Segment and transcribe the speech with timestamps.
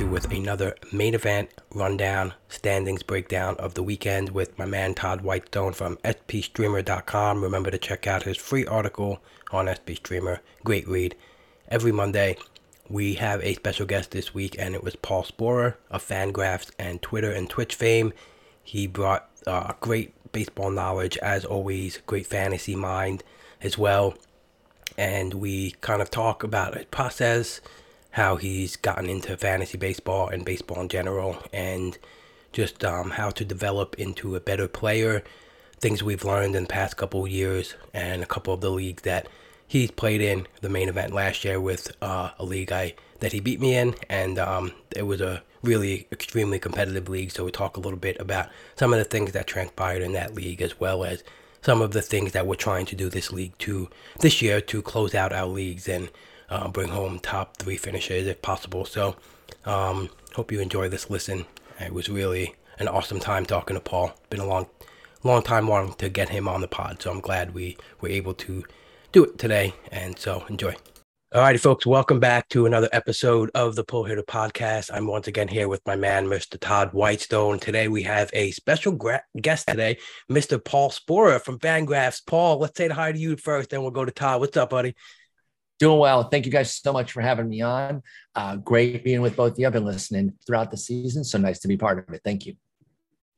[0.00, 5.20] you with another main event rundown, standings breakdown of the weekend with my man Todd
[5.20, 7.42] Whitestone from SPStreamer.com.
[7.42, 10.40] Remember to check out his free article on SP Streamer.
[10.64, 11.14] Great read.
[11.68, 12.36] Every Monday,
[12.88, 17.00] we have a special guest this week, and it was Paul Sporer of Fangraphs and
[17.00, 18.12] Twitter and Twitch fame.
[18.62, 23.22] He brought uh, great baseball knowledge, as always, great fantasy mind
[23.62, 24.14] as well
[24.98, 27.60] and we kind of talk about his process,
[28.16, 31.98] how he's gotten into fantasy baseball and baseball in general, and
[32.50, 35.22] just um, how to develop into a better player.
[35.80, 39.28] Things we've learned in the past couple years, and a couple of the leagues that
[39.66, 40.46] he's played in.
[40.62, 43.94] The main event last year with uh, a league I that he beat me in,
[44.08, 47.32] and um, it was a really extremely competitive league.
[47.32, 50.34] So we talk a little bit about some of the things that transpired in that
[50.34, 51.22] league, as well as
[51.60, 54.80] some of the things that we're trying to do this league to this year to
[54.80, 56.08] close out our leagues and
[56.50, 58.84] uh, bring home top three finishes if possible.
[58.84, 59.16] So,
[59.64, 61.46] um, hope you enjoy this listen.
[61.80, 64.12] It was really an awesome time talking to Paul.
[64.30, 64.66] Been a long,
[65.22, 68.34] long time wanting to get him on the pod, so I'm glad we were able
[68.34, 68.64] to
[69.12, 69.74] do it today.
[69.90, 70.76] And so, enjoy.
[71.34, 74.90] All righty, folks, welcome back to another episode of the Pull Hitter Podcast.
[74.94, 76.56] I'm once again here with my man, Mr.
[76.58, 77.58] Todd Whitestone.
[77.58, 79.98] Today we have a special gra- guest today,
[80.30, 80.64] Mr.
[80.64, 82.24] Paul Sporer from Fangraphs.
[82.24, 84.40] Paul, let's say hi to you first, then we'll go to Todd.
[84.40, 84.94] What's up, buddy?
[85.78, 86.24] Doing well.
[86.24, 88.02] Thank you guys so much for having me on.
[88.34, 89.66] Uh, great being with both of you.
[89.66, 92.22] I've been listening throughout the season, so nice to be part of it.
[92.24, 92.56] Thank you.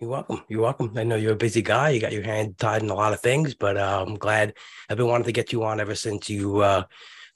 [0.00, 0.44] You're welcome.
[0.48, 0.92] You're welcome.
[0.96, 1.90] I know you're a busy guy.
[1.90, 4.54] You got your hand tied in a lot of things, but uh, I'm glad
[4.88, 6.84] I've been wanting to get you on ever since you uh,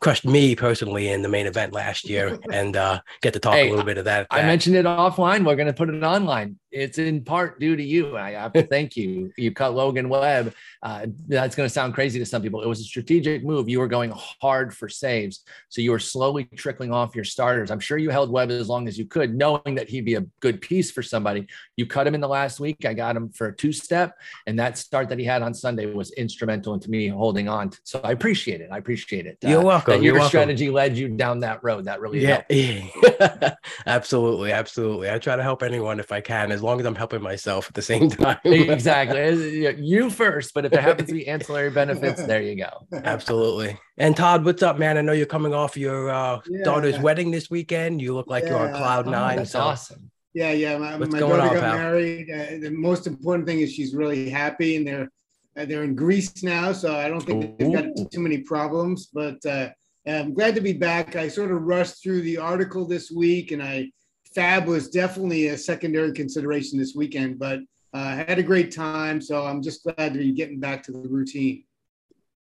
[0.00, 3.66] crushed me personally in the main event last year and uh, get to talk Hey,
[3.66, 4.28] a little bit of that.
[4.30, 5.44] I mentioned it offline.
[5.44, 6.60] We're going to put it online.
[6.72, 8.16] It's in part due to you.
[8.16, 9.32] I have to thank you.
[9.36, 10.54] You cut Logan Webb.
[10.82, 12.62] Uh, that's going to sound crazy to some people.
[12.62, 13.68] It was a strategic move.
[13.68, 15.44] You were going hard for saves.
[15.68, 17.70] So you were slowly trickling off your starters.
[17.70, 20.22] I'm sure you held Webb as long as you could, knowing that he'd be a
[20.40, 21.46] good piece for somebody.
[21.76, 22.84] You cut him in the last week.
[22.84, 24.16] I got him for a two step.
[24.46, 27.70] And that start that he had on Sunday was instrumental into me holding on.
[27.70, 28.70] To, so I appreciate it.
[28.72, 29.38] I appreciate it.
[29.42, 29.92] You're welcome.
[29.92, 30.28] That You're your welcome.
[30.28, 31.84] strategy led you down that road.
[31.84, 33.56] That really yeah, helped.
[33.86, 35.10] absolutely, absolutely.
[35.10, 37.74] I try to help anyone if I can, as long as I'm helping myself at
[37.74, 38.38] the same time.
[38.44, 39.66] exactly.
[39.82, 42.86] You first, but if there happens to be ancillary benefits, there you go.
[43.04, 43.78] Absolutely.
[43.98, 44.98] And Todd, what's up, man?
[44.98, 46.64] I know you're coming off your uh, Yeah.
[46.64, 48.00] daughter's wedding this weekend.
[48.00, 48.76] You look like you're on Yeah.
[48.78, 49.36] cloud Oh, nine.
[49.36, 50.10] that's so awesome.
[50.34, 50.78] Yeah, yeah.
[50.78, 51.76] My, What's my going daughter on, got pal?
[51.76, 52.30] married.
[52.30, 55.08] Uh, the most important thing is she's really happy, and they're
[55.56, 59.08] uh, they're in Greece now, so I don't think they've got too many problems.
[59.12, 59.68] But uh,
[60.06, 61.16] I'm glad to be back.
[61.16, 63.90] I sort of rushed through the article this week, and I
[64.34, 67.60] Fab was definitely a secondary consideration this weekend, but
[67.94, 69.20] uh, I had a great time.
[69.20, 71.64] So I'm just glad to be getting back to the routine.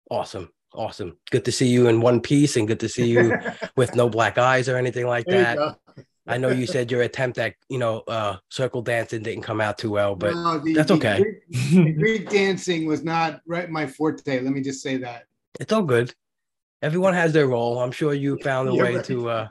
[0.09, 0.50] Awesome.
[0.74, 1.18] Awesome.
[1.31, 3.38] Good to see you in one piece and good to see you
[3.75, 5.78] with no black eyes or anything like There that.
[6.28, 9.78] I know you said your attempt at, you know, uh, circle dancing didn't come out
[9.78, 11.18] too well, but No, the- that's okay.
[11.22, 14.40] Greek- the Greek dancing was not right my forte.
[14.40, 15.24] Let me just say that.
[15.59, 16.13] it's all good.
[16.81, 17.80] Everyone has their role.
[17.80, 19.06] I'm sure you found a way right.
[19.06, 19.48] to, uh,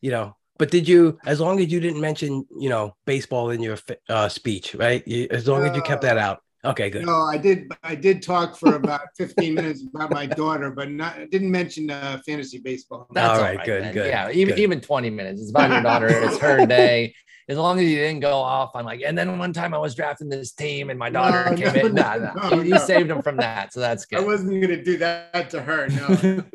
[0.00, 3.62] you know, but did you, as long as you didn't mention, you know, baseball in
[3.62, 3.78] your
[4.08, 5.06] uh, speech, right?
[5.06, 6.42] You, as long as you kept that out.
[6.64, 7.06] Okay, good.
[7.06, 7.70] No, I did.
[7.84, 11.16] I did talk for about 15 minutes about my daughter, but not.
[11.16, 13.06] I didn't mention uh, fantasy baseball.
[13.12, 13.94] That's All right, good, then.
[13.94, 14.60] good, Yeah, even good.
[14.62, 15.40] even 20 minutes.
[15.40, 16.08] It's about your daughter.
[16.08, 17.14] it's her day.
[17.48, 19.94] As long as you didn't go off on like, and then one time I was
[19.94, 21.94] drafting this team and my daughter No, came no, in.
[21.94, 22.48] Nah, nah.
[22.48, 23.72] no, you, you saved him from that.
[23.72, 24.18] So that's good.
[24.18, 25.88] I wasn't going to do that to her.
[25.88, 26.42] No.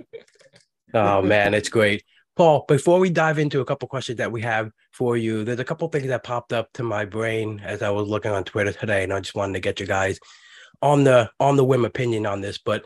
[0.94, 2.04] Oh man, it's great.
[2.36, 5.66] Paul, before we dive into a couple questions that we have for you, there's a
[5.66, 9.04] couple things that popped up to my brain as I was looking on Twitter today,
[9.04, 10.20] and I just wanted to get you guys
[10.82, 12.58] on the on the whim opinion on this.
[12.58, 12.86] But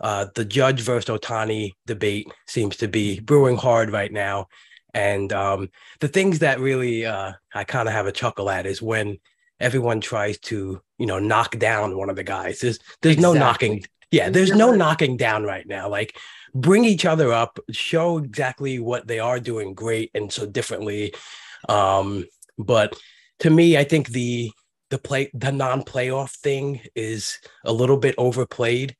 [0.00, 4.48] uh, the Judge versus Ohtani debate seems to be brewing hard right now,
[4.94, 5.68] and um,
[6.00, 9.18] the things that really uh, I kind of have a chuckle at is when
[9.60, 12.60] everyone tries to, you know, knock down one of the guys.
[12.60, 13.84] There's there's no knocking.
[14.10, 15.88] Yeah, there's no knocking down right now.
[15.88, 16.16] Like
[16.60, 21.14] bring each other up, show exactly what they are doing great and so differently.
[21.68, 22.26] Um,
[22.58, 22.96] but
[23.40, 24.50] to me, I think the
[24.90, 28.94] the play the non-playoff thing is a little bit overplayed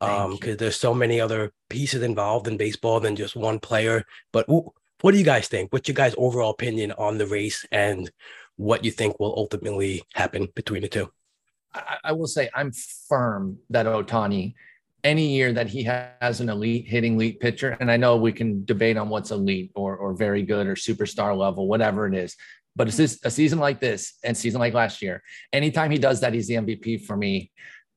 [0.00, 4.46] um because there's so many other pieces involved in baseball than just one player but
[4.46, 4.68] wh-
[5.02, 8.10] what do you guys think what's your guys overall opinion on the race and
[8.56, 11.10] what you think will ultimately happen between the two
[11.74, 12.72] I, I will say I'm
[13.08, 14.54] firm that Ohtani,
[15.06, 18.64] any year that he has an elite hitting elite pitcher, and I know we can
[18.64, 22.34] debate on what's elite or or very good or superstar level, whatever it is.
[22.74, 25.22] But it's this a season like this and season like last year.
[25.52, 27.50] Anytime he does that, he's the MVP for me.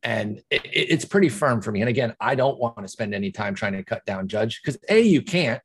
[0.04, 1.82] And it, it- it's pretty firm for me.
[1.82, 4.80] And again, I don't want to spend any time trying to cut down Judge because
[4.90, 5.62] A, you can't.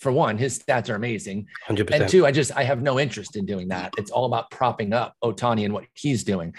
[0.00, 1.46] For one, his stats are amazing.
[1.68, 3.94] 100% And two, I just I have no interest in doing that.
[3.96, 6.54] It's all about propping up Ohtani and what he's doing.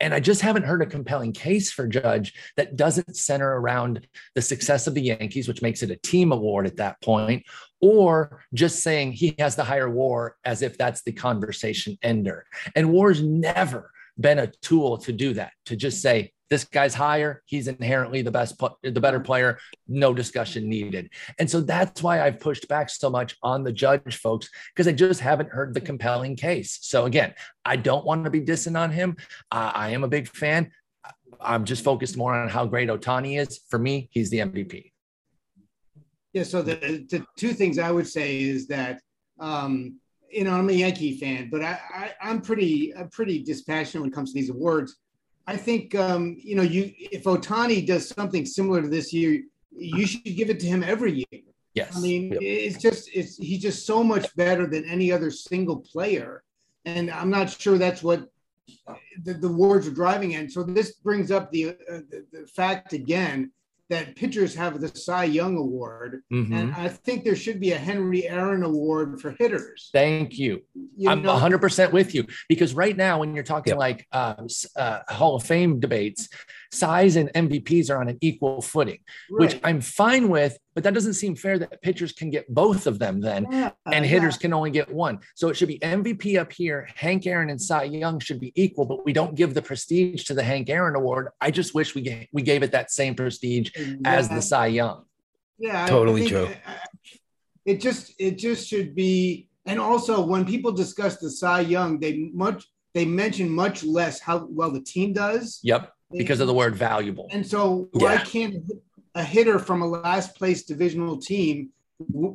[0.00, 4.42] And I just haven't heard a compelling case for Judge that doesn't center around the
[4.42, 7.44] success of the Yankees, which makes it a team award at that point,
[7.80, 12.46] or just saying he has the higher WAR as if that's the conversation ender.
[12.74, 17.42] And WAR's never been a tool to do that, to just say, this guy's higher,
[17.46, 21.08] he's inherently the best, the better player, no discussion needed.
[21.38, 24.92] And so that's why I've pushed back so much on the judge folks, because I
[24.92, 26.78] just haven't heard the compelling case.
[26.82, 29.16] So again, I don't want to be dissing on him.
[29.52, 30.72] Uh, I am a big fan.
[31.40, 33.60] I'm just focused more on how great Ohtani is.
[33.68, 34.90] For me, he's the MVP.
[36.32, 36.42] Yeah.
[36.42, 39.00] So the, the two things I would say is that,
[39.38, 40.00] um,
[40.30, 44.12] you know, I'm a Yankee fan, but I, I I'm pretty I'm pretty dispassionate when
[44.12, 44.96] it comes to these awards.
[45.46, 49.42] I think um, you know you if Ohtani does something similar to this year,
[49.76, 51.42] you should give it to him every year.
[51.74, 51.96] Yes.
[51.96, 52.40] I mean, Yep.
[52.42, 56.42] it's just it's he's just so much better than any other single player,
[56.84, 58.28] and I'm not sure that's what
[59.24, 60.50] the, the words are driving at.
[60.52, 63.50] So this brings up the, uh, the the fact again
[63.90, 66.54] that pitchers have the Cy Young Award, Mhm.
[66.54, 69.90] and I think there should be a Henry Aaron Award for hitters.
[69.92, 70.62] Thank you.
[70.96, 73.78] You I'm know, 100% with you because right now, when you're talking Yep.
[73.78, 74.34] like uh,
[74.76, 76.28] uh, Hall of Fame debates,
[76.72, 79.58] Cys and MVPs are on an equal footing, which.
[79.64, 83.20] I'm fine with, but that doesn't seem fair that pitchers can get both of them
[83.20, 83.46] then.
[83.50, 84.10] Yeah, and yeah.
[84.10, 85.18] hitters can only get one.
[85.34, 86.88] So it should be MVP up here.
[86.94, 90.34] Hank Aaron and Cy Young should be equal, but we don't give the prestige to
[90.34, 91.28] the Hank Aaron Award.
[91.40, 93.70] I just wish we gave, we gave it that same prestige
[94.04, 94.40] as the Yeah.
[94.40, 95.04] Cy Young.
[95.58, 96.48] Yeah, I- I Totally true.
[97.66, 102.30] It just it just should be, and also when people discuss the Cy Young, they
[102.32, 102.64] much
[102.94, 105.60] they mention much less how well the team does.
[105.62, 107.28] Yep, because of the word valuable.
[107.30, 108.24] And so why Yeah.
[108.24, 108.56] can't
[109.14, 111.70] a hitter from a last place divisional team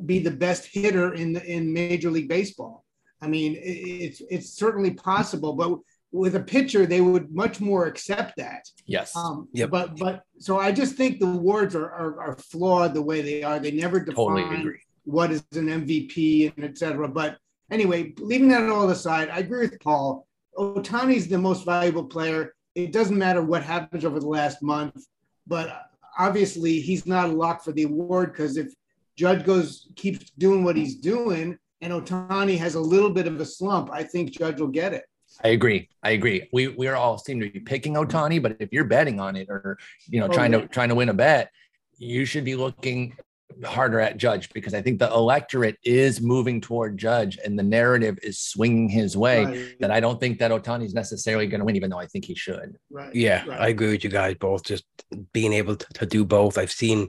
[0.04, 2.84] be the best hitter in the, in Major League Baseball?
[3.20, 5.78] I mean, it's it's certainly possible, but
[6.12, 8.62] with a pitcher, they would much more accept that.
[8.86, 9.14] Yes.
[9.16, 9.70] Um, Yep.
[9.70, 13.42] But but so I just think the awards are, are are flawed the way they
[13.42, 13.58] are.
[13.58, 14.80] They never totally define agree.
[15.04, 17.08] what is an MVP and etc.
[17.08, 17.38] But
[17.70, 20.26] anyway, leaving that all aside, I agree with Paul.
[20.58, 22.54] Ohtani's the most valuable player.
[22.76, 25.06] It doesn't matter what happens over the last month,
[25.46, 25.86] but
[26.18, 28.72] obviously he's not a lock for the award because if
[29.16, 33.46] Judge goes keeps doing what he's doing and Ohtani has a little bit of a
[33.46, 35.04] slump, I think Judge will get it.
[35.42, 35.88] I agree.
[36.02, 36.48] I agree.
[36.52, 39.48] We we are all seem to be picking Ohtani, but if you're betting on it
[39.48, 40.60] or you know Oh, trying yeah.
[40.60, 41.50] to trying to win a bet,
[41.96, 43.16] you should be looking
[43.64, 48.18] harder at Judge because I think the electorate is moving toward Judge and the narrative
[48.22, 49.44] is swinging his way.
[49.44, 52.06] Right, That I don't think that Ohtani is necessarily going to win, even though I
[52.06, 52.76] think he should.
[52.90, 53.60] right, Yeah, right.
[53.60, 54.64] I agree with you guys both.
[54.64, 54.84] Just
[55.32, 56.58] being able to, to do both.
[56.58, 57.08] I've seen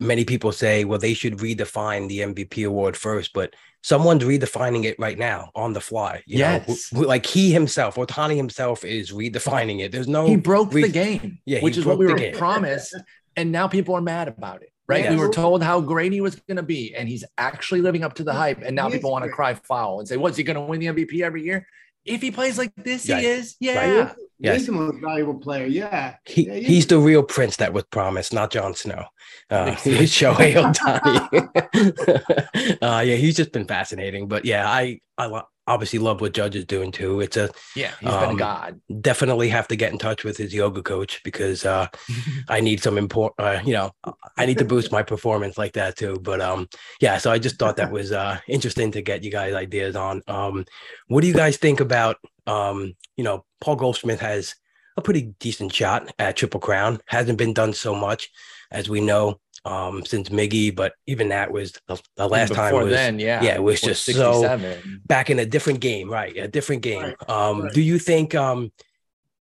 [0.00, 4.98] many people say, well, they should redefine the MVP award first, but someone's redefining it
[4.98, 6.22] right now on the fly.
[6.26, 6.62] You know?
[6.66, 6.90] Yes.
[6.90, 9.92] W- like he himself, Ohtani himself is redefining it.
[9.92, 12.34] There's no he broke re- the game, Yeah, which is what we were game.
[12.34, 12.94] promised,
[13.36, 14.70] and now people are mad about it.
[14.90, 15.04] Right?
[15.04, 15.12] Yes.
[15.12, 18.14] We were told how great he was going to be, and he's actually living up
[18.14, 18.60] to the hype.
[18.62, 20.80] And now He people want to cry foul and say, "What's he going to win
[20.80, 21.66] the MVP every year?"
[22.04, 23.20] If he plays like this, Right.
[23.20, 23.56] he is.
[23.60, 24.08] He Yeah.
[24.10, 24.56] is- Yes.
[24.56, 25.66] He's the most valuable player.
[25.66, 26.14] Yeah.
[26.24, 29.04] he, Yeah, he's the real prince that was promised, not Jon Snow.
[29.50, 30.06] Uh, Exactly.
[30.16, 32.78] Shohei Ohtani.
[32.82, 34.28] uh, yeah, he's just been fascinating.
[34.28, 37.20] But yeah, I I lo- obviously love what Judge is doing too.
[37.20, 37.92] It's a Yeah.
[38.00, 38.80] He's been a Um, god.
[39.00, 41.86] definitely have to get in touch with his yoga coach because uh,
[42.48, 43.34] I need some import.
[43.38, 43.92] Uh, you know,
[44.36, 46.18] I need to boost my performance like that too.
[46.20, 46.68] But um,
[47.00, 47.18] yeah.
[47.18, 50.22] So I just thought that was uh interesting to get you guys ideas on.
[50.28, 50.64] Um,
[51.08, 54.54] what do you guys think about um, you know, Paul Goldschmidt has
[54.96, 56.98] a pretty decent shot at Triple Crown.
[57.06, 58.28] Hasn't been done so much
[58.70, 62.90] as we know um, since Miggy, but even that was the, the last time was
[62.90, 64.58] then, yeah, yeah, it was just so
[65.06, 66.36] back in a different game, right?
[66.36, 67.02] A different game.
[67.02, 67.30] Right.
[67.30, 67.72] Um, right.
[67.72, 68.72] Do you think, um,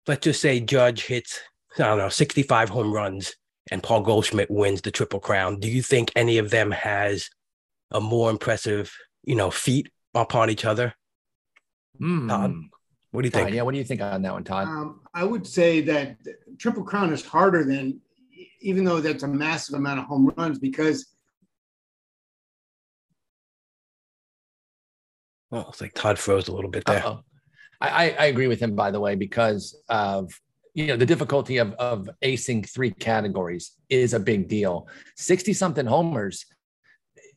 [0.06, 1.38] let's just say Judge hits,
[1.78, 3.34] I don't know, 65 home runs
[3.70, 5.60] and Paul Goldschmidt wins the Triple Crown?
[5.60, 7.30] Do you think any of them has
[7.92, 10.94] a more impressive, you know, feat upon each other?
[12.00, 12.28] Mm.
[12.28, 12.54] Todd,
[13.12, 13.54] what do you Todd, think?
[13.54, 14.66] Yeah, what do you think on that one, Todd?
[14.66, 16.16] Um, I would say that
[16.58, 18.00] Triple Crown is harder than,
[18.60, 21.06] even though that's a massive amount of home runs, because.
[25.50, 27.04] Well, it's like Todd froze a little bit there.
[27.80, 30.32] I, I agree with him, by the way, because of
[30.74, 34.86] you know the difficulty of of acing three categories is a big deal.
[35.16, 36.46] Sixty something homers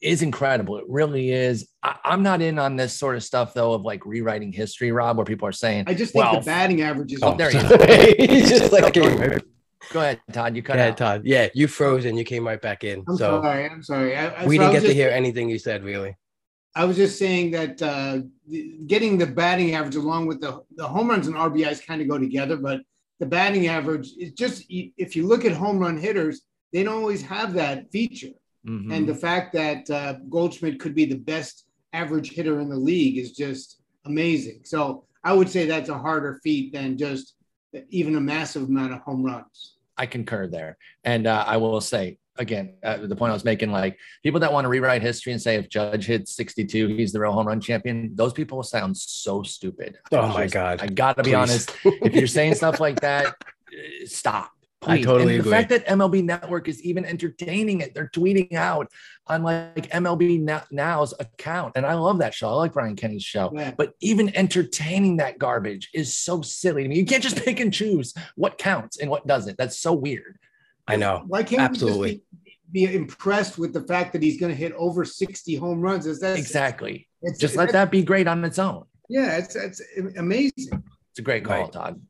[0.02, 0.78] is incredible.
[0.78, 1.68] It really is.
[1.82, 5.18] I, am not in on this sort of stuff though of like rewriting history, Rob,
[5.18, 7.24] where people are saying, I just think well, the batting average is.
[7.24, 7.78] Oh, there you go.
[8.20, 8.94] He's just like,
[9.90, 10.56] go, go ahead, Todd.
[10.56, 10.98] You cut yeah, out.
[10.98, 11.22] Todd.
[11.26, 13.04] Yeah, you froze and you came right back in.
[13.08, 13.70] I'm so sorry.
[13.70, 14.16] I'm sorry.
[14.16, 16.16] I, we so didn't get just, to hear anything you said, really.
[16.76, 18.20] I was just saying that uh,
[18.88, 22.18] getting the batting average along with the, the home runs and RBIs kind of go
[22.18, 22.82] together, but
[23.20, 27.22] the batting average is just if you look at home run hitters, they don't always
[27.22, 28.34] have that feature.
[28.68, 28.92] Mm-hmm.
[28.92, 33.18] And the fact that uh, Goldschmidt could be the best average hitter in the league
[33.18, 34.62] is just amazing.
[34.64, 37.36] So I would say that's a harder feat than just
[37.90, 39.73] even a massive amount of home runs.
[39.98, 40.78] I concur there.
[41.04, 44.52] And uh, I will say, again, uh, the point I was making, like people that
[44.52, 47.62] want to rewrite history and say if Judge hits 62, he's the real home run
[47.62, 48.12] champion.
[48.16, 49.98] Those people sound so stupid.
[50.12, 50.82] Oh my God.
[50.82, 51.72] I got to be honest.
[51.84, 53.36] if you're saying stuff like that,
[54.06, 54.52] stop.
[54.84, 55.00] Please.
[55.00, 55.50] I totally and agree.
[55.50, 58.92] The fact that MLB Network is even entertaining it, they're tweeting out
[59.28, 61.74] on like MLB Now's account.
[61.76, 62.50] And I love that show.
[62.50, 63.52] I like Brian Kenny's show.
[63.56, 63.72] Yeah.
[63.78, 66.98] But even entertaining that garbage is so silly to me.
[66.98, 69.58] You can't just pick and choose what counts and what doesn't.
[69.58, 70.38] That's so weird.
[70.86, 71.24] I know.
[71.28, 75.06] Why can't absolutely be, be, impressed with the fact that he's going to hit over
[75.06, 76.06] 60 home runs?
[76.06, 77.08] Is that exactly?
[77.22, 78.84] It's, just let that be great on its own.
[79.08, 79.82] Yeah, it's it's
[80.18, 80.84] amazing.
[81.12, 81.72] It's a great call, right.
[81.72, 82.02] Todd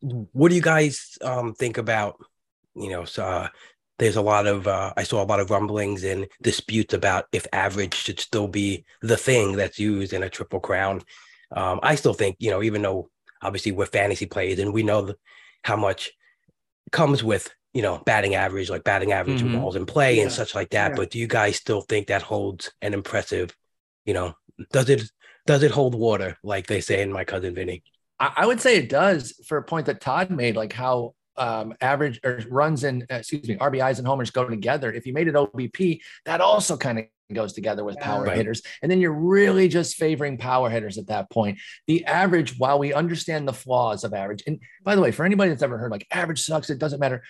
[0.00, 2.16] what do you guys um, think about
[2.74, 3.48] you know so, uh,
[3.98, 7.46] there's a lot of uh, i saw a lot of rumblings and disputes about if
[7.52, 11.02] average should still be the thing that's used in a triple crown
[11.56, 13.08] um, i still think you know even though
[13.42, 15.16] obviously we're fantasy players and we know the,
[15.62, 16.12] how much
[16.92, 19.58] comes with you know batting average like batting average mm-hmm.
[19.58, 20.22] balls in play yeah.
[20.22, 20.96] and such like that yeah.
[20.96, 23.54] but do you guys still think that holds an impressive
[24.04, 24.34] you know
[24.72, 25.02] does it
[25.46, 27.82] does it hold water like they say in my cousin vinny
[28.20, 32.20] I would say it does for a point that Todd made, like how um, average
[32.24, 34.92] or runs and uh, excuse me, RBIs and homers go together.
[34.92, 38.36] If you made it OBP, that also kind of goes together with power right.
[38.36, 38.62] hitters.
[38.82, 41.58] And then you're really just favoring power hitters at that point.
[41.86, 45.50] The average, while we understand the flaws of average, and by the way, for anybody
[45.50, 47.22] that's ever heard like average sucks, it doesn't matter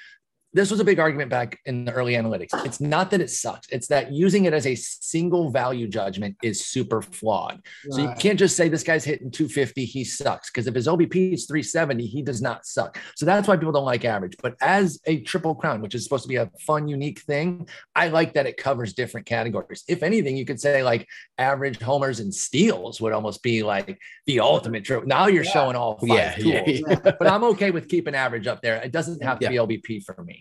[0.52, 2.48] this was a big argument back in the early analytics.
[2.64, 6.64] It's not that it sucks, it's that using it as a single value judgment is
[6.64, 7.60] super flawed.
[7.84, 7.92] Right.
[7.94, 10.50] So you can't just say this guy's hitting 250, he sucks.
[10.50, 12.98] Because if his OBP is 370, he does not suck.
[13.16, 14.36] So that's why people don't like average.
[14.42, 18.08] But as a triple crown, which is supposed to be a fun, unique thing, I
[18.08, 19.84] like that it covers different categories.
[19.88, 24.40] If anything, you could say like average homers and steals would almost be like the
[24.40, 25.06] ultimate triple.
[25.06, 25.50] Now you're yeah.
[25.50, 26.82] showing all five yeah, tools.
[26.88, 28.76] Yeah, but I'm okay with keeping average up there.
[28.76, 30.37] It doesn't have to be OBP for me.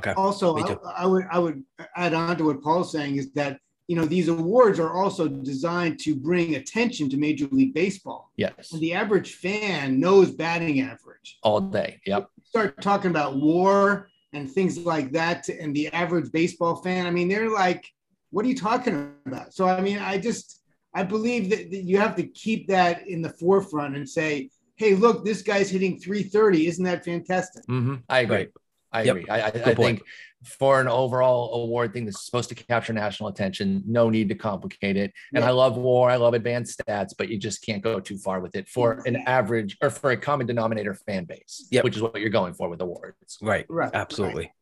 [0.00, 0.12] Okay.
[0.12, 1.62] Also, I, I, would I would
[1.96, 5.98] add on to what Paul's saying is that you know these awards are also designed
[6.00, 8.30] to bring attention to Major League Baseball.
[8.36, 8.72] Yes.
[8.72, 12.00] And the average fan knows batting average all day.
[12.06, 12.28] Yep.
[12.44, 17.06] Start talking about WAR and things like that, and the average baseball fan.
[17.06, 17.86] I mean, they're like,
[18.30, 20.60] "What are you talking about?" So I mean, I just
[20.92, 24.94] I believe that, that you have to keep that in the forefront and say, "Hey,
[24.94, 26.66] look, this guy's hitting 330.
[26.66, 27.96] Isn't that fantastic?" Mm-hmm.
[28.08, 28.48] I agree.
[28.94, 29.00] Right.
[29.00, 29.16] I yep.
[29.16, 29.28] agree.
[29.28, 30.02] I, I, I think
[30.44, 34.96] for an overall award thing that's supposed to capture national attention, no need to complicate
[34.96, 35.12] it.
[35.32, 35.48] And yeah.
[35.48, 38.54] I love WAR, I love advanced stats, but you just can't go too far with
[38.54, 41.84] it for an average or for a common denominator fan base, yep.
[41.84, 43.38] which is what you're going for with awards.
[43.40, 43.66] Right.
[43.68, 43.90] Right.
[43.94, 44.52] Absolutely.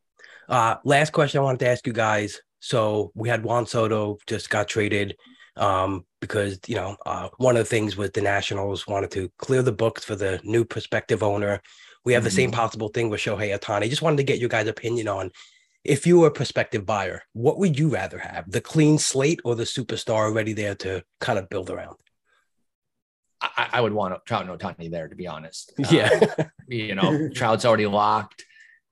[0.47, 0.55] Right.
[0.55, 2.41] Uh, last question I wanted to ask you guys.
[2.59, 5.17] So we had Juan Soto just got traded
[5.57, 9.61] um, because you know uh, one of the things was the Nationals wanted to clear
[9.61, 11.61] the books for the new prospective owner
[12.05, 12.25] we have mm-hmm.
[12.25, 12.59] the same mm-hmm.
[12.59, 13.89] possible thing with Shohei Ohtani.
[13.89, 15.31] Just wanted to get your guys' opinion on
[15.83, 18.49] if you were a prospective buyer, what would you rather have?
[18.49, 21.97] The clean slate or the superstar already there to kind of build around?
[23.41, 25.73] I, I would want Trout and Ohtani there, to be honest.
[25.91, 26.09] Yeah.
[26.39, 28.45] Uh, you know, Trout's already locked.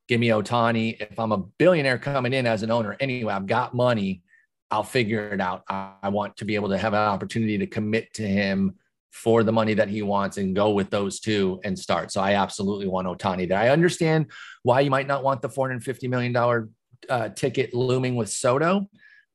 [0.10, 1.00] Give me Ohtani.
[1.00, 4.24] If I'm a billionaire coming in as an owner, anyway, I've got money.
[4.70, 5.63] I'll figure it out.
[5.70, 8.75] I, I want to be able to have an opportunity to commit to him
[9.12, 12.12] for the money that he wants and go with those two and start.
[12.12, 13.60] So I absolutely want Ohtani there.
[13.60, 14.32] I understand
[14.63, 16.70] why you might not want the $450 million
[17.10, 18.88] uh, ticket looming with Soto,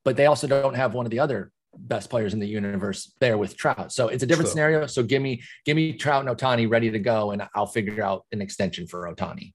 [0.05, 3.39] but they also don't have one of the other best players in the universe there
[3.39, 3.93] with Trout.
[3.93, 4.53] So it's a different True.
[4.53, 4.87] scenario.
[4.87, 8.25] So give me give me Trout and Ohtani ready to go, and I'll figure out
[8.33, 9.53] an extension for Ohtani.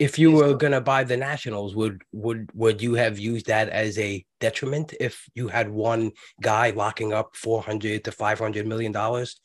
[0.00, 3.98] If you were gonna buy the Nationals, would would would you have used that as
[3.98, 8.92] a detriment if you had one guy locking up four hundred to five hundred million
[8.92, 9.40] dollars?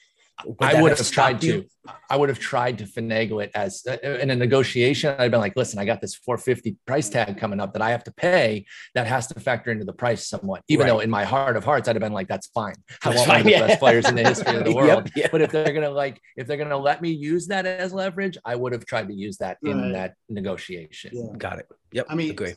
[0.60, 1.62] I would have, have tried you?
[1.62, 1.94] to.
[2.10, 5.16] I would have tried to finagle it as uh, in a negotiation.
[5.18, 8.04] I'd been like, listen, I got this 450 price tag coming up that I have
[8.06, 8.66] to pay.
[8.96, 10.64] That has to factor into the price somewhat.
[10.68, 10.94] Even right.
[10.94, 12.76] though in my heart of hearts, I'd have been like, that's fine.
[13.04, 13.68] I want one of the yeah.
[13.68, 14.88] best players in the history of the world.
[14.88, 15.28] Yep, yeah.
[15.32, 18.56] But if they're gonna like, if they're gonna let me use that as leverage, I
[18.56, 19.72] would have tried to use that right.
[19.72, 21.12] in that negotiation.
[21.14, 21.38] Yeah.
[21.38, 21.68] Got it.
[21.92, 22.06] Yep.
[22.10, 22.54] I mean, agree.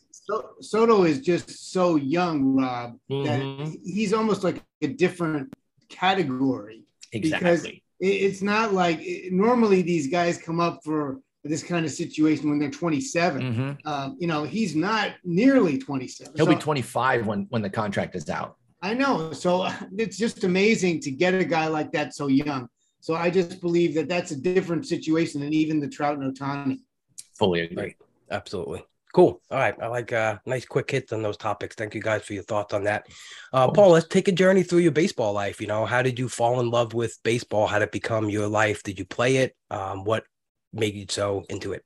[0.60, 3.24] Soto is just so young, Rob, mm-hmm.
[3.24, 5.52] that he's almost like a different
[5.88, 6.81] category
[7.12, 7.82] Exactly.
[8.00, 9.00] it's not like
[9.30, 13.42] normally these guys come up for this kind of situation when they're 27.
[13.42, 13.88] Mm-hmm.
[13.88, 16.34] Um, you know, he's not nearly 27.
[16.36, 18.56] He'll so, be 25 when when the contract is out.
[18.80, 19.32] I know.
[19.32, 22.68] So it's just amazing to get a guy like that so young.
[23.00, 26.78] So I just believe that that's a different situation than even the Trout and Ohtani.
[27.34, 27.82] Fully agree.
[27.82, 27.96] Right.
[28.30, 28.84] Absolutely.
[29.12, 29.42] Cool.
[29.50, 29.74] All right.
[29.80, 31.76] I like uh nice quick hits on those topics.
[31.76, 33.06] Thank you guys for your thoughts on that.
[33.52, 35.60] Uh Paul, let's take a journey through your baseball life.
[35.60, 37.66] You know, how did you fall in love with baseball?
[37.66, 38.82] How did it become your life?
[38.82, 39.54] Did you play it?
[39.70, 40.24] Um, what
[40.72, 41.84] made you so into it?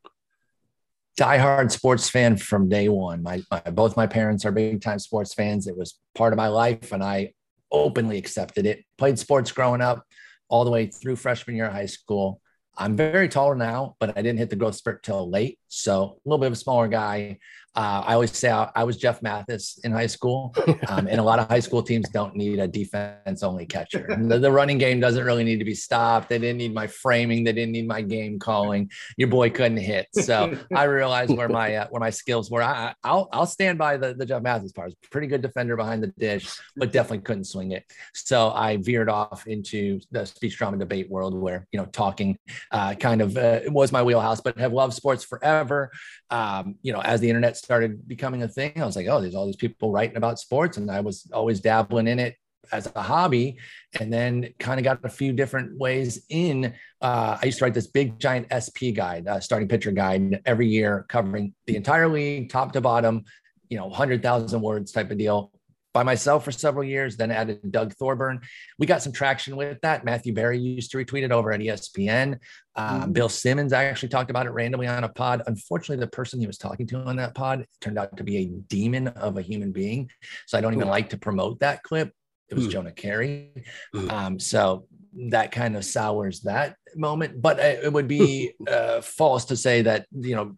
[1.17, 3.23] diehard sports fan from day one.
[3.23, 5.67] My, my, both my parents are big time sports fans.
[5.67, 7.33] It was part of my life, and I
[7.73, 8.85] openly accepted it.
[8.99, 10.05] Played sports growing up,
[10.49, 12.41] all the way through freshman year of high school.
[12.79, 15.59] I'm very taller now, but I didn't hit the growth spurt till late.
[15.69, 17.39] So a little bit of a smaller guy.
[17.77, 20.55] Uh, I always say I, I, was Jeff Mathis in high school,
[20.89, 24.07] um, and a lot of high school teams don't need a defense only catcher.
[24.27, 26.31] The, the, running game doesn't really need to be stopped.
[26.31, 27.45] They didn't need my framing.
[27.45, 28.91] They didn't need my game calling.
[29.17, 30.09] Your boy couldn't hit.
[30.13, 32.63] So I realized where my uh, where my skills were.
[32.63, 34.93] I, will I'll stand by the, the Jeff Mathis part.
[35.11, 37.85] Pretty good defender behind the dish, but definitely couldn't swing it.
[38.15, 42.39] So I veered off into the speech drama debate world, where you know talking
[42.73, 44.41] uh, kind of uh, was my wheelhouse.
[44.41, 45.93] But have loved sports forever.
[46.31, 49.35] Um, you know, as the internet started becoming a thing, I was like, oh, there's
[49.35, 52.37] all these people writing about sports, and I was always dabbling in it
[52.71, 53.59] as a hobby.
[53.99, 57.75] And then kind of got a few different ways in uh, i used to write
[57.75, 62.49] this big giant sp guide uh, starting pitcher guide every year covering the entire league
[62.49, 63.23] top to bottom
[63.69, 65.53] you know 100000 words type of deal
[65.97, 68.43] by myself for several years, then added Doug Thorburn.
[68.79, 70.05] We got some traction with that.
[70.05, 72.39] Matthew Berry used to retweet it over at ESPN.
[72.75, 73.13] Um, mm-hmm.
[73.13, 75.41] Bill Simmons actually talked about it randomly on a pod.
[75.47, 78.45] Unfortunately, the person he was talking to on that pod turned out to be a
[78.69, 80.11] demon of a human being.
[80.47, 82.13] So I don't even like to promote that clip.
[82.51, 82.73] It was mm.
[82.73, 82.93] Jonah.
[82.93, 84.13] Mm.
[84.13, 84.87] Um, so
[85.31, 87.41] that kind of sours that moment.
[87.41, 90.57] But it would be uh, false to say that you know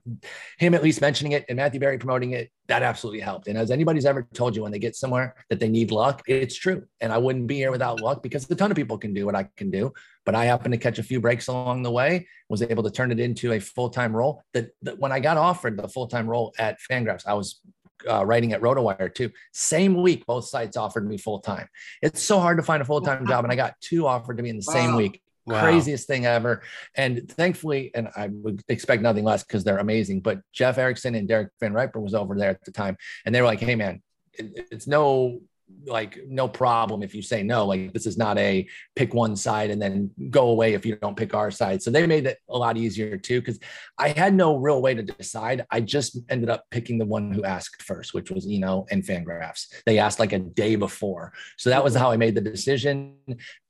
[0.58, 3.48] him at least mentioning it and Matthew Berry promoting it that absolutely helped.
[3.48, 6.54] And as anybody's ever told you when they get somewhere that they need luck, it's
[6.54, 6.84] true.
[7.00, 9.34] And I wouldn't be here without luck because a ton of people can do what
[9.34, 9.92] I can do.
[10.26, 13.10] But I happened to catch a few breaks along the way, was able to turn
[13.10, 14.42] it into a full time role.
[14.52, 17.60] That, that when I got offered the full time role at Fangraphs, I was
[18.08, 19.30] uh, writing at RotoWire too.
[19.52, 21.68] Same week, both sites offered me full time.
[22.02, 24.42] It's so hard to find a full time job, and I got two offered to
[24.42, 24.74] me in the wow.
[24.74, 25.22] same week.
[25.48, 25.62] Wow.
[25.62, 26.62] Craziest thing ever.
[26.94, 30.20] And thankfully, and I would expect nothing less because they're amazing.
[30.20, 33.40] But Jeff Erickson and Derek Van Riper was over there at the time, and they
[33.40, 34.02] were like, "Hey, man,
[34.34, 35.40] it's no
[35.86, 39.70] like no problem if you say no like this is not a pick one side
[39.70, 41.82] and then go away if you don't pick our side.
[41.82, 43.58] So they made it a lot easier too because
[43.98, 45.66] i had no real way to decide.
[45.70, 49.66] I just ended up picking the one who asked first which was eno and fangraphs.
[49.86, 51.32] They asked like a day before.
[51.56, 53.16] So that was how i made the decision.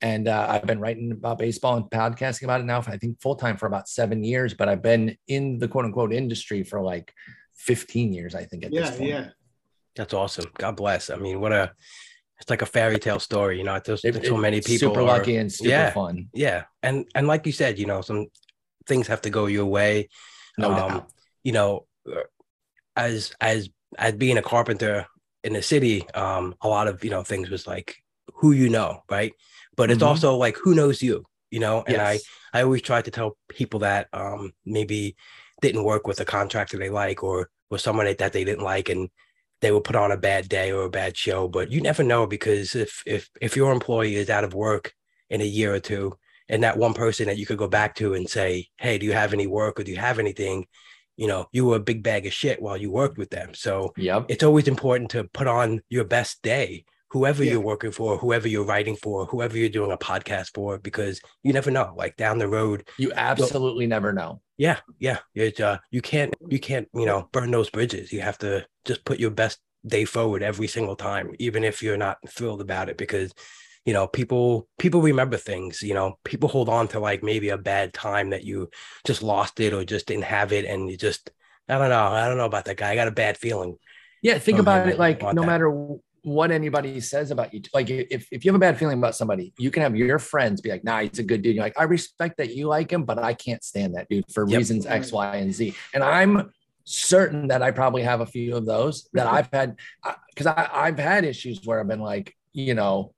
[0.01, 3.21] And uh, i've been writing about baseball and podcasting about it now for i think
[3.21, 7.13] full-time for about seven years but i've been in the quote unquote industry for like
[7.55, 9.09] 15 years i think at yeah, this point.
[9.09, 9.29] yeah
[9.99, 10.45] that's awesome.
[10.57, 11.09] God bless.
[11.09, 11.73] I mean, what a
[12.39, 13.77] it's like a fairy tale story, you know.
[13.83, 16.29] There's, there's so many people super lucky and super yeah, fun.
[16.33, 18.27] Yeah, and and like you said, you know, some
[18.87, 20.07] things have to go your way.
[20.57, 21.11] No um, doubt.
[21.43, 22.21] You know, uh,
[22.95, 25.05] as as as being a carpenter
[25.43, 27.97] in the city, um, a lot of you know things was like
[28.35, 29.33] who you know, right?
[29.75, 30.07] But it's mm-hmm.
[30.07, 31.83] also like who knows you, you know.
[31.85, 32.23] And yes.
[32.53, 35.17] I I always try to tell people that um maybe
[35.61, 39.09] didn't work with a contractor they like or or someone that they didn't like and
[39.61, 42.25] they will put on a bad day or a bad show, but you never know
[42.27, 44.93] because if if if your employee is out of work
[45.29, 46.17] in a year or two,
[46.47, 49.13] and that one person that you could go back to and say, "Hey, do you
[49.13, 50.67] have any work or do you have anything?"
[51.17, 53.53] You know, you were a big bag of shit while you worked with them.
[53.53, 54.25] So yep.
[54.29, 57.51] it's always important to put on your best day whoever Yeah.
[57.53, 61.53] you're working for, whoever you're writing for, whoever you're doing a podcast for, because you
[61.53, 61.93] never know.
[61.95, 64.41] Like down the road, You absolutely never know.
[64.57, 68.11] yeah, yeah, it's uh, you can't, you can't, you know, burn those bridges.
[68.13, 71.97] You have to just put your best day forward every single time, even if you're
[71.97, 73.33] not thrilled about it, because
[73.85, 75.81] you know people people remember things.
[75.81, 78.69] You know, people hold on to like maybe a bad time that you
[79.05, 81.31] just lost it or just didn't have it, and you just
[81.67, 82.91] I don't know, I don't know about that guy.
[82.91, 83.77] I got a bad feeling.
[84.21, 85.47] Yeah, think about it like no that.
[85.47, 85.69] matter
[86.23, 89.53] what anybody says about you, like if, if you have a bad feeling about somebody,
[89.57, 91.55] you can have your friends be like, nah, he's a good dude.
[91.55, 94.47] You're like, I respect that you like him, but I can't stand that dude for
[94.47, 94.57] Yep.
[94.57, 95.75] reasons X, Y, and Z.
[95.93, 96.51] And I'm
[96.83, 99.35] certain that I probably have a few of those that mm-hmm.
[99.35, 103.13] I've had uh, because I, I've had issues where I've been like, you know,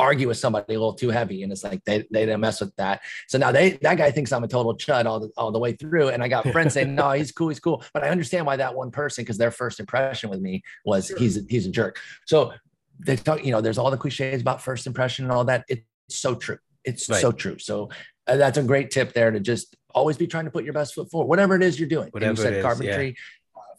[0.00, 2.74] argue with somebody a little too heavy and it's like they, they didn't mess with
[2.76, 3.02] that.
[3.28, 5.72] So now they that guy thinks i'm a total chud all the, all the way
[5.74, 7.84] through and i got friends saying no he's cool he's cool.
[7.92, 11.18] But i understand why that one person because their first impression with me was Sure.
[11.18, 11.98] he's a, he's a jerk.
[12.26, 12.52] So
[12.98, 15.64] they talk you know there's all the cliches about first impression and all that.
[15.68, 16.58] It's so true.
[16.84, 17.20] It's Right.
[17.20, 17.58] so true.
[17.58, 17.90] So
[18.26, 20.94] uh, that's a great tip there to just always be trying to put your best
[20.94, 22.04] foot forward whatever it is you're doing.
[22.04, 23.16] And Whatever you said carpentry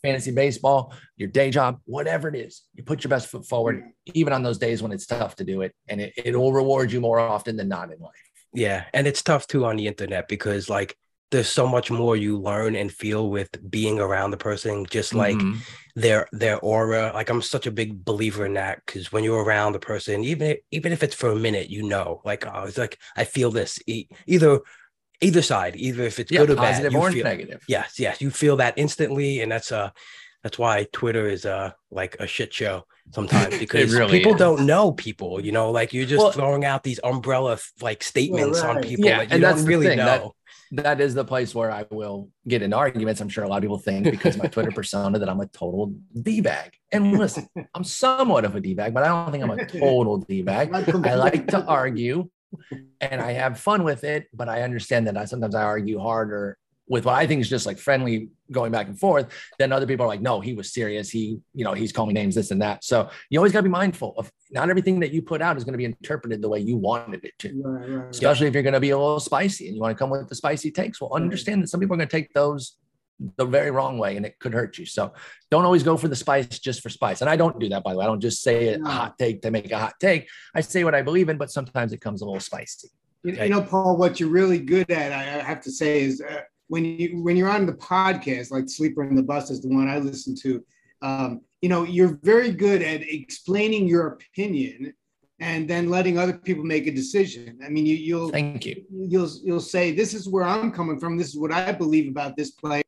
[0.03, 3.83] fantasy baseball your day job whatever it is you put your best foot forward
[4.13, 6.91] even on those days when it's tough to do it and it, it will reward
[6.91, 8.11] you more often than not in life
[8.53, 10.97] Yeah, and it's tough too on the internet because like
[11.31, 15.39] there's so much more you learn and feel with being around the person, just like
[15.39, 15.63] Mhm.
[15.95, 17.11] their their aura.
[17.13, 20.57] Like I'm such a big believer in that because when you're around the person, even
[20.71, 23.79] even if it's for a minute, you know, like oh, it's like I feel this
[23.87, 24.59] e- either
[25.21, 26.71] either side, either if it's yeah, good or bad.
[26.71, 29.89] positive you or feel- negative Yes, yes, you feel that instantly, and that's uh
[30.43, 34.39] that's why Twitter is uh like a shit show sometimes because really people is.
[34.39, 38.61] don't know people, you know, like you're just Well- throwing out these umbrella like statements
[38.61, 38.85] on right.
[38.85, 40.23] people Yeah, that you and don't that's really thing, that-
[40.73, 43.19] that is the place where I will get in arguments.
[43.19, 45.93] I'm sure a lot of people think because my Twitter persona that I'm a total
[46.21, 46.71] d bag.
[46.93, 50.19] And listen, I'm somewhat of a d bag, but I don't think I'm a total
[50.19, 50.73] d bag.
[50.73, 52.29] I like to argue,
[53.01, 54.27] and I have fun with it.
[54.33, 56.57] But I understand that I sometimes I argue harder
[56.91, 59.27] with what I think is just like friendly going back and forth.
[59.57, 61.09] Then other people are like, no, he was serious.
[61.09, 62.83] He, you know, he's calling names, this and that.
[62.83, 65.63] So you always got to be mindful of not everything that you put out is
[65.63, 68.09] going to be interpreted the way you wanted it to Right, right, right.
[68.09, 70.27] especially if you're going to be a little spicy and you want to come with
[70.27, 70.99] the spicy takes.
[70.99, 72.75] Well, understand that some people are going to take those
[73.37, 74.85] the very wrong way and it could hurt you.
[74.85, 75.13] So
[75.49, 77.21] don't always go for the spice just for spice.
[77.21, 78.05] And I don't do that, by the way.
[78.05, 80.27] I don't just say a hot take to make a hot take.
[80.55, 82.89] I say what I believe in, but sometimes it comes a little spicy.
[83.23, 86.21] You, you know, Paul, what you're really good at, I, I have to say, is
[86.21, 89.67] uh, when you when you're on the podcast, like Sleeper and the Bust is the
[89.67, 90.63] one I listen to.
[91.01, 94.93] Um, you know, you're very good at explaining your opinion
[95.39, 97.59] and then letting other people make a decision.
[97.65, 98.83] I mean, you, you'll Thank you.
[98.91, 101.17] you'll you'll say, "This is where I'm coming from.
[101.17, 102.81] This is what I believe about this play."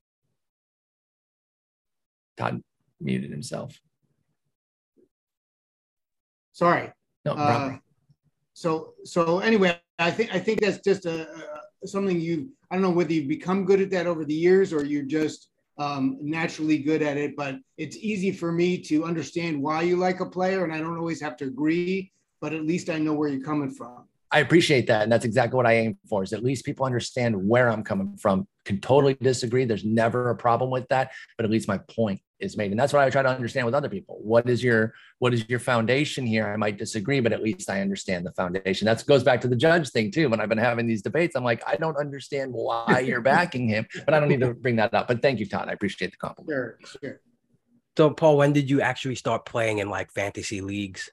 [2.38, 2.62] Todd
[3.00, 3.80] muted himself.
[6.52, 6.92] Sorry.
[7.26, 7.82] No Uh, problem.
[8.54, 11.28] so so anyway, I think I think that's just a,
[11.84, 14.74] a something you I don't know whether you've become good at that over the years
[14.74, 17.36] or you're just um, naturally good at it.
[17.36, 20.98] But it's easy for me to understand why you like a player, and I don't
[20.98, 22.12] always have to agree.
[22.42, 24.08] But at least I know where you're coming from.
[24.34, 25.04] I appreciate that.
[25.04, 28.18] And that's exactly what I aim for is at least people understand where I'm coming
[28.18, 28.48] from.
[28.66, 29.66] Can totally disagree.
[29.66, 32.72] There's never a problem with that, but at least my point is made.
[32.72, 34.20] And that's what I try to understand with other people.
[34.22, 36.48] What is your what is your foundation here?
[36.48, 38.86] I might disagree, but at least I understand the foundation.
[38.86, 40.30] That goes back to the judge thing too.
[40.30, 43.86] When I've been having these debates, I'm like, I don't understand why you're backing him,
[44.06, 45.08] but I don't need to bring that up.
[45.08, 45.70] But thank you, Todd.
[45.70, 46.52] I appreciate the compliment.
[46.52, 47.22] Sure, sure.
[47.98, 51.12] So Paul, when did you actually start playing in like fantasy leagues?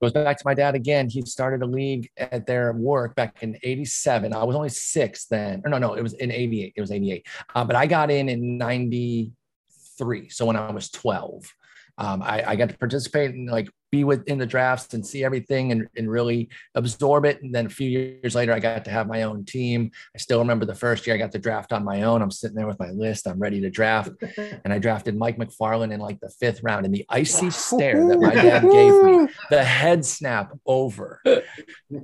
[0.00, 1.08] Goes back to my dad again.
[1.08, 4.32] He started a league at their work back in 87.
[4.32, 5.62] I was only six then.
[5.64, 6.72] Or no, no, it was in 88.
[6.76, 7.26] It was 88.
[7.54, 10.28] Uh, but I got in in 93.
[10.28, 11.52] So when I was 12,
[11.98, 15.72] um, I, I got to participate and like be within the drafts and see everything
[15.72, 17.42] and, and really absorb it.
[17.42, 19.90] And then a few years later, I got to have my own team.
[20.14, 22.22] I still remember the first year I got to draft on my own.
[22.22, 23.26] I'm sitting there with my list.
[23.26, 24.10] I'm ready to draft.
[24.64, 26.84] And I drafted Mike Macfarlane in like the fifth round.
[26.84, 31.20] And the icy stare that my dad gave me, the head snap over.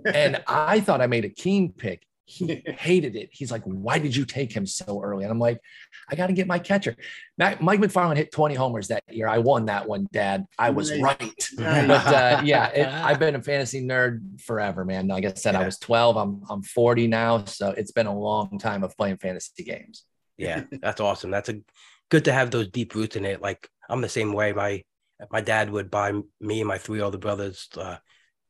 [0.07, 2.07] And I thought I made a keen pick.
[2.27, 3.29] He hated it.
[3.33, 5.25] He's like, Why did you take him so early?
[5.25, 5.61] And I'm like,
[6.11, 6.97] I got to get my catcher.
[7.37, 9.29] Mac- Mike Macfarlane hit 20 homers that year.
[9.29, 10.47] I won that one, Dad.
[10.59, 11.21] I was right.
[11.57, 15.07] But uh, yeah, it, I've been a fantasy nerd forever, man.
[15.09, 16.17] Like I said, I was 12.
[16.17, 20.05] I'm I'm 40 now, so it's been a long time of playing fantasy games.
[20.37, 21.31] Yeah, that's awesome.
[21.31, 21.61] That's a
[22.11, 23.43] good to have those deep roots in it.
[23.43, 24.53] Like I'm the same way.
[24.53, 24.83] My
[25.31, 27.97] my dad would buy me and my three older brothers uh,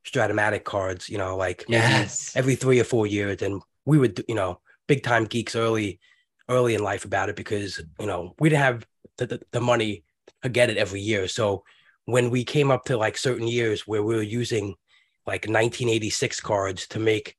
[0.05, 1.09] Strat-O-Matic cards.
[1.09, 2.31] You know, like Yes.
[2.35, 5.99] every three or four years, and we would, you know, big time geeks early,
[6.49, 8.85] early in life about it because you know we didn't have
[9.17, 10.03] the, the, the money
[10.43, 11.27] to get it every year.
[11.27, 11.63] So
[12.05, 14.75] when we came up to like certain years where we were using
[15.25, 17.35] like 1986 cards to make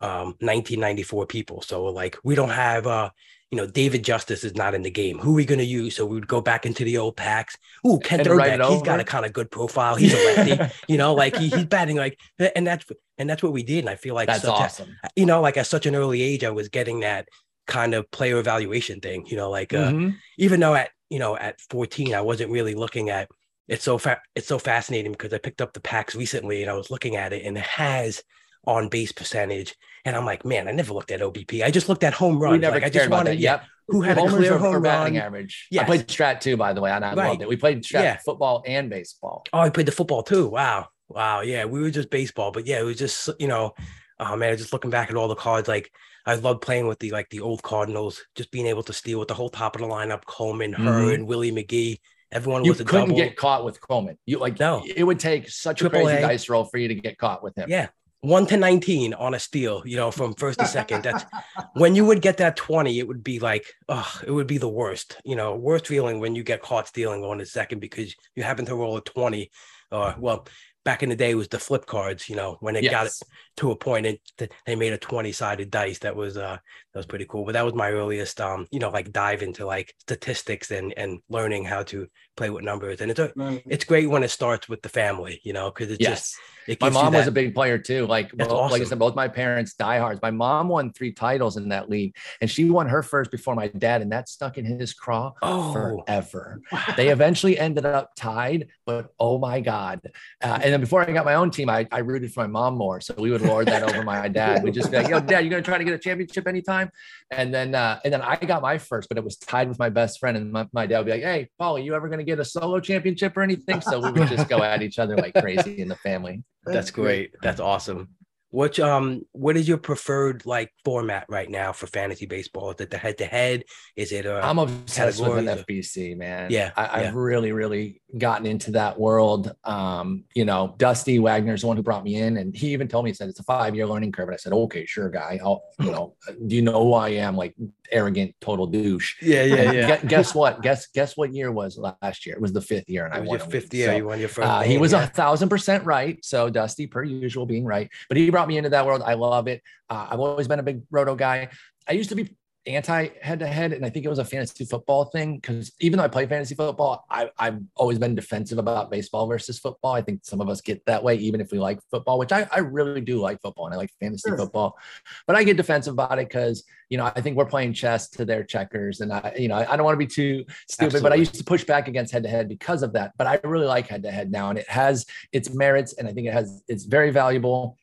[0.00, 1.62] um 1994 people.
[1.62, 3.10] So like we don't have uh
[3.50, 5.18] you know, David Justice is not in the game.
[5.18, 5.94] Who are we going to use?
[5.96, 7.56] So we would go back into the old packs.
[7.86, 9.94] Ooh, Kent he's got a kind of good profile.
[9.94, 12.18] He's a lefty, you know, like he, he's batting like,
[12.56, 12.84] and that's
[13.16, 13.80] and that's what we did.
[13.80, 14.96] And I feel like that's awesome.
[15.04, 17.28] A, you know, like at such an early age, I was getting that
[17.66, 19.26] kind of player evaluation thing.
[19.26, 20.10] You know, like uh, mm-hmm.
[20.38, 23.28] even though at you know at 14, I wasn't really looking at.
[23.68, 26.74] It's so fa- it's so fascinating because I picked up the packs recently and I
[26.74, 28.22] was looking at it and it has
[28.66, 29.76] on base percentage.
[30.04, 31.62] And I'm like, man, I never looked at OBP.
[31.62, 32.52] I just looked at home runs.
[32.52, 33.64] We never like, I just wanted, yep.
[33.88, 35.66] Who had Homers a clear home batting average?
[35.70, 37.28] Yeah, I played strat too, by the way, and I right.
[37.28, 37.48] loved it.
[37.48, 38.18] We played strat yeah.
[38.24, 39.44] football and baseball.
[39.52, 40.48] Oh, I played the football too.
[40.48, 43.74] Wow, wow, yeah, we were just baseball, but yeah, it was just you know,
[44.18, 45.92] oh man, just looking back at all the cards, like
[46.26, 49.28] I loved playing with the like the old Cardinals, just being able to steal with
[49.28, 51.24] the whole top of the lineup, Coleman, mm-hmm.
[51.26, 51.98] Willie McGee.
[52.32, 53.20] Everyone you was a couldn't double.
[53.20, 54.18] get caught with Coleman.
[54.24, 56.26] You like no, it would take such Triple a crazy a.
[56.26, 57.68] dice roll for you to get caught with him.
[57.68, 57.88] Yeah,
[58.24, 61.04] one to 19 on a steal, you know, from first to second.
[61.04, 61.24] That's
[61.74, 64.68] when you would get that 20, it would be like, oh, it would be the
[64.68, 68.42] worst, you know, worst feeling when you get caught stealing on a second because you
[68.42, 69.50] happen to roll a 20.
[69.92, 70.48] Or, well,
[70.84, 72.92] back in the day, it was the flip cards, you know, when they yes.
[72.92, 73.12] got it
[73.56, 74.18] to a point and
[74.66, 75.98] they made a 20 sided dice.
[76.00, 76.56] That was, uh,
[76.92, 77.44] that was pretty cool.
[77.44, 81.20] But that was my earliest, um, you know, like dive into like statistics and, and
[81.28, 83.00] learning how to play with numbers.
[83.00, 83.32] And it's, a,
[83.66, 86.10] it's great when it starts with the family, you know, cause it's yes.
[86.10, 86.36] just,
[86.80, 88.06] my mom was a big player too.
[88.06, 88.72] Like, both, awesome.
[88.72, 90.20] like I said, both my parents diehards.
[90.22, 93.68] My mom won three titles in that league, and she won her first before my
[93.68, 96.60] dad, and that stuck in his craw oh, forever.
[96.72, 96.94] Wow.
[96.96, 100.00] They eventually ended up tied, but oh my god!
[100.42, 102.76] Uh, and then before I got my own team, I, I rooted for my mom
[102.76, 104.62] more, so we would lord that over my dad.
[104.62, 106.90] We just be like, "Yo, dad, you're gonna try to get a championship anytime?"
[107.30, 109.90] And then uh, and then I got my first, but it was tied with my
[109.90, 112.24] best friend, and my, my dad would be like, "Hey, Paul, are you ever gonna
[112.24, 115.34] get a solo championship or anything?" So we would just go at each other like
[115.34, 116.42] crazy in the family.
[116.64, 117.34] That's great.
[117.42, 118.08] That's awesome.
[118.54, 122.70] Which um what is your preferred like format right now for fantasy baseball?
[122.70, 123.64] Is it the head to head?
[123.96, 126.52] Is it a I'm obsessed with NFBC, man.
[126.52, 129.52] Yeah, I, have really, really gotten into that world.
[129.64, 133.04] Um, you know, Dusty Wagner's the one who brought me in, and he even told
[133.04, 134.28] me he said it's a five year learning curve.
[134.28, 135.40] And I said, okay, sure, guy.
[135.42, 136.14] I'll, you know,
[136.46, 137.36] do you know who I am?
[137.36, 137.56] Like
[137.90, 139.14] arrogant, total douche.
[139.22, 139.96] Yeah, yeah, yeah.
[140.04, 140.62] guess what?
[140.62, 142.34] Guess guess what year was last year?
[142.36, 143.38] It was the fifth year, and I won.
[143.38, 144.48] Your fifth year, so, you won your first.
[144.48, 146.22] Uh, he was a thousand percent right.
[146.24, 149.02] So Dusty, per usual, being right, but he brought me into that world.
[149.04, 149.62] I love it.
[149.88, 151.48] Uh, I've always been a big roto guy.
[151.88, 153.72] I used to be anti head to head.
[153.72, 156.54] And I think it was a fantasy football thing because even though I play fantasy
[156.54, 159.92] football, I, have always been defensive about baseball versus football.
[159.92, 162.48] I think some of us get that way, even if we like football, which I,
[162.50, 164.38] I really do like football and I like fantasy sure.
[164.38, 164.78] football.
[165.26, 168.24] But I get defensive about it because, you know, I think we're playing chess to
[168.24, 169.00] their checkers.
[169.00, 171.00] And I, you know, I, I don't want to be too stupid, Absolutely.
[171.00, 173.12] but I used to push back against head to head because of that.
[173.18, 175.94] But I really like head to head now and it has its merits.
[175.94, 177.76] And I think it has, it's very valuable.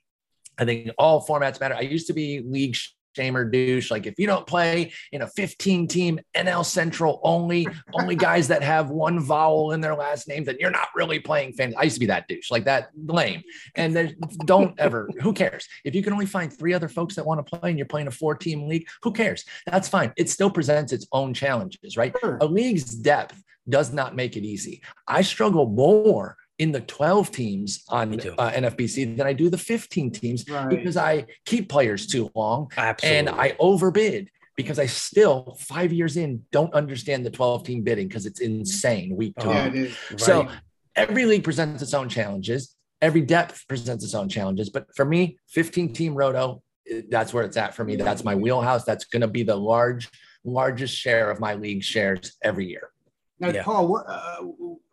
[0.58, 1.76] I think all formats matter.
[1.76, 2.76] I used to be league
[3.15, 3.91] shame or douche.
[3.91, 8.63] Like if you don't play in a 15 team NL Central only, only guys that
[8.63, 11.78] have one vowel in their last name, then you're not really playing fantasy.
[11.78, 13.43] I used to be that douche, like that lame.
[13.76, 15.67] And then don't ever, who cares?
[15.84, 18.08] If you can only find three other folks that want to play and you're playing
[18.08, 19.45] a four team league, who cares?
[19.65, 20.13] That's fine.
[20.17, 22.15] It still presents its own challenges, right?
[22.24, 24.82] A league's depth does not make it easy.
[25.08, 30.12] I struggle more in the 12 teams on uh, NFBC than I do the 15
[30.12, 30.69] teams right.
[30.69, 33.17] because I keep players too long Absolutely.
[33.17, 38.08] and I overbid because I still five years in don't understand the 12 team bidding
[38.08, 39.50] because it's insane week two.
[39.50, 39.91] Yeah, right.
[40.17, 40.50] So
[40.95, 42.76] every league presents its own challenges.
[43.02, 44.69] Every depth presents its own challenges.
[44.69, 46.62] But for me, 15 team roto,
[47.10, 47.95] that's where it's at for me.
[47.95, 48.84] That's my wheelhouse.
[48.84, 50.12] That's going to be the large,
[50.43, 52.91] largest share of my league shares every year.
[53.39, 53.63] Now, yeah.
[53.63, 54.43] Paul, what, uh,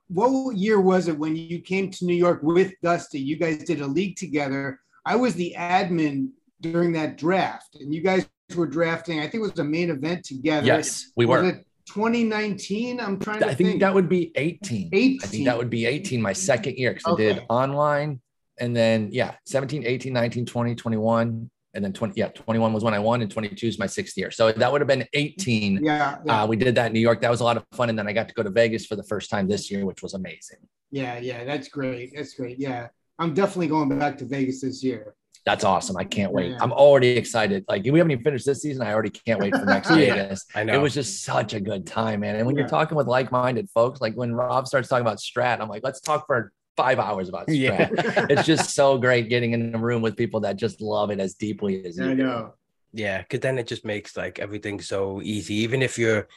[0.09, 3.21] what year was it when you came to New York with Dusty?
[3.21, 4.81] You guys did a league together.
[5.05, 9.21] I was the admin during that draft, and you guys were drafting.
[9.21, 10.67] I think it was a main event together.
[10.67, 11.49] Yes, we was were.
[11.51, 13.01] It 2019.
[13.01, 14.91] I'm trying to I think, think, that would be 18.
[14.93, 15.21] 18.
[15.23, 17.31] I think that would be 18, my second year, because okay.
[17.31, 18.21] I did online
[18.61, 22.93] and then, yeah, 17, 18, 19, 20, 21 and then 20 yeah 21 was when
[22.93, 26.19] i won and 22 is my sixth year so that would have been 18 yeah,
[26.25, 26.43] yeah.
[26.43, 28.09] Uh, we did that in new york that was a lot of fun and then
[28.09, 30.59] i got to go to vegas for the first time this year which was amazing
[30.91, 32.89] yeah yeah that's great that's great yeah
[33.21, 35.15] i'm definitely going back to vegas this year
[35.47, 35.97] that's awesome.
[35.97, 36.51] I can't wait.
[36.51, 36.59] Yeah.
[36.61, 37.65] I'm already excited.
[37.69, 38.83] Like we haven't even finished this season.
[38.83, 40.45] I already can't wait for next yeah, Vegas.
[40.55, 40.75] I know.
[40.75, 42.37] It was just such a good time, man.
[42.37, 42.63] And when yeah.
[42.63, 46.03] you're talking with like-minded folks, like when Rob starts talking about strat, I'm like, let's
[46.03, 47.57] talk for five hours about strat.
[47.57, 48.27] Yeah.
[48.31, 51.35] it's just so great getting in a room with people that just love it as
[51.35, 52.05] deeply as you.
[52.05, 52.55] I know.
[52.93, 55.55] Yeah, because then it just makes like everything so easy.
[55.57, 56.29] Even if you're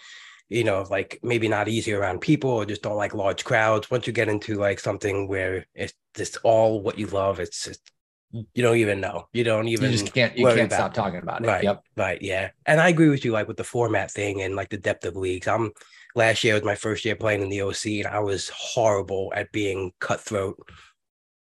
[0.52, 3.90] you know, like maybe not easy around people or just don't like large crowds.
[3.90, 7.90] Once you get into like something where it's just all what you love, it's just
[8.32, 9.30] you don't even know.
[9.32, 11.48] You don't even you just can't you can't about stop talking about it.
[11.48, 11.64] Right.
[11.64, 11.84] Yep.
[11.96, 12.22] Right.
[12.22, 12.50] Yeah.
[12.66, 15.16] And I agree with you, like with the format thing and like the depth of
[15.16, 15.48] leagues.
[15.48, 15.72] I'm
[16.16, 19.52] last year was my first year playing in the OC, and I was horrible at
[19.52, 20.58] being cutthroat.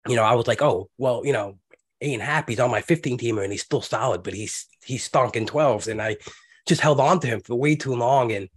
[0.08, 1.58] You know, I was like, oh, well, you know,
[2.04, 5.46] Ian Happ's on my 15 teamer and he's still solid, but he's he's stunk in
[5.46, 5.88] 12s.
[5.88, 6.18] And I
[6.68, 8.32] just held on to him for way too long.
[8.32, 8.50] And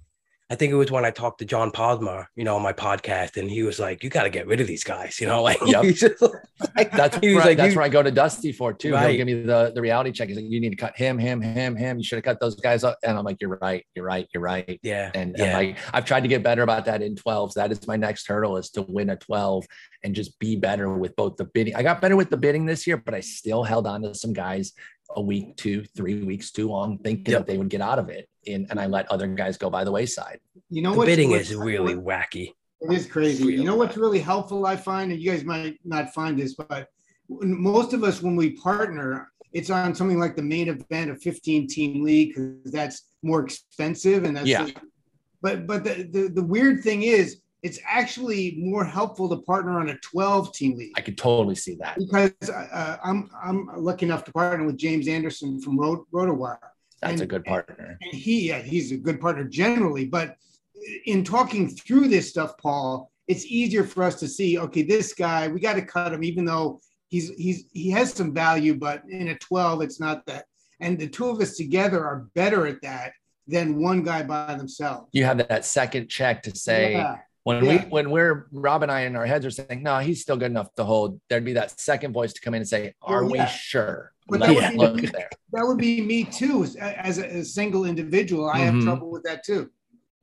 [0.50, 3.36] I think it was when I talked to John Posma, you know, on my podcast,
[3.36, 5.58] and he was like, "You got to get rid of these guys," you know, like,
[5.64, 5.94] Yep.
[5.94, 6.32] just like
[6.76, 8.92] That's he was where, like, that's "You- where I go to Dusty for too.
[8.92, 9.08] Right.
[9.10, 10.28] He'll give me the, the reality check.
[10.28, 11.98] He's like, you need to cut him, him, him, him.
[11.98, 12.98] You should have cut those guys up.
[13.04, 14.78] And I'm like, you're right, you're right, you're right.
[14.82, 17.54] yeah, And, yeah, and like I've tried to get better about that in 12s.
[17.54, 19.64] That is my next hurdle is to win a 12
[20.04, 21.74] and just be better with both the bidding.
[21.74, 24.32] I got better with the bidding this year, but I still held on to some
[24.32, 24.72] guys
[25.16, 27.40] a week, two, three weeks too long, thinking Yep.
[27.40, 28.28] that they would get out of it.
[28.46, 30.38] And, and I let other guys go by the wayside.
[30.70, 32.52] You know the what's- bidding is really wacky.
[32.84, 33.44] It is crazy.
[33.44, 36.88] You know what's really helpful, I find, and you guys might not find this, but
[37.28, 41.66] most of us, when we partner, it's on something like the main event of 15
[41.68, 44.68] team league because that's more expensive and that's Yeah.
[45.40, 49.88] but but the, the the weird thing is it's actually more helpful to partner on
[49.88, 51.96] a 12 team league I could totally see that.
[51.98, 56.58] because uh, I'm I'm lucky enough to partner with James Anderson from Rot- RotoWire.
[57.00, 57.96] That's a good partner.
[58.02, 60.36] And he yeah, he's a good partner generally, but
[61.06, 64.58] in talking through this stuff, Paul, it's easier for us to see.
[64.58, 68.32] Okay, this guy, we got to cut him, even though he's he's he has some
[68.34, 70.44] value, but in a twelve, it's not that.
[70.80, 73.12] And the two of us together are better at that
[73.46, 75.08] than one guy by themselves.
[75.12, 77.16] You have that second check to say, Yeah.
[77.44, 77.70] when Yeah.
[77.84, 80.50] we when we're Rob and I in our heads are saying, no, he's still good
[80.50, 81.20] enough to hold.
[81.28, 84.12] There'd be that second voice to come in and say, Are Oh, we sure?
[84.28, 85.28] But that would look be- there.
[85.52, 88.84] that would be me too as, as a, as a single individual i have Mhm.
[88.84, 89.70] trouble with that too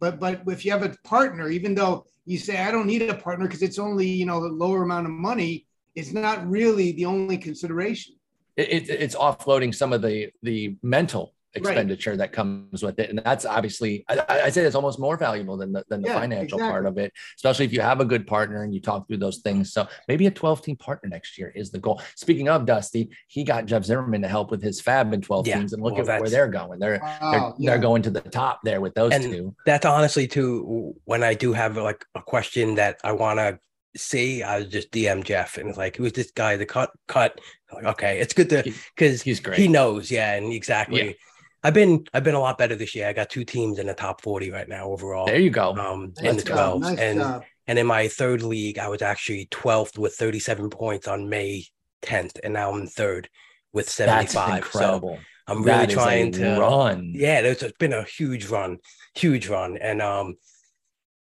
[0.02, 3.14] but but if you have a partner even though you say i don't need a
[3.14, 7.06] partner because it's only you know a lower amount of money it's not really the
[7.06, 8.16] only consideration.
[8.58, 13.20] It, it, it's offloading some of the the mental expenditure that comes with it, and
[13.26, 16.58] that's obviously I, I- say it's almost more valuable than the than the Yeah, financial
[16.58, 16.72] exactly.
[16.72, 19.40] part of it, especially if you have a good partner and you talk through those
[19.40, 19.74] things.
[19.74, 22.02] So maybe a 12 team partner next year is the goal.
[22.16, 25.58] Speaking of Dusty, he got Jeff Zimmerman to help with his fab in 12 Yeah,
[25.60, 26.80] teams, and look well, at where they're going.
[26.80, 27.52] They're they're, yeah.
[27.60, 29.56] they're going to the top there with those And- two.
[29.66, 33.60] That's honestly too when I do have like a question that I want to
[33.96, 34.44] see.
[34.44, 36.56] I just DM Jeff and it's like, who's this guy?
[36.58, 37.40] The cut cut.
[37.74, 38.64] Like, okay, it's good to
[38.96, 39.58] because He's great.
[39.58, 40.12] he knows.
[40.12, 41.16] Yeah, and exactly.
[41.64, 41.68] Yeah.
[41.68, 43.08] I've been I've been a lot better this year.
[43.08, 45.26] I got two teams in the top forty right now overall.
[45.26, 45.76] there you go.
[45.76, 47.44] um, in the job, twelves, nice and job.
[47.68, 51.66] and in my third league, I was actually twelfth with thirty seven points on May
[52.02, 53.30] tenth, and now I'm third
[53.74, 54.34] with 75.
[54.34, 54.68] That's five.
[55.02, 55.18] So.
[55.48, 57.12] I'm really That is a trying to run.
[57.16, 58.78] yeah, there's it's been a huge run,
[59.16, 59.76] huge run.
[59.78, 60.36] And um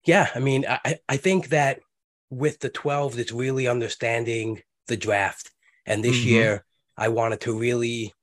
[0.06, 1.80] yeah, I mean, I, I- I think that
[2.30, 5.52] with the 12, it's really understanding the draft.
[5.86, 6.25] And this Mhm.
[6.25, 6.65] year
[6.97, 8.13] I wanted to really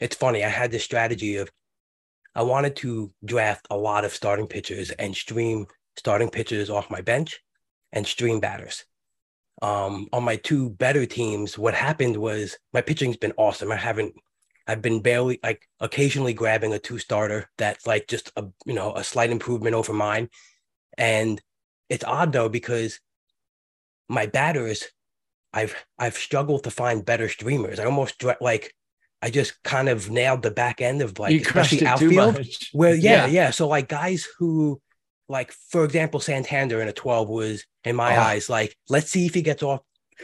[0.00, 1.50] it's funny, I had this strategy of
[2.34, 7.00] I wanted to draft a lot of starting pitchers and stream starting pitchers off my
[7.00, 7.40] bench
[7.92, 8.84] and stream batters.
[9.62, 13.70] Um, on my two better teams, what happened was my pitching's been awesome.
[13.72, 14.14] I haven't
[14.66, 18.94] I've been barely like occasionally grabbing a two starter that's like just a you know
[18.94, 20.30] a slight improvement over mine.
[20.96, 21.42] And
[21.88, 23.00] it's odd though because
[24.08, 24.84] my batters,
[25.52, 27.80] I've I've struggled to find better streamers.
[27.80, 28.74] I almost like
[29.22, 32.40] I just kind of nailed the back end of like you especially outfield.
[32.72, 33.26] Well, yeah, Yeah.
[33.26, 34.80] yeah, So like guys who
[35.28, 38.20] like for example, Santander in a 12 was in my Oh.
[38.20, 39.80] eyes, like, let's see if he gets off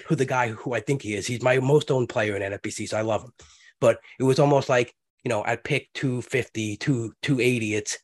[0.07, 1.27] who the guy who I think he is.
[1.27, 3.33] He's my most owned player in NFBC, so I love him.
[3.81, 4.93] But it was almost like,
[5.25, 7.75] you know, I picked 250, 2, 280.
[7.75, 7.99] It's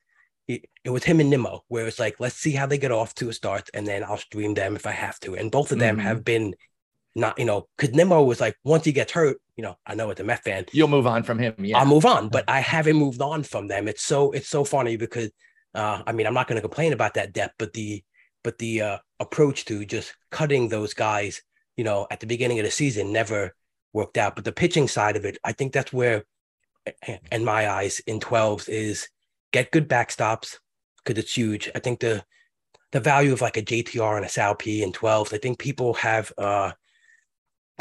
[0.49, 3.15] it, it was him and Nimmo, where it's like, let's see how they get off
[3.17, 5.35] to a start, and then I'll stream them if I have to.
[5.35, 6.03] And both of them Mhm.
[6.03, 6.55] have been
[7.15, 10.11] not, you know, because Nimmo was like, once he gets hurt, you know, I know
[10.11, 11.55] it's a Met fan, You'll move on from him.
[11.59, 11.79] Yeah.
[11.79, 13.89] I'll move on, but I haven't moved on from them.
[13.89, 15.31] It's so it's so funny because
[15.75, 18.03] uh, I mean I'm not going to complain about that depth, but the
[18.43, 21.43] but the uh, approach to just cutting those guys,
[21.77, 23.55] you know, at the beginning of the season never
[23.93, 24.35] worked out.
[24.35, 26.25] But the pitching side of it, I think that's where,
[27.31, 29.09] in my eyes, in 12s is
[29.53, 30.57] get good backstops
[31.05, 31.71] because it's huge.
[31.75, 32.25] I think the
[32.93, 35.95] the value of like a JTR and a Sal P in 12s, I think people
[35.95, 36.73] have uh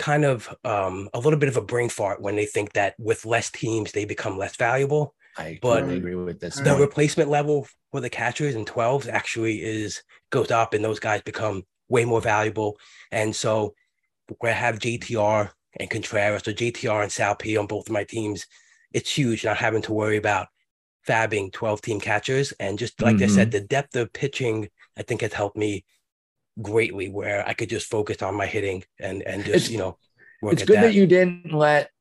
[0.01, 3.23] kind of um, a little bit of a brain fart when they think that with
[3.23, 5.13] less teams they become less valuable.
[5.37, 6.55] I but- totally agree with this.
[6.55, 6.81] The point.
[6.81, 10.01] replacement level for the catchers in 12s actually is
[10.31, 12.79] goes up, and those guys become way more valuable.
[13.11, 13.75] And so
[14.39, 18.03] where I have JTR and Contreras or JTR and Sal P on both of my
[18.03, 18.47] teams,
[18.93, 20.47] it's huge not having to worry about
[21.07, 22.53] fabbing 12 team catchers.
[22.53, 23.25] And just like mm-hmm.
[23.25, 23.59] I said, mm-hmm.
[23.59, 25.85] the depth of pitching, I think has helped me
[26.59, 29.97] greatly where I could just focus on my hitting and, and just, it's, you know,
[30.43, 30.81] it's good that.
[30.81, 31.91] that you didn't let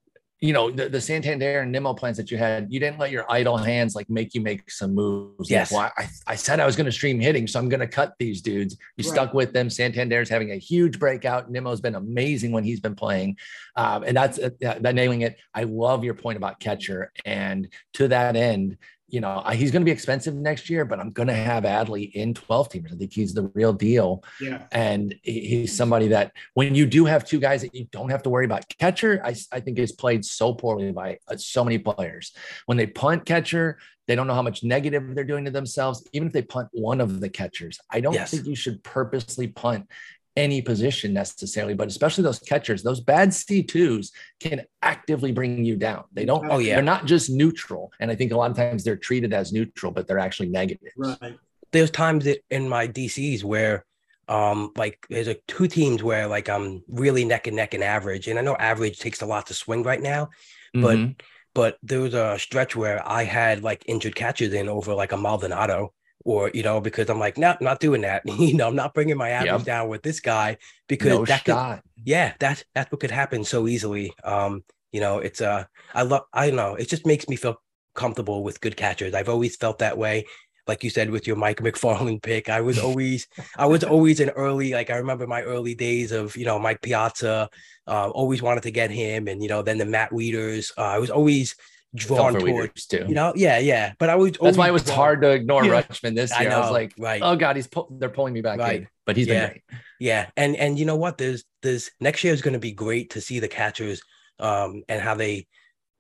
[0.43, 3.31] you know the, the Santander and Nimmo plans that you had, you didn't let your
[3.31, 5.51] idle hands like make you make some moves.
[5.51, 7.81] Yes, like, well, I, I said I was going to stream hitting, so I'm going
[7.81, 8.79] to cut these dudes.
[8.97, 9.13] You right.
[9.13, 9.69] stuck with them.
[9.69, 11.51] Santander's having a huge breakout.
[11.51, 13.37] Nimmo's been amazing when he's been playing,
[13.77, 15.37] um, and that's uh, that nailing it.
[15.55, 18.79] I love your point about catcher, and to that end,
[19.11, 22.13] you know, he's going to be expensive next year, but I'm going to have Adley
[22.13, 22.93] in 12 teamers.
[22.93, 24.25] I think he's the real deal.
[24.41, 24.65] Yeah.
[24.73, 28.31] And he's somebody that when you do have two guys that you don't have to
[28.31, 32.33] worry about catcher, I, I think is played so poorly by uh, so many players.
[32.67, 36.07] When they punt catcher, they don't know how much negative they're doing to themselves.
[36.13, 38.31] Even if they punt one of the catchers, I don't yes.
[38.31, 39.89] think you should purposely punt
[40.37, 46.05] any position necessarily, but especially those catchers, those bad C2s can actively bring you down.
[46.13, 47.93] They don't, oh, yeah, they're not just neutral.
[48.01, 50.93] And I think a lot of times they're treated as neutral, but they're actually negative.
[50.97, 51.37] Right.
[51.73, 53.85] There's times in my DCs where,
[54.29, 58.29] um, like there's a two teams where like I'm really neck and neck and average.
[58.29, 60.31] And I know average takes a lot to swing right now,
[60.73, 61.13] but mm-hmm.
[61.53, 65.17] but there was a stretch where I had like injured catchers in over like a
[65.17, 65.93] Maldonado
[66.25, 69.17] or you know because i'm like no not doing that you know i'm not bringing
[69.17, 69.65] my average yep.
[69.65, 70.57] down with this guy
[70.89, 71.77] because no that shot.
[71.77, 74.63] could yeah that that's what could happen so easily um
[74.93, 75.65] you know it's uh
[75.95, 77.61] i love i don't know it just makes me feel
[77.95, 80.25] comfortable with good catchers i've always felt that way
[80.67, 84.31] like you said with your mike macfarlane pick i was always i was always an
[84.31, 87.49] early like i remember my early days of you know mike piazza
[87.87, 90.99] uh, always wanted to get him and you know then the matt wieters uh, i
[90.99, 91.57] was always
[91.95, 93.05] drawn towards too.
[93.09, 93.95] You know, yeah, yeah.
[93.99, 94.97] But I was that's why it was drawn.
[94.97, 95.83] hard to ignore yeah.
[95.83, 96.49] Rutschman this year.
[96.49, 97.21] I, know, I was like, right.
[97.23, 98.83] oh god, he's pu- they're pulling me back right.
[98.83, 98.89] in.
[99.07, 99.41] But he's yeah.
[99.41, 99.63] been great.
[99.99, 101.19] Yeah, and and you know what?
[101.19, 104.03] There's there's next year is going to be great to see the catchers
[104.39, 105.47] um and how they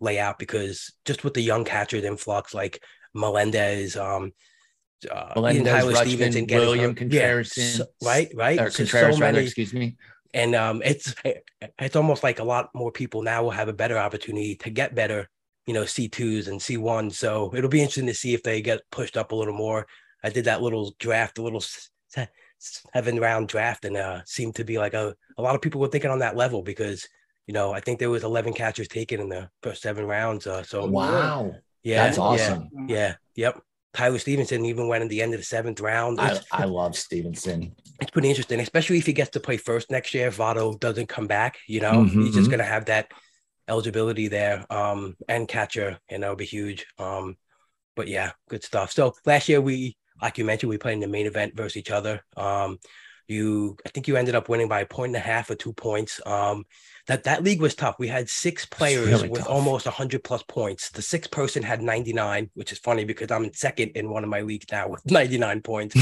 [0.00, 2.82] lay out because just with the young catchers influx like
[3.14, 4.32] Melendez, um,
[5.10, 9.40] uh, Melendez, Tyler Rutschman, Stephenson, William Contreras, yeah, so, right, right, or Contreras, so rather,
[9.40, 9.96] excuse me.
[10.32, 11.12] And um, it's
[11.78, 14.94] it's almost like a lot more people now will have a better opportunity to get
[14.94, 15.28] better
[15.66, 17.14] you know, C2s and C1s.
[17.14, 19.86] So it'll be interesting to see if they get pushed up a little more.
[20.22, 21.62] I did that little draft, a little
[22.58, 25.88] seven round draft, and uh, seemed to be like a, a lot of people were
[25.88, 27.08] thinking on that level because,
[27.46, 30.46] you know, I think there was 11 catchers taken in the first seven rounds.
[30.46, 31.54] Uh, so wow.
[31.82, 32.04] Yeah.
[32.04, 32.68] That's awesome.
[32.86, 32.96] Yeah.
[32.96, 33.14] yeah.
[33.36, 33.62] Yep.
[33.92, 36.20] Tyler Stephenson even went in the end of the seventh round.
[36.20, 37.74] I, I, love Stephenson.
[38.00, 40.28] It's pretty interesting, especially if he gets to play first next year.
[40.28, 42.20] If Votto doesn't come back, you know, mm-hmm.
[42.20, 42.50] he's just mm-hmm.
[42.50, 43.10] going to have that
[43.68, 46.86] eligibility there um, and catcher, and that would be huge.
[46.98, 47.36] Um,
[47.96, 48.92] but yeah, good stuff.
[48.92, 51.90] So last year we, like you mentioned, we played in the main event versus each
[51.90, 52.22] other.
[52.36, 52.78] Um,
[53.30, 55.72] you, I think you ended up winning by a point and a half or two
[55.72, 56.20] points.
[56.26, 56.64] Um,
[57.06, 57.96] that that league was tough.
[57.98, 59.50] We had six players really with tough.
[59.50, 60.90] almost 100 plus points.
[60.90, 64.30] The sixth person had 99, which is funny because I'm in second in one of
[64.30, 65.96] my leagues now with 99 points.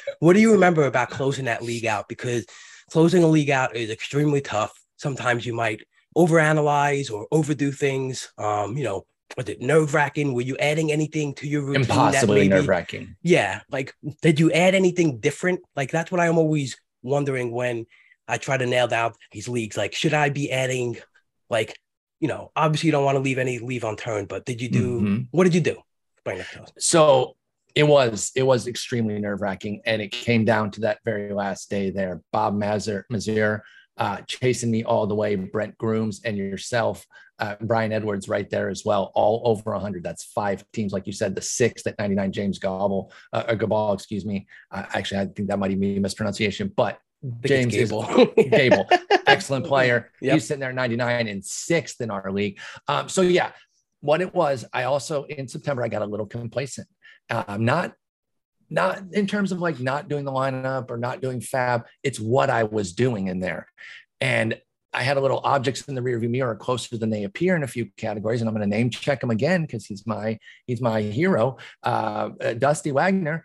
[0.18, 2.08] what do you remember about closing that league out?
[2.08, 2.46] Because
[2.90, 4.72] closing a league out is extremely tough.
[4.96, 5.82] Sometimes you might
[6.16, 8.32] overanalyze or overdo things?
[8.38, 9.06] Um, you know,
[9.36, 10.34] was it nerve wracking?
[10.34, 11.82] Were you adding anything to your routine?
[11.82, 13.16] Impossibly nerve wracking.
[13.22, 13.60] Yeah.
[13.70, 15.60] Like, did you add anything different?
[15.74, 17.86] Like, that's what I'm always wondering when
[18.28, 19.76] I try to nail down these leagues.
[19.76, 20.96] Like, should I be adding,
[21.50, 21.78] like,
[22.20, 25.00] you know, obviously you don't want to leave any leave unturned, but did you do,
[25.00, 25.22] mm-hmm.
[25.32, 25.76] what did you do?
[26.78, 27.36] So
[27.74, 29.82] it was, it was extremely nerve wracking.
[29.84, 32.22] And it came down to that very last day there.
[32.32, 33.64] Bob Mazur, Mazur
[33.98, 37.06] uh, chasing me all the way, Brent Grooms and yourself,
[37.38, 40.02] uh, Brian Edwards right there as well, all over 100.
[40.02, 43.94] That's five teams, like you said, the sixth at 99, James Gobble, uh, uh Gabal,
[43.94, 44.46] excuse me.
[44.70, 46.98] Uh, actually, I think that might even be a mispronunciation, but
[47.44, 48.04] James Gable,
[48.36, 48.86] Gable,
[49.26, 50.12] excellent player.
[50.20, 50.34] Yep.
[50.34, 52.58] He's sitting there 99 and sixth in our league.
[52.88, 53.52] Um, so yeah,
[54.00, 56.86] what it was, I also in September I got a little complacent.
[57.28, 57.94] I'm not
[58.70, 61.86] not in terms of like not doing the lineup or not doing fab.
[62.02, 63.68] It's what I was doing in there.
[64.20, 64.60] And
[64.92, 67.66] I had a little objects in the rearview mirror closer than they appear in a
[67.66, 71.02] few categories, and I'm going to name check him again because he's my he's my
[71.02, 71.58] hero.
[71.82, 73.44] Uh, uh, Dusty Wagner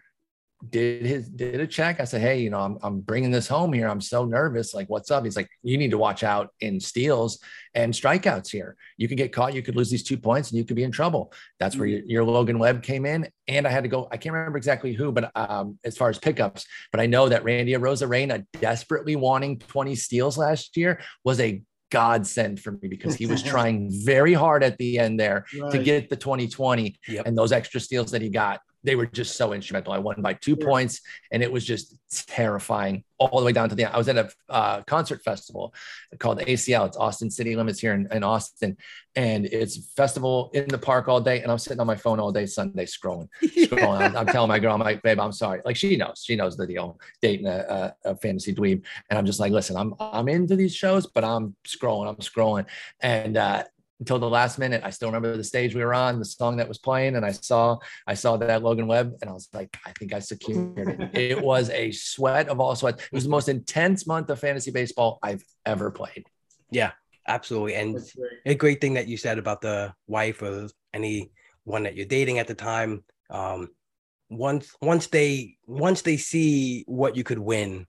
[0.69, 1.99] did his did a check.
[1.99, 3.87] I said, hey, you know, I'm I'm bringing this home here.
[3.87, 4.73] I'm so nervous.
[4.73, 5.23] Like, what's up?
[5.23, 7.39] He's like, you need to watch out in steals
[7.73, 8.75] and strikeouts here.
[8.97, 9.53] You could get caught.
[9.53, 11.33] You could lose these two points, and you could be in trouble.
[11.59, 13.27] That's where your, your Logan Webb came in.
[13.47, 14.07] And I had to go.
[14.11, 17.43] I can't remember exactly who, but um, as far as pickups, but I know that
[17.43, 23.25] Randy Arozarena desperately wanting 20 steals last year was a godsend for me because he
[23.25, 25.71] was trying very hard at the end there right.
[25.71, 27.27] to get the 2020 yep.
[27.27, 29.93] and those extra steals that he got they were just so instrumental.
[29.93, 31.01] I won by two points,
[31.31, 33.93] and it was just terrifying all the way down to the end.
[33.93, 35.73] I was at a uh, concert festival
[36.17, 36.87] called ACL.
[36.87, 38.75] It's Austin City Limits here in, in, Austin,
[39.15, 41.41] and it's festival in the park all day.
[41.41, 44.01] And I'm sitting on my phone all day Sunday scrolling, scrolling.
[44.01, 45.61] I'm, I'm, telling my girl, I'm like, babe, I'm sorry.
[45.63, 49.25] Like she knows, she knows the deal, dating a, a, a fantasy dweeb, and I'm
[49.25, 52.65] just like, listen, I'm I'm into these shows, but I'm scrolling, I'm scrolling,
[53.01, 53.63] and uh,
[54.01, 54.81] until the last minute.
[54.83, 57.31] I still remember the stage we were on, the song that was playing, and I
[57.31, 61.09] saw I saw that Logan Webb, and I was like, I think I secured it.
[61.13, 62.99] it was a sweat of all sweat.
[62.99, 66.25] It was the most intense month of fantasy baseball I've ever played.
[66.71, 66.91] Yeah,
[67.27, 67.75] absolutely.
[67.75, 67.99] And
[68.45, 71.31] a great thing that you said about the wife or any
[71.63, 73.03] one that you're dating at the time.
[73.29, 73.69] Um,
[74.29, 77.85] once once they once they see what you could win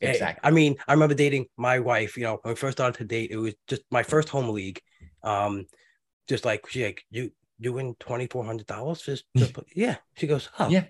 [0.00, 0.40] Exactly.
[0.42, 2.16] I mean, I remember dating my wife.
[2.16, 4.80] You know, when we first started to date, it was just my first home league,
[5.26, 5.66] um,
[6.28, 9.02] just like she like you you win twenty four hundred dollars.
[9.02, 9.96] Just, just yeah.
[10.16, 10.84] She goes, oh yeah.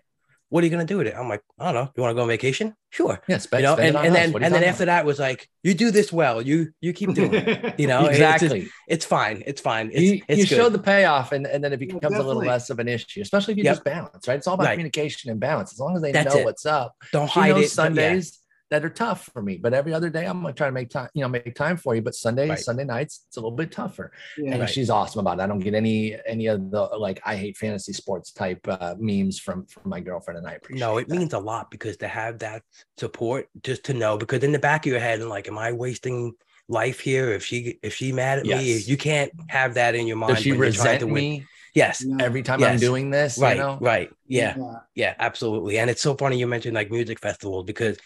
[0.49, 1.15] What are you gonna do with it?
[1.17, 1.91] I'm like, I don't know.
[1.97, 2.77] You want to go on vacation?
[2.91, 3.21] Sure.
[3.27, 4.93] Yeah, spend, you know, and, and then and then after about?
[4.93, 6.41] that was like, you do this well.
[6.41, 7.75] You you keep doing it.
[7.81, 8.47] You know, exactly.
[8.47, 9.43] It's, just, it's, fine.
[9.45, 9.91] It's fine.
[9.93, 12.71] It's, you, it's you show the payoff, and, and then it becomes a little less
[12.71, 13.75] of an issue, especially if you yep.
[13.75, 14.37] just balance, right?
[14.37, 14.75] It's all about right.
[14.75, 15.73] communication and balance.
[15.73, 16.45] As long as they That's know it.
[16.45, 16.95] what's up.
[17.11, 17.69] Don't hide it.
[17.71, 18.39] Sundays
[18.71, 19.57] that are tough for me.
[19.57, 21.95] But every other day, I'm gonna try to make time, you know, make time for
[21.95, 22.03] you.
[22.03, 22.59] But Sunday, right.
[22.59, 24.13] Sunday nights, it's a little bit tougher.
[24.37, 24.71] Yeah, and right.
[24.71, 25.43] she's awesome about it.
[25.43, 29.39] I don't get any any of the like I hate fantasy sports type uh, memes
[29.39, 30.81] from from my girlfriend, and I appreciate.
[30.81, 31.17] No, it that.
[31.17, 32.63] means a lot because to have that
[32.99, 35.73] support, just to know, because in the back of your head, and like, am I
[35.73, 36.35] wasting?
[36.69, 38.61] life here if she if she mad at yes.
[38.61, 41.47] me you can't have that in your mind Does she resent me
[41.77, 42.03] Yes.
[42.21, 42.73] Every time yes.
[42.73, 43.77] I'm doing this, right, you know?
[43.83, 44.55] right, yeah.
[44.57, 45.79] yeah, yeah, absolutely.
[45.79, 47.99] And it's so funny you mentioned like music festivals because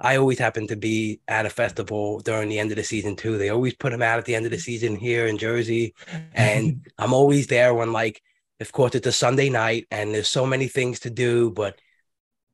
[0.00, 3.38] I always happen to be at a festival during the end of the season too.
[3.38, 5.94] They always put them out at the end of the season here in Jersey,
[6.34, 8.20] and I'm always there when like,
[8.60, 11.50] of course, it's a Sunday night and there's so many things to do.
[11.50, 11.78] But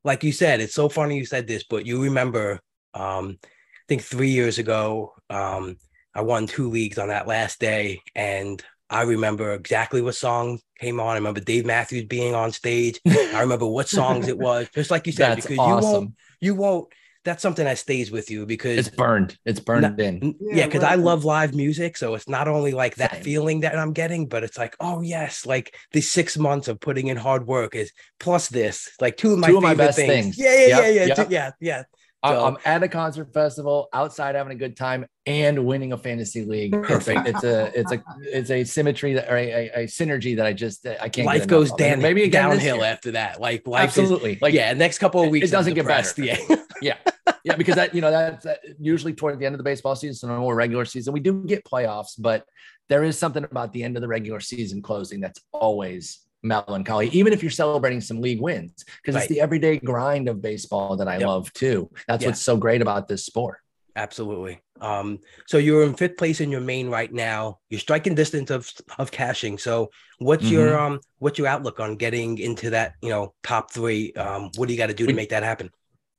[0.05, 2.61] like you said, it's so funny you said this, but you remember,
[2.95, 3.47] um, I
[3.89, 5.77] think three years ago, um,
[6.15, 10.99] I won two leagues on that last day, and I remember exactly what song came
[10.99, 11.11] on.
[11.11, 13.01] I remember Dave Matthews being on stage.
[13.07, 15.93] I remember what songs it was, just like you said, That's because awesome.
[15.93, 16.89] you won't, you won't
[17.25, 19.37] that's something that stays with you because it's burned.
[19.45, 20.35] It's burned not, in.
[20.41, 20.93] Yeah, because right.
[20.93, 21.97] I love live music.
[21.97, 23.23] So it's not only like that Same.
[23.23, 27.09] feeling that I'm getting, but it's like, oh yes, like the six months of putting
[27.09, 30.37] in hard work is plus this, like two of my, two of my best things.
[30.37, 30.39] things.
[30.39, 31.31] Yeah, yeah, yep, yeah, yeah, yep.
[31.31, 31.83] yeah, yeah.
[32.25, 36.45] So, I'm at a concert festival outside having a good time and winning a fantasy
[36.45, 36.73] league.
[36.73, 37.27] Perfect.
[37.27, 40.53] it's a it's a it's a symmetry that or a, a, a synergy that I
[40.53, 41.25] just I can't.
[41.25, 43.41] Life goes down maybe downhill after that.
[43.41, 44.35] Like life absolutely.
[44.35, 46.17] Is, like yeah, next couple of weeks it doesn't get best.
[46.19, 46.43] better.
[46.43, 46.97] Yeah, yeah,
[47.43, 47.57] yeah.
[47.57, 50.29] Because that you know that's that usually toward the end of the baseball season, so
[50.29, 52.45] no more regular season, we do get playoffs, but
[52.91, 57.33] there is something about the end of the regular season closing that's always melancholy, even
[57.33, 59.23] if you're celebrating some league wins, because right.
[59.23, 61.29] it's the everyday grind of baseball that I yep.
[61.29, 61.91] love too.
[62.09, 62.31] That's yeah.
[62.31, 63.59] what's so great about this sport.
[63.97, 64.61] Absolutely.
[64.81, 67.59] Um, so you're in fifth place in your main right now.
[67.69, 69.59] You're striking distance of of cashing.
[69.59, 70.55] So what's mm-hmm.
[70.55, 74.13] your um what's your outlook on getting into that you know top three?
[74.15, 75.71] Um, what do you got to do to make that happen?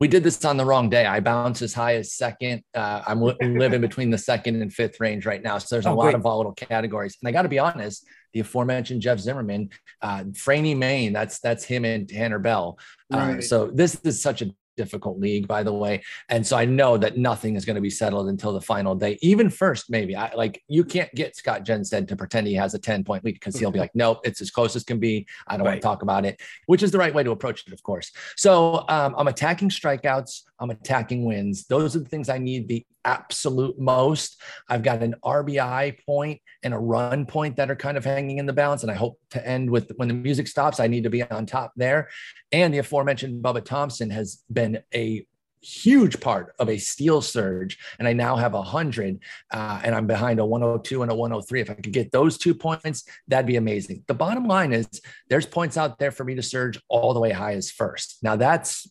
[0.02, 1.06] we did this on the wrong day.
[1.06, 2.64] I bounce as high as second.
[2.74, 5.60] Uh, I'm li- living between the second and fifth range right now.
[5.60, 6.16] So there's a oh, lot great.
[6.16, 7.18] of volatile categories.
[7.22, 8.04] And I got to be honest,
[8.34, 9.70] the aforementioned Jeff Zimmerman,
[10.02, 12.78] uh, Franny Main, that's that's him and Tanner Bell.
[13.14, 13.44] Uh, right.
[13.44, 16.02] So this is such a difficult league, by the way.
[16.30, 19.18] And so I know that nothing is going to be settled until the final day,
[19.22, 20.16] even first, maybe.
[20.16, 23.34] I like you can't get Scott Jensen to pretend he has a 10 point lead
[23.34, 25.28] because he'll be like, nope, it's as close as can be.
[25.48, 25.74] I don't right.
[25.74, 28.12] want to talk about it, which is the right way to approach it, of course.
[28.36, 31.66] So um, I'm attacking strikeouts, I'm attacking wins.
[31.66, 34.40] Those are the things I need the absolute most.
[34.70, 38.46] I've got an RBI point and a run point that are kind of hanging in
[38.46, 38.84] the balance.
[38.84, 41.48] And I hope to end with when the music stops, I need to be on
[41.48, 42.10] top there.
[42.52, 45.26] And the aforementioned Bubba Thompson has been a
[45.64, 49.20] huge part of a steal surge and i now have a 100
[49.52, 52.56] uh, and i'm behind a 102 and a 103 if i could get those two
[52.56, 54.88] points that'd be amazing the bottom line is
[55.30, 58.36] there's points out there for me to surge all the way high as first now
[58.36, 58.90] that's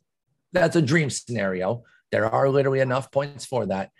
[0.52, 1.82] that's a dream scenario
[2.12, 3.90] there are literally enough points for that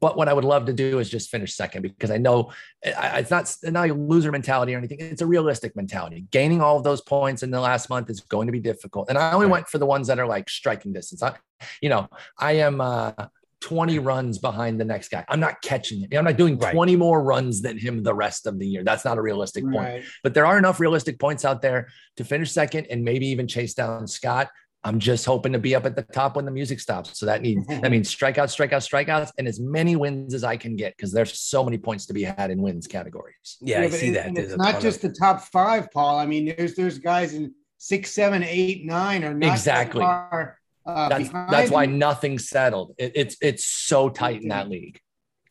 [0.00, 3.30] but what I would love to do is just finish second because I know it's
[3.30, 4.98] not, not a loser mentality or anything.
[5.00, 6.26] It's a realistic mentality.
[6.30, 9.08] Gaining all of those points in the last month is going to be difficult.
[9.08, 11.22] And I only went for the ones that are like striking distance.
[11.22, 11.34] I,
[11.80, 13.12] you know, I am uh,
[13.60, 15.24] 20 runs behind the next guy.
[15.28, 16.10] I'm not catching him.
[16.12, 18.84] I'm not doing 20 more runs than him the rest of the year.
[18.84, 19.74] That's not a realistic right.
[19.74, 20.04] point.
[20.22, 21.88] But there are enough realistic points out there
[22.18, 24.50] to finish second and maybe even chase down Scott.
[24.86, 27.18] I'm just hoping to be up at the top when the music stops.
[27.18, 30.76] So that means that means strikeouts, strikeouts, strikeouts, and as many wins as I can
[30.76, 33.56] get because there's so many points to be had in wins categories.
[33.60, 34.38] Yeah, yeah I see that.
[34.38, 35.12] it's not just of...
[35.12, 36.20] the top five, Paul.
[36.20, 40.02] I mean, there's there's guys in six, seven, eight, nine are not Exactly.
[40.02, 41.98] that far, uh, That's that's why him.
[41.98, 42.94] nothing's settled.
[42.96, 45.00] It, it's it's so tight in that league.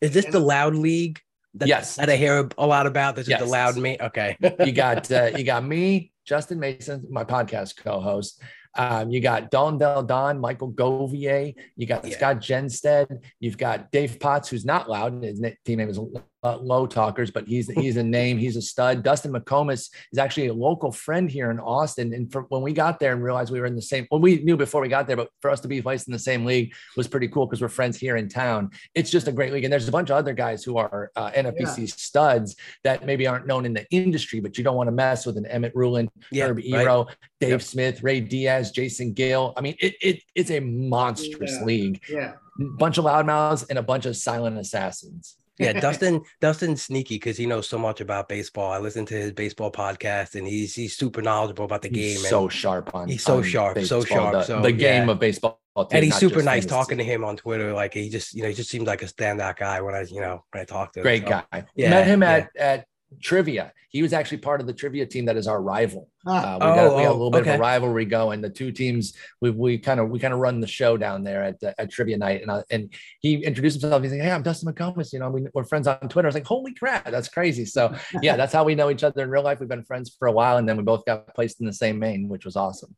[0.00, 1.20] Is this the loud league?
[1.54, 1.96] That, Yes.
[1.96, 3.16] That I hear a lot about.
[3.16, 3.98] This is the loud me.
[4.00, 4.38] Okay.
[4.64, 8.40] You got uh, you got me, Justin Mason, my podcast co-host.
[8.78, 11.54] Um, you got Don Del Don, Michael Govier.
[11.76, 12.16] You got Yeah.
[12.16, 13.22] Scott Genstead.
[13.40, 15.22] You've got Dave Potts, who's not loud.
[15.22, 15.98] His team name is
[16.46, 18.38] uh, Low Talkers, but he's he's a name.
[18.38, 19.02] He's a stud.
[19.02, 22.14] Dustin McComas is actually a local friend here in Austin.
[22.14, 24.36] And for, when we got there and realized we were in the same, well, we
[24.44, 26.72] knew before we got there, but for us to be placed in the same league
[26.96, 28.70] was pretty cool because we're friends here in town.
[28.94, 31.30] It's just a great league, and there's a bunch of other guys who are uh,
[31.30, 35.26] NFBC studs that maybe aren't known in the industry, but you don't want to mess
[35.26, 36.46] with an Emmett Rulin, Yeah.
[36.46, 36.66] Herb right.
[36.66, 37.06] Ero,
[37.40, 37.62] Dave Yep.
[37.62, 39.52] Smith, Ray Diaz, Jason Gill.
[39.56, 41.64] I mean, it, it it's a monstrous Yeah.
[41.64, 42.02] league.
[42.08, 42.32] Yeah.
[42.58, 45.36] Bunch of loudmouths and a bunch of silent assassins.
[45.58, 46.22] Yeah, Dustin.
[46.40, 48.72] Dustin's sneaky because he knows so much about baseball.
[48.72, 52.02] I listen to his baseball podcast, and he's he's super knowledgeable about the game.
[52.02, 53.08] He's and- so sharp on.
[53.08, 55.12] he's so on sharp, so sharp, The, so, the game yeah.
[55.12, 57.72] of baseball, too, and he's super nice talking to him on Twitter.
[57.72, 60.20] Like he just, you know, he just seems like a standout guy when I, you
[60.20, 61.04] know, when I talk to him.
[61.04, 61.64] Great So, guy.
[61.74, 62.30] yeah, Met him yeah.
[62.32, 62.86] at at
[63.20, 63.72] trivia.
[63.88, 66.08] He was actually part of the trivia team that is our rival.
[66.26, 68.40] Ah, Uh, we, got, we Oh, got a oh, little bit of a rivalry going.
[68.40, 71.42] The two teams, we we kind of we kind of run the show down there
[71.42, 72.42] at the, at trivia night.
[72.42, 74.02] And I, and he introduced himself.
[74.02, 75.12] He's like, "Hey, I'm Dustin McComas.
[75.12, 77.94] You know, we, we're friends on Twitter." I was like, "Holy crap, that's crazy!" So
[78.22, 79.60] yeah, that's how we know each other in real life.
[79.60, 81.98] We've been friends for a while, and then we both got placed in the same
[81.98, 82.94] main, which was awesome.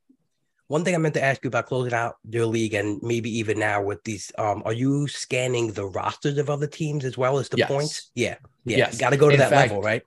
[0.69, 3.59] One thing I meant to ask you about closing out your league, and maybe even
[3.59, 7.49] now with these, um, are you scanning the rosters of other teams as well as
[7.49, 7.69] the Yes.
[7.69, 8.11] points?
[8.14, 8.77] Yeah, yeah.
[8.79, 8.99] Yes.
[8.99, 10.03] Got to go to In that fact, level, right?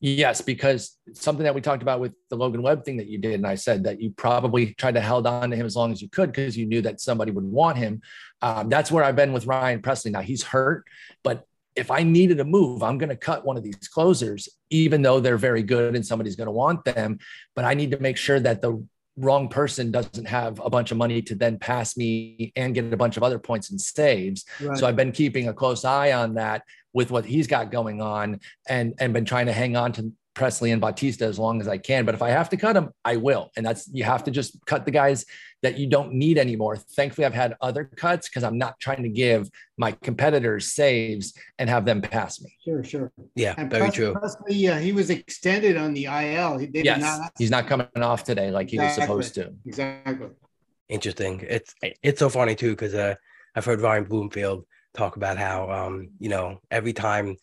[0.00, 3.34] Yes, because something that we talked about with the Logan Webb thing that you did,
[3.34, 6.00] and I said that you probably tried to held on to him as long as
[6.00, 8.00] you could because you knew that somebody would want him.
[8.40, 10.10] Um, that's where I've been with Ryan Pressly.
[10.10, 10.86] Now he's hurt,
[11.22, 11.44] but
[11.76, 15.20] if I needed a move, I'm going to cut one of these closers, even though
[15.20, 17.18] they're very good and somebody's going to want them.
[17.54, 18.82] But I need to make sure that the
[19.20, 22.96] wrong person doesn't have a bunch of money to then pass me and get a
[22.96, 24.44] bunch of other points and saves.
[24.60, 24.76] right.
[24.78, 26.62] So I've been keeping a close eye on that
[26.92, 30.72] with what he's got going on and and been trying to hang on to Pressly
[30.72, 32.04] and Bautista as long as I can.
[32.04, 33.50] But if I have to cut them, I will.
[33.56, 35.26] And that's you have to just cut the guys
[35.62, 36.76] that you don't need anymore.
[36.76, 41.68] Thankfully, I've had other cuts because I'm not trying to give my competitors saves and
[41.68, 42.56] have them pass me.
[42.64, 43.12] Sure, sure.
[43.34, 44.14] Yeah, And very Pres- true.
[44.14, 46.58] Pressly, uh, he was extended on the IL.
[46.58, 47.32] He Yes, not.
[47.38, 49.52] he's not coming off today like he was supposed to.
[49.66, 50.28] Exactly.
[50.88, 51.44] Interesting.
[51.48, 53.14] It's it's so funny too because uh,
[53.54, 54.64] I've heard Ryan Bloomfield
[54.94, 57.36] talk about how um, you know every time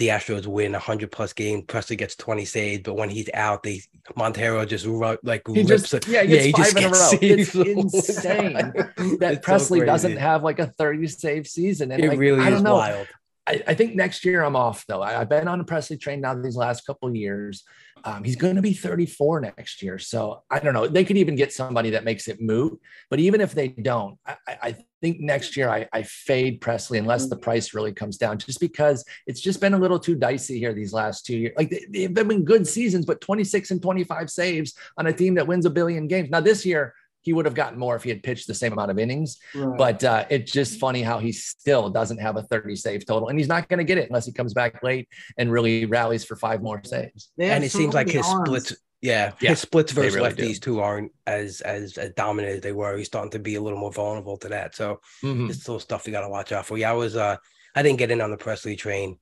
[0.00, 3.82] the Astros win 100 plus games, Pressly gets 20 saves, but when he's out, they
[4.16, 4.86] Montero just
[5.22, 6.08] like He rips just it.
[6.08, 7.10] yeah, he gets he five just in a row.
[7.20, 8.52] It's saves the whole insane
[9.20, 11.92] that It's so Pressly doesn't have like a 30 save season.
[11.92, 12.74] And It like, really I is know.
[12.74, 13.06] wild.
[13.46, 15.02] I, I think next year I'm off though.
[15.02, 17.62] I, I've been on a Pressly train now these last couple of years.
[18.04, 20.86] Um, he's going to be 34 next year, so I don't know.
[20.86, 22.80] They could even get somebody that makes it moot.
[23.08, 27.28] But even if they don't, I, I think next year I, I fade Pressly unless
[27.28, 30.72] the price really comes down, just because it's just been a little too dicey here
[30.72, 31.54] these last two years.
[31.56, 35.46] Like they, they've been good seasons, but 26 and 25 saves on a team that
[35.46, 36.30] wins a billion games.
[36.30, 38.90] Now this year he would have gotten more if he had pitched the same amount
[38.90, 39.38] of innings.
[39.54, 39.76] Right.
[39.78, 43.38] But uh, it's just funny how he still doesn't have a 30 save total, and
[43.38, 45.08] he's not going to get it unless he comes back late
[45.38, 47.30] and really rallies for five more saves.
[47.36, 48.48] They have And it seems like his arms.
[48.48, 50.42] splits, yeah, Yeah, his splits versus really do.
[50.48, 52.96] lefties too aren't as as as dominant as they were.
[52.96, 54.74] He's starting to be a little more vulnerable to that.
[54.74, 55.48] So Mhm.
[55.50, 56.76] it's still stuff you got to watch out for.
[56.78, 57.36] Yeah, I was uh
[57.74, 59.18] I didn't get in on the Pressly train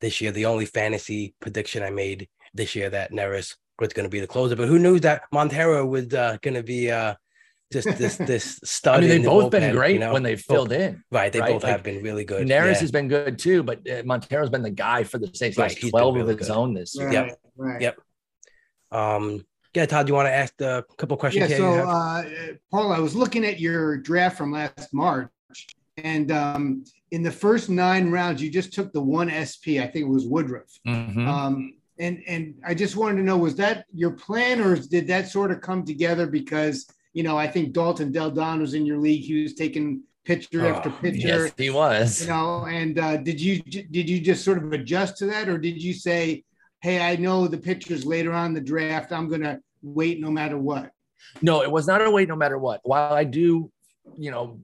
[0.00, 0.30] this year.
[0.32, 4.26] The only fantasy prediction I made this year that Neris was going to be the
[4.26, 7.14] closer, but who knew that Montero was uh, going to be uh
[7.72, 8.96] just this this stud.
[8.96, 10.12] I mean, they've the both been great you know?
[10.12, 11.02] when they've Both- filled in.
[11.10, 11.52] Right, they right?
[11.52, 12.46] both Like, have been really good.
[12.46, 12.80] Neris yeah.
[12.80, 15.56] has been good too, but uh, Montero's been the guy for the saves.
[15.56, 16.56] He Right, has 12 really of his good.
[16.56, 17.06] own this year.
[17.06, 17.38] Right, Yep.
[17.56, 17.80] right.
[17.80, 17.98] Yep.
[18.92, 21.82] um yeah, Todd, do you want to ask a couple questions Yeah, here?
[21.84, 22.24] so uh,
[22.72, 25.30] Paul, I was looking at your draft from last March,
[25.96, 29.78] and um, in the first nine rounds, you just took the one SP.
[29.78, 30.66] I think it was Woodruff.
[30.88, 31.24] Mhm.
[31.24, 35.28] Um, and and I just wanted to know, was that your plan, or did that
[35.28, 38.98] sort of come together because you know I think Dalton Del Don was in your
[38.98, 39.22] league.
[39.22, 41.26] He was taking pitcher after Oh, pitcher.
[41.28, 42.22] yes, he was.
[42.22, 45.58] You know, and uh, did you did you just sort of adjust to that, or
[45.58, 46.44] did you say,
[46.82, 49.12] "Hey, I know the pitchers later on in the draft.
[49.12, 50.90] I'm going to wait no matter what."
[51.42, 52.80] No, it was not a wait no matter what.
[52.82, 53.70] While I do,
[54.16, 54.58] you know,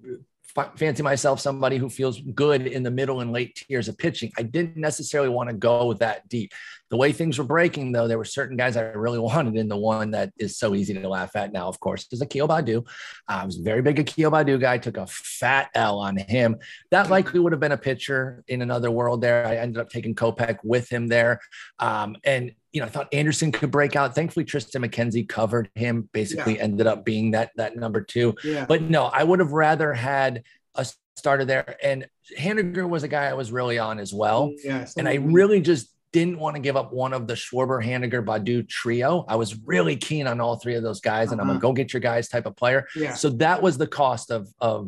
[0.56, 4.32] f- fancy myself somebody who feels good in the middle and late tiers of pitching,
[4.38, 6.52] I didn't necessarily want to go that deep.
[6.90, 9.76] The way things were breaking, though, there were certain guys I really wanted in the
[9.76, 12.86] one that is so easy to laugh at now, of course, is Akil Baddoo.
[13.28, 16.56] Uh, I was a very big Akil Baddoo guy, took a fat L on him.
[16.90, 19.46] That likely would have been a pitcher in another world there.
[19.46, 21.40] I ended up taking Kopech with him there.
[21.78, 24.14] Um, and you know, I thought Anderson could break out.
[24.14, 26.62] Thankfully, Triston McKenzie covered him, basically Yeah.
[26.64, 28.34] ended up being that that number two.
[28.44, 28.66] Yeah.
[28.66, 30.42] But no, I would have rather had
[30.74, 31.76] a starter there.
[31.82, 32.06] And
[32.38, 34.52] Haniger was a guy I was really on as well.
[34.62, 34.86] yeah.
[34.98, 38.66] And I really just didn't want to give up one of the Schwarber, Haniger, Baddoo
[38.66, 39.24] trio.
[39.28, 41.58] I was really keen on all three of those guys, and I'm Uh-huh.
[41.58, 42.86] a go get your guys type of player.
[42.96, 43.12] yeah.
[43.14, 44.82] So that was the cost of of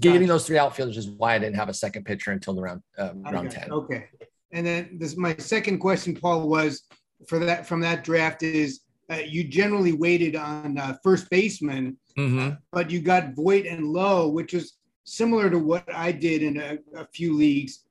[0.00, 0.32] getting Gotcha.
[0.32, 0.96] those three outfielders.
[0.96, 3.70] Is why I didn't have a second pitcher until the round uh, round ten.
[3.70, 4.06] Okay.
[4.52, 6.82] And then this my second question, Paul, was
[7.28, 8.80] for that from that draft is
[9.12, 12.58] uh, you generally waited on uh, first baseman, Mhm.
[12.72, 14.72] but you got Voit and Lowe, which is
[15.04, 17.84] similar to what I did in a, a few leagues,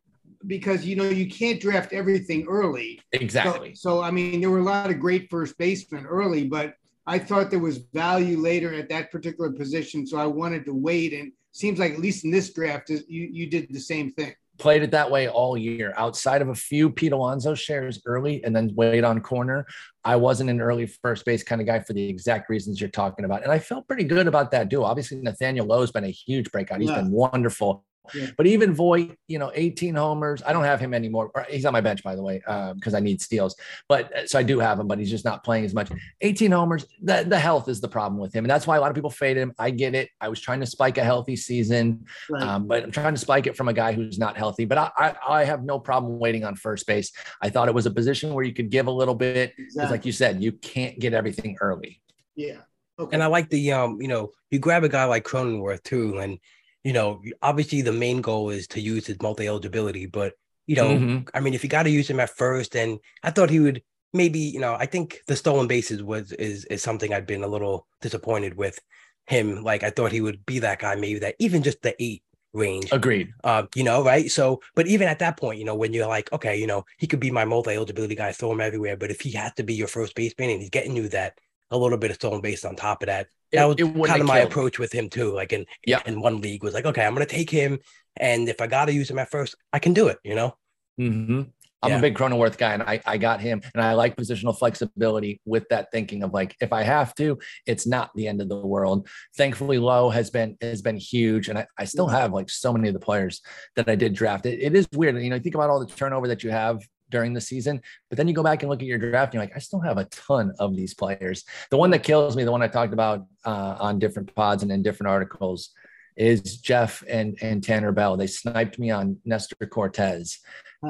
[0.47, 2.99] because you know you can't draft everything early.
[3.11, 3.75] Exactly.
[3.75, 6.73] so I mean, there were a lot of great first basemen early, but
[7.07, 11.13] I thought there was value later at that particular position, so I wanted to wait.
[11.13, 14.33] And seems like at least in this draft, you you did the same thing.
[14.57, 15.93] played it that way all year.
[15.97, 19.65] Outside of a few Pete Alonso shares early and then wait on corner,
[20.03, 23.25] I wasn't an early first base kind of guy for the exact reasons you're talking
[23.25, 23.43] about.
[23.43, 24.83] And I felt pretty good about that duo.
[24.83, 26.79] Obviously, Nathaniel Lowe's been a huge breakout.
[26.81, 27.01] He's Yeah.
[27.01, 27.83] been wonderful.
[28.13, 28.27] Yeah.
[28.37, 30.41] But even Voit, you know, 18 homers.
[30.45, 31.31] I don't have him anymore.
[31.49, 32.41] He's on my bench, by the way,
[32.75, 33.55] because I need steals.
[33.87, 35.91] But uh, so I do have him, but he's just not playing as much.
[36.21, 36.85] 18 homers.
[37.01, 38.45] The, the health is the problem with him.
[38.45, 39.53] And that's why a lot of people fade him.
[39.57, 40.09] I get it.
[40.21, 42.05] I was trying to spike a healthy season.
[42.29, 42.43] Right.
[42.43, 44.65] Um, but I'm trying to spike it from a guy who's not healthy.
[44.65, 47.11] But I, I, I have no problem waiting on first base.
[47.41, 49.53] I thought it was a position where you could give a little bit.
[49.55, 49.97] Because, exactly.
[49.97, 52.01] like you said, you can't get everything early.
[52.35, 52.57] yeah.
[52.97, 53.13] Okay.
[53.13, 56.39] And I like the um, you know, you grab a guy like Cronenworth too, and
[56.85, 60.33] you know, obviously the main goal is to use his multi eligibility, but
[60.67, 61.29] you know, Mhm.
[61.33, 63.83] I mean, if you got to use him at first, and I thought he would
[64.13, 67.47] maybe, you know, I think the stolen bases was is is something I'd been a
[67.47, 68.79] little disappointed with
[69.27, 69.63] him.
[69.63, 72.23] Like I thought he would be that guy, maybe that even just the eight
[72.53, 72.89] range.
[72.91, 73.29] Agreed.
[73.43, 74.29] Uh, you know, right?
[74.31, 77.07] So, but even at that point, you know, when you're like, okay, you know, he
[77.07, 78.97] could be my multi eligibility guy, throw him everywhere.
[78.97, 81.37] But if he has to be your first baseman and he's getting you that
[81.71, 84.39] a little bit of stolen base on top of that, that was kind of my
[84.39, 85.33] killed approach with him too.
[85.33, 86.01] Like in Yeah.
[86.05, 87.79] in one league was like, okay, I'm gonna take him,
[88.17, 90.17] and if I gotta use him at first, I can do it.
[90.23, 90.57] You know?
[90.99, 91.51] Mhm.
[91.83, 91.97] I'm Yeah.
[91.99, 95.65] a big Cronenworth guy, and I, I got him, and I like positional flexibility with
[95.69, 97.37] that thinking of like, if I have to,
[97.67, 99.07] it's not the end of the world.
[99.37, 102.87] Thankfully, Lowe has been has been huge, and I, I still have like so many
[102.87, 103.41] of the players
[103.75, 104.45] that I did draft.
[104.47, 105.37] It, it is weird, you know.
[105.37, 108.43] Think about all the turnover that you have during the season, but then you go
[108.43, 110.75] back and look at your draft, and you're like, I still have a ton of
[110.75, 111.43] these players.
[111.71, 114.71] The one that kills me, the one I talked about uh, on different pods and
[114.71, 115.69] in different articles,
[116.17, 118.15] is Jeff and and Tanner Bell.
[118.17, 120.39] They sniped me on Nestor Cortes.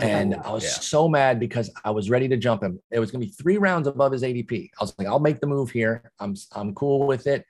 [0.01, 0.70] And I was Yeah.
[0.72, 2.80] so mad because I was ready to jump him.
[2.91, 4.70] It was going to be three rounds above his ADP.
[4.78, 6.11] I was like, I'll make the move here.
[6.20, 7.45] I'm I'm cool with it.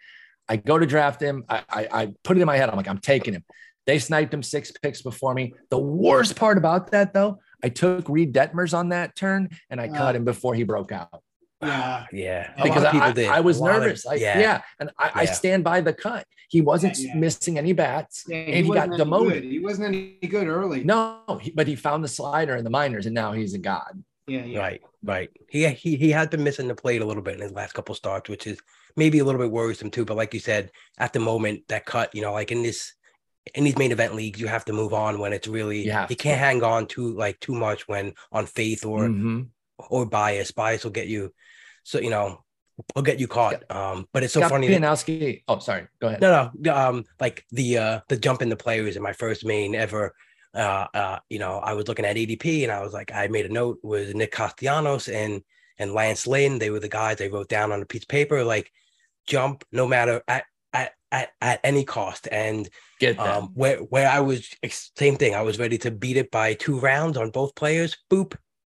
[0.47, 1.43] I go to draft him.
[1.49, 2.69] I, I, I put it in my head.
[2.69, 3.43] I'm like, I'm taking him.
[3.87, 5.53] They sniped him six picks before me.
[5.71, 9.87] The worst part about that, though, I took Reid Detmers on that turn and I
[9.87, 11.21] Uh, cut him before he broke out
[11.61, 12.05] yeah.
[12.11, 13.29] Yeah, because I, people did.
[13.29, 14.05] I was A lot of- nervous.
[14.05, 14.39] I, yeah.
[14.39, 14.61] yeah.
[14.79, 16.25] And I, I stand by the cut.
[16.49, 17.19] He wasn't Yeah, yeah.
[17.19, 19.41] missing any bats Yeah, and he, got demoted.
[19.43, 19.51] good.
[19.51, 20.83] He wasn't any good early.
[20.83, 24.03] No, he, but he found the slider in the minors and now he's a god.
[24.27, 24.59] Yeah, yeah.
[24.59, 25.29] Right, right.
[25.49, 27.93] He he he has been missing the plate a little bit in his last couple
[27.95, 28.59] starts, which is
[28.95, 30.03] maybe a little bit worrisome too.
[30.05, 32.93] But like you said, at the moment, that cut, you know, like in this
[33.53, 36.15] in these main event leagues, you have to move on when it's really You you
[36.15, 39.49] can't hang on too like too much when on faith or Mhm.
[39.77, 40.51] or bias.
[40.51, 41.33] Bias will get you,
[41.83, 42.43] so you know,
[42.95, 43.63] will get you caught.
[43.69, 44.67] Um, but it's so Scott funny.
[44.67, 45.43] That, Pianowski.
[45.47, 45.87] Oh, sorry.
[45.99, 46.21] Go ahead.
[46.21, 49.75] no, no, um, like the uh the jump in the players in my first main
[49.75, 50.13] ever.
[50.53, 53.45] Uh, uh, you know, I was looking at ADP and I was like, I made
[53.45, 55.41] a note with Nick Castellanos and
[55.77, 56.57] and Lance Lynn.
[56.59, 58.71] They were the guys I wrote down on a piece of paper, like
[59.27, 62.27] jump no matter at at at, at any cost.
[62.31, 62.69] And
[62.99, 63.37] Get that.
[63.37, 65.33] um, where where I was same thing.
[65.33, 67.97] I was ready to beat it by two rounds on both players.
[68.11, 68.35] Boop,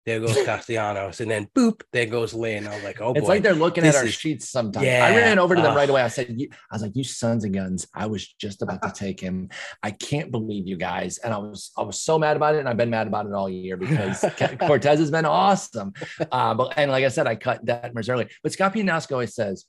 [0.05, 2.67] there goes Castellanos, and then boop, there goes Lynn.
[2.67, 4.85] I was like, oh boy, it's like they're looking at our is- sheets sometimes.
[4.85, 5.77] Yeah, I ran over to them ugh.
[5.77, 6.01] right away.
[6.01, 7.87] I said, you, I was like, you sons of guns.
[7.93, 9.49] I was just about to take him.
[9.81, 11.17] I can't believe you guys.
[11.17, 12.59] And I was, I was so mad about it.
[12.59, 14.23] And I've been mad about it all year because
[14.59, 15.93] Cortes has been awesome.
[16.31, 19.33] Uh, but, and like I said, I cut that Detmers early, but Scott Pianowski always
[19.33, 19.65] says,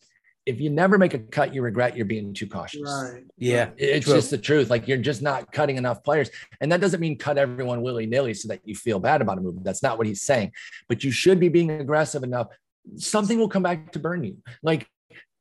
[0.47, 2.81] if you never make a cut, you regret you're being too cautious.
[2.85, 3.25] Right.
[3.37, 4.15] yeah, It's True.
[4.15, 4.71] just the truth.
[4.71, 6.31] Like you're just not cutting enough players.
[6.61, 9.41] And that doesn't mean cut everyone willy nilly so that you feel bad about a
[9.41, 9.63] move.
[9.65, 10.53] That's not what he's saying.
[10.89, 12.47] But you should be being aggressive enough.
[12.97, 14.37] Something will come back to burn you.
[14.63, 14.87] Like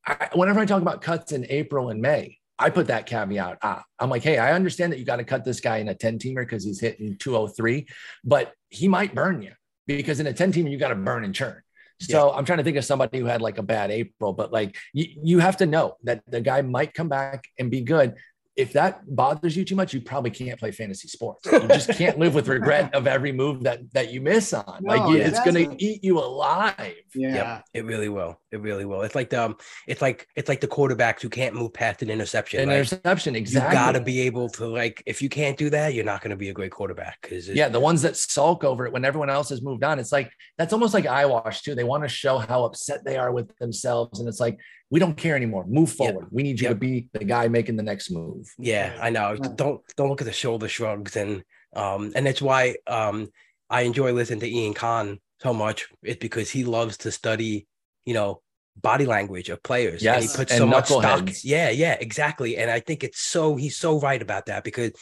[0.07, 3.59] I, whenever I talk about cuts in April and May, I put that caveat.
[3.61, 5.93] Ah, I'm like, hey, I understand that you got to cut this guy in a
[5.95, 7.85] 10 teamer because he's hitting 203,
[8.23, 9.51] but he might burn you.
[9.87, 11.61] because in a 10 team, you got to burn and churn.
[11.99, 12.37] So yeah.
[12.37, 15.07] I'm trying to think of somebody who had like a bad April, but like you,
[15.23, 18.15] you have to know that the guy might come back and be good
[18.55, 21.45] if that bothers you too much, you probably can't play fantasy sports.
[21.51, 24.79] You just can't live with regret of every move that that you miss on.
[24.81, 26.95] No, like it's going to eat you alive.
[27.13, 28.39] Yeah, yep, it really will.
[28.51, 29.01] It really will.
[29.01, 32.09] It's like the um, it's like it's like the quarterbacks who can't move past an
[32.09, 32.61] interception.
[32.61, 33.77] An interception, exactly.
[33.77, 36.31] You got to be able to like if you can't do that, you're not going
[36.31, 37.19] to be a great quarterback.
[37.21, 40.13] Because yeah, the ones that sulk over it when everyone else has moved on, it's
[40.13, 41.75] like that's almost like eyewash too.
[41.75, 44.57] They want to show how upset they are with themselves, and it's like
[44.95, 45.65] we don't care anymore.
[45.67, 46.27] Move forward.
[46.31, 48.49] We need you to be the guy making the next move.
[48.57, 49.35] Yeah, I know.
[49.35, 51.43] Don't don't look at the shoulder shrugs and
[51.75, 53.27] um and that's why um
[53.69, 55.89] I enjoy listening to Ian Kahn so much.
[56.01, 57.67] It's because he loves to study,
[58.05, 58.41] you know,
[58.77, 60.01] body language of players.
[60.01, 61.29] Yes, and he puts and so much stock.
[61.43, 62.55] Yeah, yeah, exactly.
[62.55, 64.93] And I think it's so he's so right about that because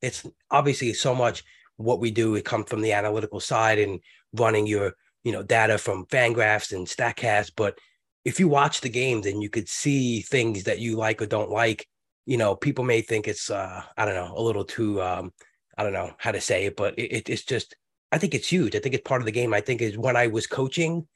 [0.00, 1.44] it's obviously so much
[1.76, 2.36] what we do.
[2.36, 4.00] It comes from the analytical side and
[4.32, 4.94] running your
[5.24, 7.76] you know data from Fangraphs and Statcast, but
[8.24, 11.50] if you watch the games and you could see things that you like or don't
[11.50, 11.86] like,
[12.26, 15.32] you know, people may think it's uh I don't know, a little too um
[15.76, 17.76] I don't know how to say it, but it, it's just
[18.10, 18.76] I think it's huge.
[18.76, 19.54] I think it's part of the game.
[19.54, 21.06] I think is when I was coaching,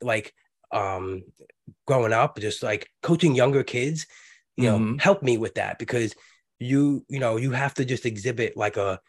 [0.00, 0.34] like
[0.70, 1.22] um
[1.86, 4.06] growing up, just like coaching younger kids,
[4.56, 4.98] you know, mm-hmm.
[4.98, 6.14] helped me with that because
[6.58, 9.00] you, you know, you have to just exhibit like a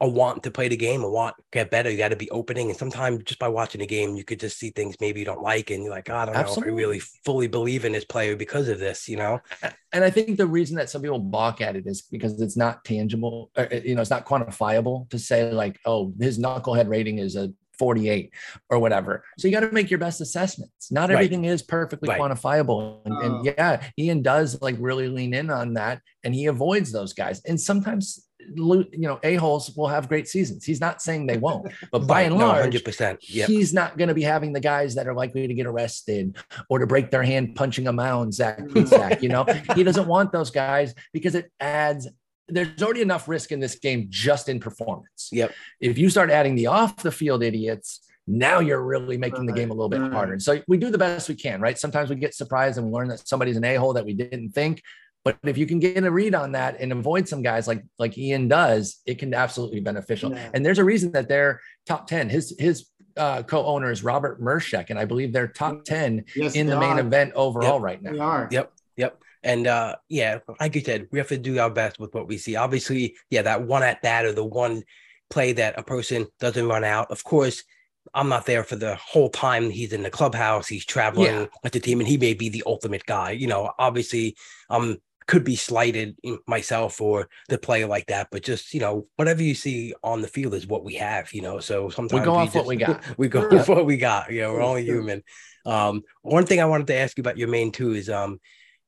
[0.00, 1.88] a want to play the game, a want to get better.
[1.88, 2.68] You got to be opening.
[2.68, 5.42] And sometimes just by watching the game, you could just see things maybe you don't
[5.42, 5.70] like.
[5.70, 6.72] And you're like, oh, I don't Absolutely.
[6.72, 9.40] know if I really fully believe in this player because of this, you know?
[9.92, 12.84] And I think the reason that some people balk at it is because it's not
[12.84, 17.18] tangible, or, uh, you know, it's not quantifiable to say like, oh, his knucklehead rating
[17.18, 18.32] is a 48
[18.70, 19.24] or whatever.
[19.38, 20.92] So you got to make your best assessments.
[20.92, 21.50] Not everything right.
[21.50, 22.20] is perfectly right.
[22.20, 23.00] quantifiable.
[23.04, 23.42] And, and, oh.
[23.44, 27.42] yeah, Ian does like really lean in on that and he avoids those guys.
[27.44, 30.64] And sometimes you know, a-holes will have great seasons.
[30.64, 33.18] He's not saying they won't, but by and large, 100%.
[33.22, 33.48] Yep.
[33.48, 36.36] he's not going to be having the guys that are likely to get arrested
[36.68, 40.32] or to break their hand punching a mound, Zach, Zach, you know, he doesn't want
[40.32, 42.08] those guys because it adds
[42.48, 45.30] there's already enough risk in this game just in performance.
[45.32, 45.54] Yep.
[45.80, 49.70] If you start adding the off the field idiots, now you're really making the game
[49.70, 50.32] a little bit harder.
[50.32, 51.78] And so we do the best we can, right?
[51.78, 54.82] Sometimes we get surprised and we learn that somebody's an a-hole that we didn't think.
[55.24, 58.18] But if you can get a read on that and avoid some guys like like
[58.18, 60.32] Ian does, it can absolutely be beneficial.
[60.32, 60.50] Yeah.
[60.52, 62.28] And there's a reason that they're top 10.
[62.28, 66.66] His his uh, co-owner is Robert Mershek, and I believe they're top 10 yes, in
[66.66, 67.00] the main are.
[67.00, 67.82] event overall yep.
[67.82, 68.12] right now.
[68.12, 68.48] They are.
[68.50, 68.72] Yep.
[68.96, 69.22] Yep.
[69.44, 72.38] And uh, yeah, like you said, we have to do our best with what we
[72.38, 72.56] see.
[72.56, 74.82] Obviously, yeah, that one at bat or the one
[75.30, 77.10] play that a person doesn't run out.
[77.10, 77.64] Of course,
[78.14, 80.68] I'm not there for the whole time he's in the clubhouse.
[80.68, 81.46] He's traveling yeah.
[81.62, 83.30] with the team, and he may be the ultimate guy.
[83.32, 84.36] You know, obviously,
[84.68, 86.16] I'm could be slighted
[86.46, 90.28] myself or the player like that, but just you know whatever you see on the
[90.28, 91.32] field is what we have.
[91.32, 93.18] You know, so sometimes we go off just, what we got.
[93.18, 94.32] We go off what we got.
[94.32, 95.22] You know, we're only human.
[95.64, 98.40] Um, one thing I wanted to ask you about your main too is um,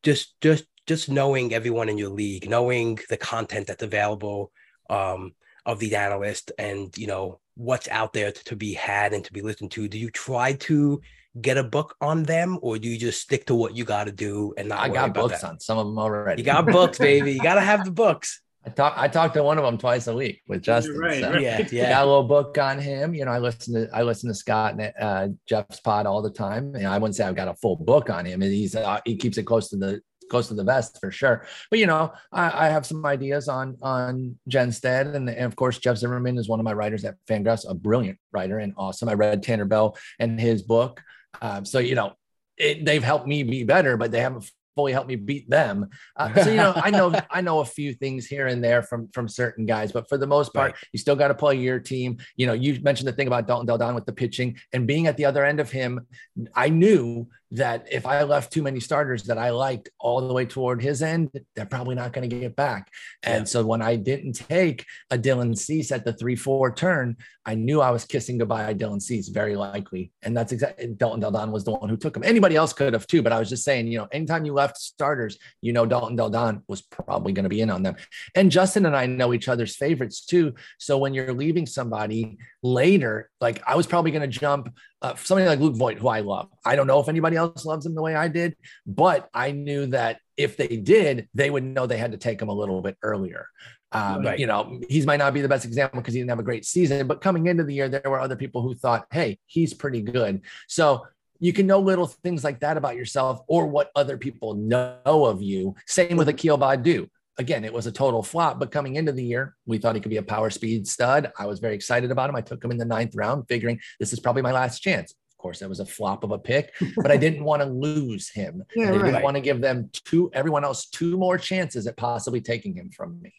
[0.02, 4.52] just just just knowing everyone in your league, knowing the content that's available
[4.90, 5.32] um,
[5.64, 9.32] of these analysts, and you know what's out there to, to be had and to
[9.32, 9.88] be listened to.
[9.88, 11.00] Do you try to
[11.40, 14.12] get a book on them, or do you just stick to what you got to
[14.12, 14.80] do and not?
[14.80, 15.48] I got books that?
[15.48, 16.42] on some of them already.
[16.42, 17.32] You got books, baby.
[17.32, 18.40] You got to have the books.
[18.66, 18.94] I talk.
[18.96, 20.96] I talk to one of them twice a week with Justin.
[20.96, 21.34] Right, so.
[21.34, 21.90] Yeah, yeah.
[21.90, 23.14] Got a little book on him.
[23.14, 26.30] You know, I listen to I listen to Scott and uh, Jeff's pod all the
[26.30, 26.74] time.
[26.74, 28.40] And I wouldn't say I've got a full book on him.
[28.40, 31.46] And he's uh, he keeps it close to the close to the vest for sure.
[31.70, 35.78] But you know, I, I have some ideas on on Jenstead, and, and, of course
[35.78, 39.08] Jeff Zimmerman is one of my writers at Fangraphs, a brilliant writer and awesome.
[39.08, 41.02] I read Tanner Bell and his book.
[41.40, 42.14] Um, so you know,
[42.56, 45.88] it, they've helped me be better, but they haven't fully helped me beat them.
[46.16, 49.08] Uh, so you know, I know I know a few things here and there from
[49.08, 50.80] from certain guys, but for the most part, right.
[50.92, 52.18] you still got to play your team.
[52.36, 55.06] You know, you mentioned the thing about Dalton Del Don with the pitching and being
[55.06, 56.06] at the other end of him.
[56.54, 60.44] I knew that if I left too many starters that I liked all the way
[60.44, 62.90] toward his end, they're probably not going to get back.
[63.22, 63.44] And yeah.
[63.44, 67.80] so when I didn't take a Dylan Cease at the three four turn, I knew
[67.80, 70.10] I was kissing goodbye Dylan Cease very likely.
[70.22, 72.24] And that's exactly Dalton Del Don was the one who took him.
[72.24, 74.76] Anybody else could have too, but I was just saying, you know, anytime you left
[74.78, 77.94] starters, you know, Dalton Del Don was probably going to be in on them.
[78.34, 80.54] And Justin and I know each other's favorites too.
[80.78, 84.74] So when you're leaving somebody later, like I was probably going to jump
[85.04, 86.48] uh, somebody like Luke Voit, who I love.
[86.64, 89.84] I don't know if anybody else loves him the way I did, but I knew
[89.88, 92.96] that if they did, they would know they had to take him a little bit
[93.02, 93.48] earlier.
[93.92, 94.38] Um, right.
[94.38, 96.64] You know, he might not be the best example because he didn't have a great
[96.64, 100.00] season, but coming into the year, there were other people who thought, hey, he's pretty
[100.00, 100.40] good.
[100.68, 101.06] So
[101.38, 105.42] you can know little things like that about yourself or what other people know of
[105.42, 105.74] you.
[105.86, 107.10] Same with Akil Baddoo.
[107.38, 108.58] Again, it was a total flop.
[108.58, 111.32] But coming into the year, we thought he could be a power speed stud.
[111.38, 112.36] I was very excited about him.
[112.36, 115.12] I took him in the ninth round, figuring this is probably my last chance.
[115.12, 118.30] Of course, that was a flop of a pick, but I didn't want to lose
[118.30, 118.62] him.
[118.76, 119.22] Yeah, I didn't right.
[119.22, 123.20] want to give them two, everyone else, two more chances at possibly taking him from
[123.20, 123.34] me.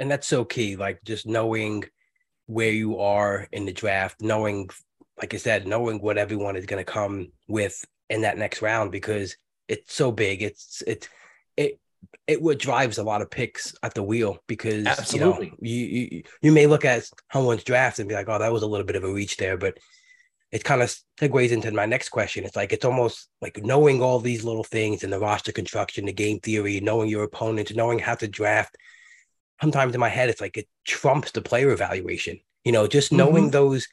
[0.00, 1.84] and that's so key like just knowing
[2.46, 4.68] where you are in the draft knowing
[5.20, 8.90] like i said knowing what everyone is going to come with in that next round
[8.92, 9.36] because
[9.68, 11.08] it's so big it's it's
[11.56, 11.80] it
[12.26, 15.46] it what drives a lot of picks at the wheel because Absolutely.
[15.46, 18.52] you, know, you, you you may look at someone's draft and be like oh that
[18.52, 19.78] was a little bit of a reach there but
[20.50, 22.44] it kind of segues into my next question.
[22.44, 26.12] It's like it's almost like knowing all these little things in the roster construction, the
[26.12, 28.76] game theory, knowing your opponent, knowing how to draft.
[29.60, 32.40] Sometimes in my head, it's like it trumps the player evaluation.
[32.64, 33.50] You know, just knowing mm-hmm.
[33.50, 33.88] those,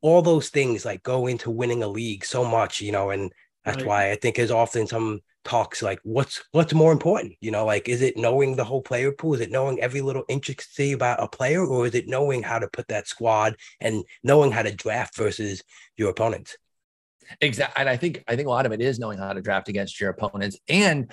[0.00, 2.80] all those things like go into winning a league so much.
[2.80, 3.30] You know, and
[3.64, 3.86] that's Right.
[3.86, 7.34] why I think there's often some talks like what's what's more important.
[7.40, 9.34] You know, like is it knowing the whole player pool?
[9.34, 12.68] Is it knowing every little intricacy about a player, or is it knowing how to
[12.68, 15.62] put that squad and knowing how to draft versus
[15.96, 16.56] your opponents?
[17.40, 17.80] Exactly.
[17.80, 20.00] And I think I think a lot of it is knowing how to draft against
[20.00, 21.10] your opponents and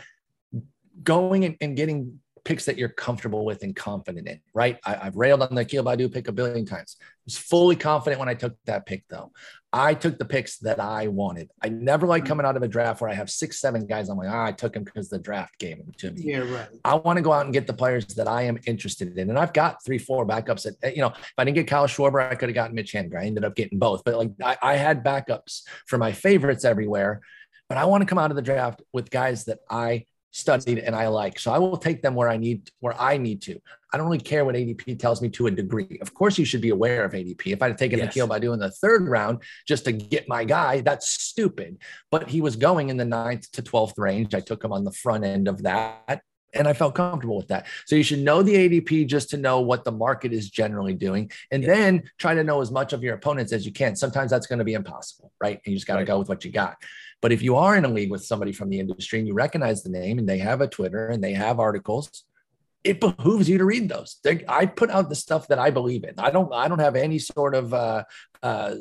[1.04, 4.80] going and, and getting picks that you're comfortable with and confident in, right?
[4.86, 6.96] I, I've railed on the Akil Baddoo pick a billion times.
[7.02, 9.34] I was fully confident when I took that pick, though.
[9.74, 11.52] I took the picks that I wanted.
[11.62, 14.08] I never like coming out of a draft where I have six, seven guys.
[14.08, 16.22] I'm like, ah, I took him because the draft gave him to me.
[16.24, 16.70] Yeah, right.
[16.86, 19.30] I want to go out and get the players that I am interested in.
[19.30, 20.66] And I've got three, four backups.
[20.80, 23.20] that, you know, if I didn't get Kyle Schwarber, I could have gotten Mitch Haniger.
[23.20, 24.06] I ended up getting both.
[24.06, 27.20] But like I, I had backups for my favorites everywhere.
[27.68, 30.96] But I want to come out of the draft with guys that I studied and
[30.96, 31.40] I like.
[31.40, 33.60] So I will take them where I need where I need to.
[33.94, 35.98] I don't really care what ADP tells me to a degree.
[36.02, 37.54] Of course, you should be aware of ADP.
[37.54, 38.08] If I'd have taken Yes.
[38.08, 41.78] Nikhil Baddoo in the third round just to get my guy, that's stupid.
[42.12, 44.36] But he was going in the ninth to 12th range.
[44.36, 46.22] I took him on the front end of that.
[46.58, 47.68] And I felt comfortable with that.
[47.86, 51.32] So you should know the ADP just to know what the market is generally doing.
[51.52, 51.74] And Yeah.
[51.74, 53.96] then try to know as much of your opponents as you can.
[53.96, 55.62] Sometimes that's going to be impossible, right?
[55.64, 56.08] And you just got to Right.
[56.08, 56.78] go with what you got.
[57.22, 59.84] But if you are in a league with somebody from the industry and you recognize
[59.84, 62.24] the name and they have a Twitter and they have articles,
[62.84, 64.20] it behooves you to read those.
[64.24, 66.14] They, I put out the stuff that I believe in.
[66.18, 66.54] I don't.
[66.54, 68.04] I don't have any sort of, uh,
[68.42, 68.76] uh,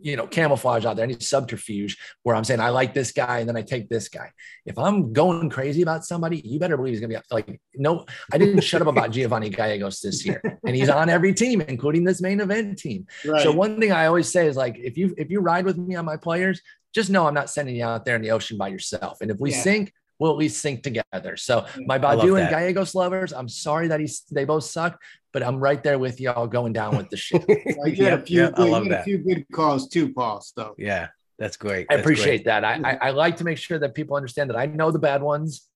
[0.00, 3.48] you know, camouflage out there, any subterfuge where I'm saying I like this guy and
[3.48, 4.32] then I take this guy.
[4.66, 8.06] If I'm going crazy about somebody, you better believe he's gonna be like, no.
[8.32, 12.02] I didn't shut up about Giovanni Gallegos this year, and he's on every team, including
[12.04, 13.06] this main event team.
[13.24, 13.42] Right.
[13.42, 15.94] So one thing I always say is like, if you if you ride with me
[15.94, 16.60] on my players,
[16.94, 19.20] just know I'm not sending you out there in the ocean by yourself.
[19.20, 19.62] And if we Yeah.
[19.62, 21.36] sink, we'll at least sink together.
[21.36, 21.86] So mm.
[21.86, 22.48] my Baddoo and.
[22.50, 25.00] Gallegos lovers, I'm sorry that he's they both suck,
[25.32, 27.44] but I'm right there with y'all going down with the shit.
[27.76, 29.44] Well, you had a Yep, few, yep, I good, love you had a few good
[29.52, 30.40] calls too, Paul.
[30.40, 31.08] So Yeah,
[31.38, 31.86] that's great.
[31.90, 32.44] I appreciate great.
[32.46, 32.64] that.
[32.64, 35.22] I, I I like to make sure that people understand that I know the bad
[35.22, 35.68] ones.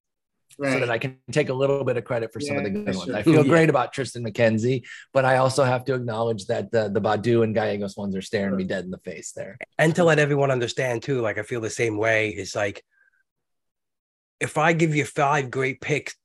[0.57, 0.73] right.
[0.73, 2.83] So that I can take a little bit of credit for some of the Yeah,
[2.85, 2.99] good sure.
[3.05, 3.11] ones.
[3.15, 3.49] I feel Yeah.
[3.49, 4.83] great about Triston McKenzie,
[5.13, 8.55] but I also have to acknowledge that the, the Baddoo and Gallegos ones are staring
[8.57, 9.57] me dead in the face there.
[9.77, 12.83] and to let everyone understand too like i feel the same way it's like
[14.39, 16.15] if i give you five great picks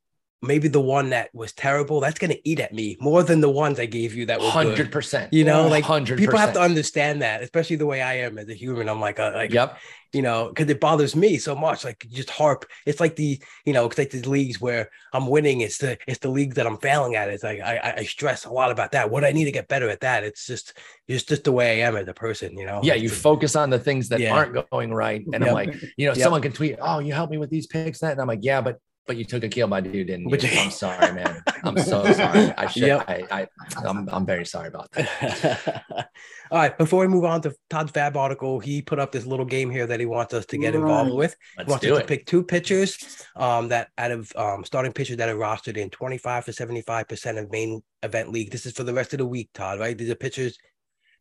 [0.45, 3.51] maybe the one that was terrible that's going to eat at me more than the
[3.51, 5.33] ones i gave you that were Hundred good percent.
[5.33, 6.19] you know like hundred.
[6.19, 9.19] people have to understand that especially the way i am as a human i'm like
[9.19, 9.79] uh, like Yep.
[10.13, 13.73] you know because it bothers me so much like just harp it's like the you
[13.73, 16.79] know it's like the leagues where i'm winning it's the it's the league that i'm
[16.79, 19.53] failing at it's like i i stress a lot about that what i need to
[19.53, 20.77] get better at that it's just
[21.09, 23.71] it's just the way i am as a person you know Yeah, you focus on
[23.71, 24.35] the things that Yeah.
[24.35, 25.25] aren't going right.
[25.33, 25.49] And Yep.
[25.49, 26.19] I'm like, you know, Yep.
[26.25, 28.13] someone can tweet, Oh, you helped me with these picks, that.
[28.13, 30.37] And I'm like, Yeah, but but you took a kill, my dude, didn't you?
[30.37, 31.43] you- I'm sorry, man.
[31.63, 32.53] I'm so sorry.
[32.57, 33.05] I should Yep.
[33.09, 33.49] I, I
[33.87, 35.83] I'm I'm very sorry about that.
[36.51, 39.47] All right, before we move on to Todd's FAAB article, he put up this little
[39.47, 41.17] game here that he wants us to get involved Right.
[41.17, 41.33] with.
[41.33, 44.65] He Let's he wants do us to pick two pitchers um, that out of um,
[44.65, 48.51] starting pitchers that are rostered in 25 to 75% of main event league.
[48.51, 49.97] This is for the rest of the week, Todd, right?
[49.97, 50.59] These are pitchers.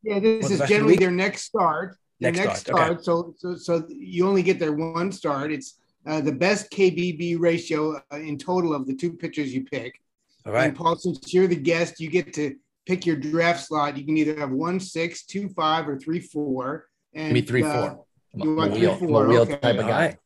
[0.03, 0.99] yeah, this is the generally week?
[0.99, 1.95] their next start.
[2.19, 3.01] Their Next next, start, okay.
[3.01, 3.05] start.
[3.05, 5.51] So, so, so you only get their one start.
[5.51, 9.99] It's uh, the best KBB ratio uh, in total of the two pitchers you pick.
[10.45, 10.65] All right.
[10.65, 13.97] And Paul, since you're the guest, you get to pick your draft slot.
[13.97, 16.87] You can either have one six, two five, or three four.
[17.13, 18.05] And Give me three, uh, four.
[18.35, 19.57] You want three, wheel, a four, wheel okay.
[19.57, 20.17] type of guy.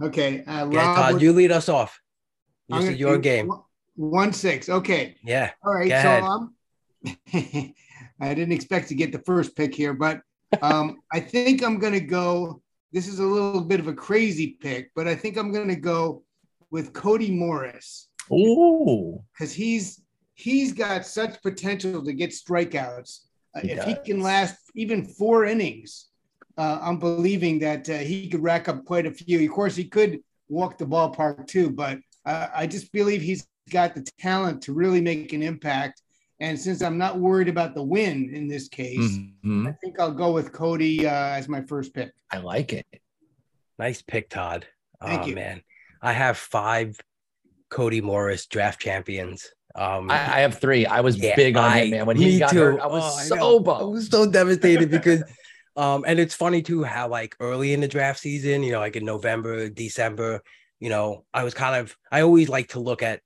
[0.00, 2.00] Okay, uh, Rob, Todd, you lead us off.
[2.68, 3.50] This is your game.
[3.96, 4.68] One six.
[4.68, 5.16] Okay.
[5.24, 5.50] Yeah.
[5.64, 5.90] All right.
[5.90, 6.54] So um,
[8.20, 10.20] I didn't expect to get the first pick here, but
[10.62, 12.62] um, I think I'm going to go.
[12.92, 15.76] This is a little bit of a crazy pick, but I think I'm going to
[15.76, 16.22] go
[16.70, 19.22] with Cody Morris Ooh.
[19.32, 20.02] because he's
[20.34, 23.20] he's got such potential to get strikeouts.
[23.54, 26.08] Uh, He if he can last even four innings,
[26.56, 29.44] uh, I'm believing that uh, he could rack up quite a few.
[29.44, 33.94] Of course, he could walk the ballpark too, but uh, I just believe he's got
[33.94, 36.02] the talent to really make an impact.
[36.40, 39.68] And since I'm not worried about the win in this case, Mhm.
[39.68, 42.12] I think I'll go with Cody uh, as my first pick.
[42.30, 42.86] I like it.
[43.78, 44.66] Nice pick, Todd.
[45.04, 45.34] Thank oh, you.
[45.34, 45.62] man.
[46.00, 46.96] I have five
[47.70, 49.48] Cody Morris draft champions.
[49.74, 50.86] Um, I, I have three.
[50.86, 52.06] I was Yeah, big on I- him, man.
[52.06, 52.58] When me he got too.
[52.58, 53.58] hurt, I was Oh, so know.
[53.58, 53.92] I bummed.
[53.92, 55.22] was so devastated because,
[55.76, 58.96] um, and it's funny too how like early in the draft season, you know, like
[58.96, 60.40] in November, December,
[60.80, 63.20] you know, I was kind of, I always like to look at,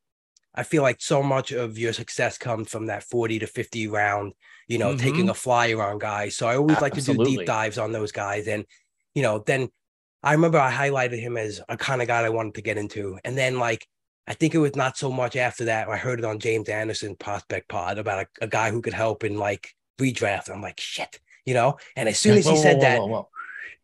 [0.55, 4.34] I feel like so much of your success comes from that 40 to 50 round,
[4.68, 6.36] you know, taking a flyer on guys.
[6.36, 8.48] So I always like to do deep dives on those guys.
[8.48, 8.66] And,
[9.14, 9.68] you know, then
[10.22, 13.18] I remember I highlighted him as a kind of guy I wanted to get into.
[13.24, 13.86] And then like,
[14.26, 15.88] I think it was not so much after that.
[15.88, 19.24] I heard it on James Anderson prospect pod about a, a guy who could help
[19.24, 20.50] in like redraft.
[20.50, 21.78] I'm like, shit, you know?
[21.96, 23.28] And as soon as he Whoa, said whoa, that, whoa, whoa.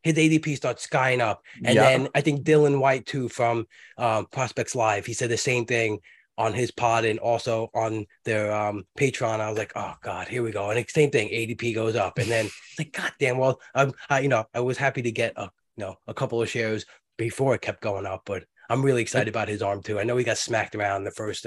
[0.03, 1.43] his ADP starts skying up.
[1.65, 1.83] And Yeah.
[1.83, 3.67] then I think Dylan White too from
[3.97, 5.99] um, Prospects Live, he said the same thing
[6.39, 9.41] on his pod and also on their um, Patreon.
[9.41, 10.71] I was like, oh god, here we go.
[10.71, 13.37] And same thing, ADP goes up, and then it's like, god damn.
[13.37, 16.41] Well, I'm, I, you know, I was happy to get a, you know, a couple
[16.41, 16.87] of shares
[17.19, 19.99] before it kept going up, but I'm really excited about his arm too.
[19.99, 21.47] I know he got smacked around the first,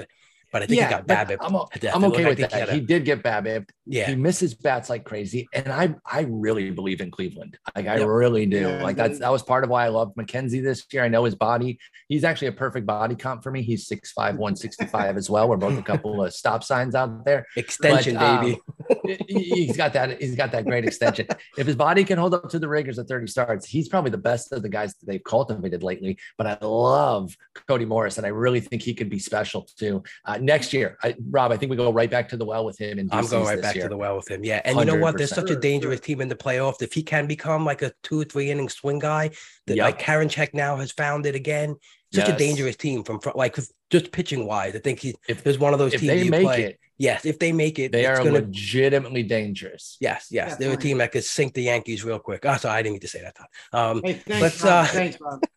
[0.52, 1.42] but I think he got but BABIP'd.
[1.42, 1.96] I'm, o- to death.
[1.96, 2.52] I'm okay like with he that.
[2.52, 3.72] had a- He did get BABIP'd.
[3.86, 7.58] yeah, He misses bats like crazy, and I I really believe in Cleveland.
[7.74, 8.06] Like I Yep.
[8.08, 8.60] really do.
[8.60, 11.02] Yeah, like that's that was part of why I loved McKenzie this year.
[11.04, 11.78] I know his body.
[12.08, 13.62] He's actually a perfect body comp for me.
[13.62, 15.48] He's 6'5", 165 as well.
[15.48, 17.46] We're both a couple of stop signs out there.
[17.56, 19.18] extension, But, um, baby.
[19.28, 20.20] he- he's got that.
[20.20, 21.26] He's got that great extension.
[21.56, 24.18] If his body can hold up to the rigors at 30 starts, he's probably the
[24.18, 26.18] best of the guys that they've cultivated lately.
[26.36, 27.36] But I love
[27.68, 30.02] Cody Morris, and I really think he could be special too.
[30.24, 32.78] Uh, next year, I, Rob, I think we go right back to the well with
[32.78, 32.98] him.
[32.98, 34.44] And I'm going right back to the well with him.
[34.44, 34.60] Yeah.
[34.64, 35.16] And you know what?
[35.16, 36.82] There's such a dangerous team in the playoffs.
[36.82, 39.30] If he can become like a two or three inning swing guy,
[39.66, 39.84] that Yep.
[39.84, 41.76] like Karinchak now has found it again.
[42.12, 43.56] Such a dangerous team from fr- like
[43.90, 44.76] just pitching wise.
[44.76, 46.62] I think he If, there's one of those if teams they you make play.
[46.64, 49.96] it, Yes, if they make it, they it's are gonna legitimately dangerous.
[49.98, 50.56] yes, yes.
[50.56, 52.44] They're a team that could sink the Yankees real quick.
[52.44, 53.34] Oh, sorry, I didn't mean to say that.
[53.34, 53.46] Todd.
[53.72, 55.40] Um Hey, thanks, Let's, uh, Thanks, Bob.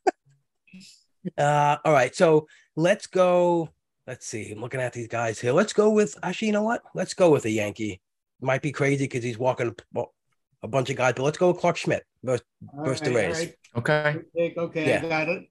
[1.38, 3.70] Uh, all right, so let's go.
[4.08, 4.52] Let's see.
[4.52, 5.52] I'm looking at these guys here.
[5.52, 6.48] Let's go with actually.
[6.50, 6.82] You know what?
[6.94, 8.02] Let's go with a Yankee.
[8.42, 10.14] Might be crazy because he's walking well,
[10.62, 12.04] a bunch of guys, but let's go with Clarke Schmidt.
[12.24, 12.46] versus-
[12.78, 13.38] All First the Rays.
[13.40, 13.56] right.
[13.78, 14.18] Okay.
[14.58, 15.02] Okay, Yeah.
[15.06, 15.44] I got it.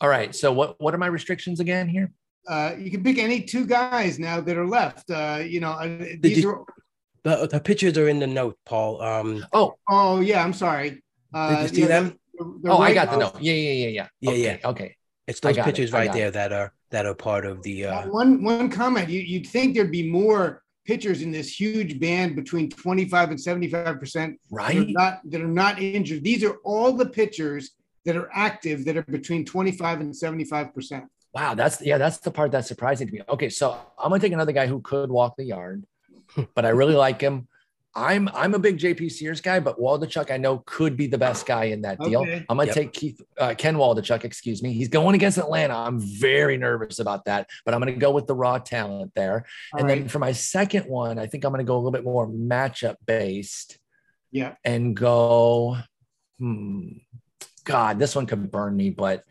[0.00, 0.34] All right.
[0.34, 2.10] So what what are my restrictions again here?
[2.48, 5.08] Uh, you can pick any two guys now that are left.
[5.10, 6.64] Uh, you know, uh, these you- are.
[7.24, 9.00] The, the pictures are in the note, Paul.
[9.00, 11.04] Um, Oh, Oh yeah, I'm sorry.
[11.32, 12.18] Uh, Did you see yeah, them?
[12.36, 13.40] the- the oh, I Rays- got the note.
[13.40, 14.08] Yeah, yeah, yeah, yeah.
[14.20, 14.68] Yeah, okay, yeah.
[14.70, 14.96] Okay.
[15.28, 17.62] it's I those got it, pictures right got there that are that are part of
[17.62, 17.86] the.
[17.86, 19.08] Uh, One one comment.
[19.08, 23.98] You, you'd think there'd be more pitchers in this huge band between 25 and 75
[23.98, 24.88] percent that are Right.
[24.88, 26.22] not that are not injured.
[26.22, 27.70] These are all the pitchers
[28.04, 31.04] that are active that are between 25 and 75 percent.
[31.34, 33.20] Wow, that's yeah, that's the part that's surprising to me.
[33.28, 35.84] Okay, so I'm gonna take another guy who could walk the yard,
[36.54, 37.48] but I really like him.
[37.94, 41.44] I'm I'm a big JP Sears guy, but Waldichuk I know could be the best
[41.44, 42.20] guy in that deal.
[42.22, 42.44] Okay.
[42.48, 42.74] I'm gonna Yep.
[42.74, 44.72] take Keith uh, Ken Waldichuk, excuse me.
[44.72, 45.74] He's going against Atlanta.
[45.74, 49.44] I'm very nervous about that, but I'm gonna go with the raw talent there.
[49.76, 52.26] and then for my second one, I think I'm gonna go a little bit more
[52.28, 53.78] matchup based
[54.30, 55.76] yeah, and go.
[56.38, 56.88] Hmm.
[57.64, 59.22] God, this one could burn me, but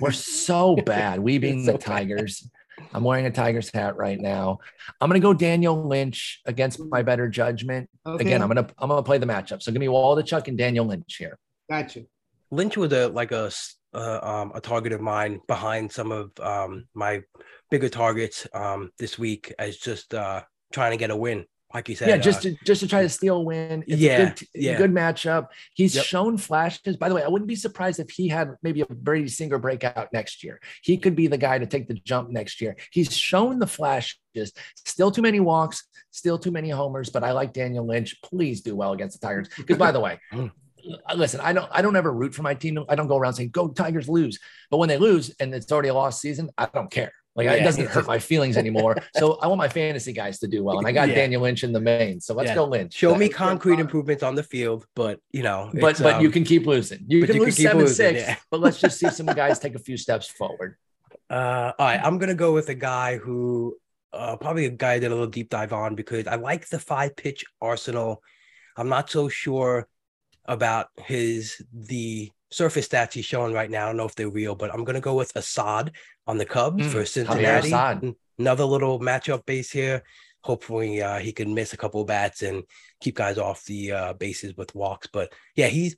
[0.00, 1.18] we're so bad.
[1.20, 2.30] We being so the bad.
[2.78, 2.90] Tigers.
[2.94, 4.58] I'm wearing a Tigers hat right now.
[5.00, 7.88] I'm gonna go Daniel Lynch against my better judgment.
[8.06, 8.24] okay.
[8.24, 9.62] Again, I'm gonna I'm gonna play the matchup.
[9.62, 11.38] So give me Waldichuk and Daniel Lynch here.
[11.70, 12.04] gotcha.
[12.50, 13.50] Lynch was a like a
[13.94, 17.22] uh, um, a target of mine behind some of um, my
[17.70, 21.44] bigger targets um, this week as just uh, trying to get a win.
[21.74, 23.84] Like you said, yeah, just uh, to, just to try to steal a win.
[23.86, 24.78] It's Yeah, a good, yeah.
[24.78, 25.48] good matchup.
[25.74, 26.04] He's Yep.
[26.04, 26.96] shown flashes.
[26.96, 30.10] By the way, I wouldn't be surprised if he had maybe a Brady Singer breakout
[30.12, 30.60] next year.
[30.82, 32.74] He could be the guy to take the jump next year.
[32.90, 34.16] He's shown the flashes.
[34.76, 37.10] Still too many walks, still too many homers.
[37.10, 38.16] But I like Daniel Lynch.
[38.22, 39.48] Please do well against the Tigers.
[39.56, 40.18] Because by the way.
[40.32, 40.52] Mm.
[41.16, 41.68] Listen, I don't.
[41.72, 42.78] I don't ever root for my team.
[42.88, 44.38] I don't go around saying "Go Tigers, lose."
[44.70, 47.10] But when they lose and it's already a lost season, I don't care.
[47.38, 48.96] Like Yeah, it doesn't hurt my feelings anymore.
[49.16, 51.14] so I want my fantasy guys to do well, and I got Yeah.
[51.14, 52.20] Daniel Lynch in the main.
[52.20, 52.56] So let's Yeah.
[52.56, 52.92] go Lynch.
[52.92, 53.80] show me concrete fine.
[53.80, 57.04] improvements on the field, but you know, but it's, but you um, can keep losing.
[57.06, 58.36] You but can you can lose keep seven losing, six, yeah.
[58.50, 60.76] but let's just see some guys take a few steps forward.
[61.30, 63.76] Uh, all right, I'm gonna go with a guy who,
[64.12, 66.80] uh, probably a guy I did a little deep dive on because I like the
[66.80, 68.20] five pitch arsenal.
[68.76, 69.86] I'm not so sure
[70.44, 73.84] about his the surface stats he's showing right now.
[73.84, 75.92] I don't know if they're real, but I'm gonna go with Assad
[76.28, 77.70] on the Cubs Mm, for Cincinnati.
[78.38, 80.04] Another little matchup base here.
[80.44, 82.62] Hopefully, uh, he can miss a couple of bats and
[83.00, 85.08] keep guys off the uh, bases with walks.
[85.12, 85.96] But yeah, he's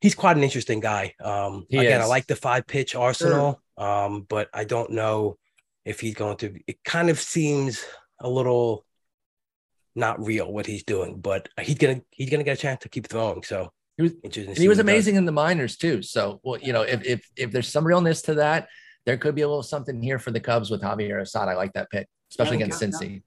[0.00, 1.14] he's quite an interesting guy.
[1.20, 5.38] Um, He again, I like the five pitch arsenal, um, but I don't know
[5.84, 6.54] if he's going to.
[6.68, 7.84] It kind of seems
[8.20, 8.86] a little
[9.96, 13.08] not real what he's doing, but he's gonna he's gonna get a chance to keep
[13.08, 13.42] throwing.
[13.42, 14.54] So he was interesting.
[14.54, 16.00] he was amazing in the minors too.
[16.02, 18.68] So well, you know, if if if there's some realness to that,
[19.06, 21.48] there could be a little something here for the Cubs with Javier Assad.
[21.48, 23.22] I like that pick, especially yeah, against Cincy.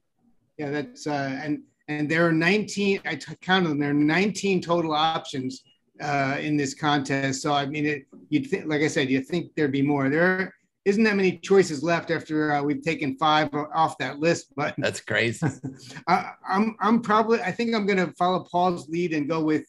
[0.58, 3.02] Yeah, that's uh, and and there are 19.
[3.06, 3.80] I t- counted them.
[3.80, 5.64] There are 19 total options
[6.02, 7.42] uh, in this contest.
[7.42, 10.10] So I mean, it, you'd think, like I said, you think there'd be more.
[10.10, 10.54] There
[10.86, 14.54] isn't that many choices left after uh, we've taken five off that list.
[14.56, 15.48] But that's crazy.
[16.08, 19.66] I, I'm I'm probably I think I'm going to follow Paul's lead and go with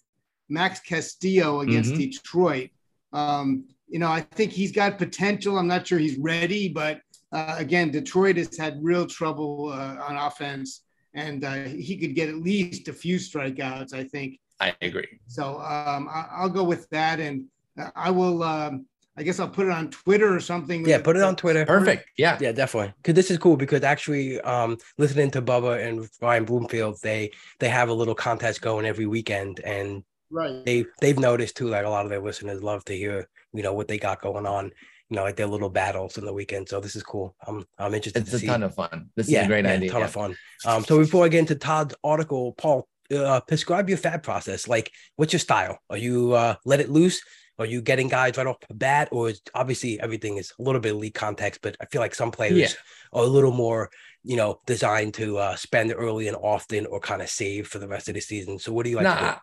[0.49, 2.01] Max Castillo against mm-hmm.
[2.01, 2.71] Detroit.
[3.13, 5.59] Um, you know, I think he's got potential.
[5.59, 7.01] I'm not sure he's ready, but
[7.33, 10.83] uh, again, Detroit has had real trouble uh, on offense,
[11.15, 13.93] and uh, he could get at least a few strikeouts.
[13.93, 14.39] I think.
[14.61, 15.21] I agree.
[15.27, 17.45] So um, I, will go with that, and
[17.79, 18.43] uh, I will.
[18.43, 18.87] Um,
[19.17, 20.87] I guess I'll put it on Twitter or something.
[20.87, 21.65] Yeah, put it on Twitter.
[21.65, 22.09] Perfect.
[22.17, 22.93] Yeah, yeah, definitely.
[22.97, 23.57] Because this is cool.
[23.57, 27.31] Because actually, um, listening to Bubba and Ryan Bloomfield, they
[27.61, 31.69] they have a little contest going every weekend, and right, they they've noticed too.
[31.69, 34.47] Like a lot of their listeners love to hear, you know, what they got going
[34.47, 34.73] on.
[35.11, 36.69] You know, like their little battles in the weekend.
[36.69, 37.37] So this is cool.
[37.47, 38.23] I'm I'm interested.
[38.23, 38.47] It's a see.
[38.47, 39.11] ton of fun.
[39.17, 39.91] This yeah, is a great yeah, idea.
[39.91, 40.07] ton yeah.
[40.07, 40.37] of fun.
[40.65, 44.67] Um, so before I get into Todd's article, Paul, uh, prescribe your FAAB process.
[44.67, 45.79] Like, what's your style?
[45.91, 47.23] Are you uh, let it loose?
[47.59, 50.81] Are you getting guys right off the bat, or is, obviously everything is a little
[50.81, 51.61] bit league context?
[51.63, 52.69] But I feel like some players yeah.
[53.13, 53.91] are a little more,
[54.25, 57.87] you know, designed to uh, spend early and often, or kind of save for the
[57.87, 58.59] rest of the season.
[58.59, 59.05] So, what do you like?
[59.05, 59.37] Nah,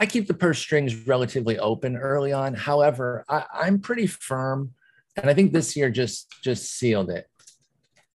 [0.00, 2.54] I keep the purse strings relatively open early on.
[2.54, 4.72] However, I, I'm pretty firm,
[5.16, 7.28] and I think this year just just sealed it.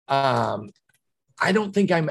[0.08, 0.70] Um,
[1.40, 2.10] I don't think I'm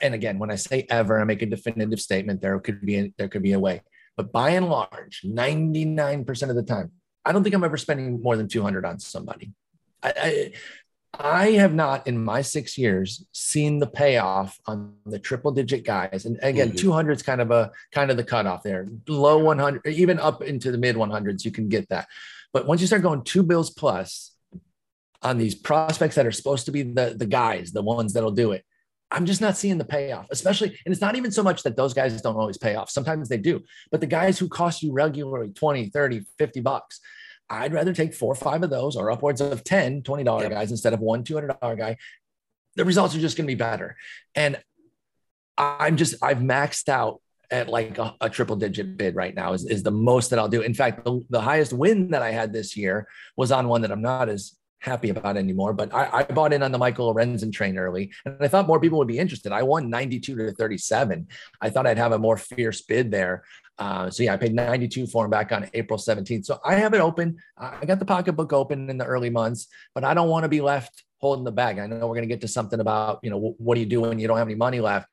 [0.00, 2.40] and again, when I say ever, I make a definitive statement.
[2.40, 3.82] There could be a, there could be a way,
[4.16, 6.92] but by and large, ninety nine percent of the time,
[7.24, 9.52] I don't think I'm ever spending more than two hundred on somebody.
[10.02, 10.52] I, I,
[11.18, 16.24] I have not in my six years seen the payoff on the triple digit guys.
[16.24, 16.78] And again, mm-hmm.
[16.78, 18.88] 200 is kind of a kind of the cutoff there.
[19.06, 22.08] Low 100, even up into the mid 100s, you can get that.
[22.52, 24.32] But once you start going two bills plus
[25.20, 28.52] on these prospects that are supposed to be the, the guys, the ones that'll do
[28.52, 28.64] it,
[29.10, 30.68] I'm just not seeing the payoff, especially.
[30.86, 32.88] And it's not even so much that those guys don't always pay off.
[32.88, 33.60] Sometimes they do.
[33.90, 37.00] But the guys who cost you regularly 20, 30, 50 bucks,
[37.52, 40.50] I'd rather take four or five of those or upwards of 10, $20 yep.
[40.50, 41.96] guys instead of one $200 guy.
[42.76, 43.96] The results are just going to be better.
[44.34, 44.58] And
[45.58, 47.20] I'm just, I've maxed out
[47.50, 50.48] at like a, a, triple digit bid right now is, is the most that I'll
[50.48, 50.62] do.
[50.62, 53.06] In fact, the, the highest win that I had this year
[53.36, 55.72] was on one that I'm not as happy about anymore.
[55.72, 58.80] But I, I, bought in on the Michael Lorenzen train early, and I thought more
[58.80, 59.52] people would be interested.
[59.52, 61.28] I won 92 to 37.
[61.60, 63.44] I thought I'd have a more fierce bid there.
[63.78, 66.44] Uh, so yeah, I paid 92 for him back on April 17th.
[66.44, 67.38] So I have it open.
[67.56, 70.60] I got the pocketbook open in the early months, but I don't want to be
[70.60, 71.78] left holding the bag.
[71.78, 74.02] I know we're going to get to something about, you know, what do you do
[74.02, 75.08] when you don't have any money left?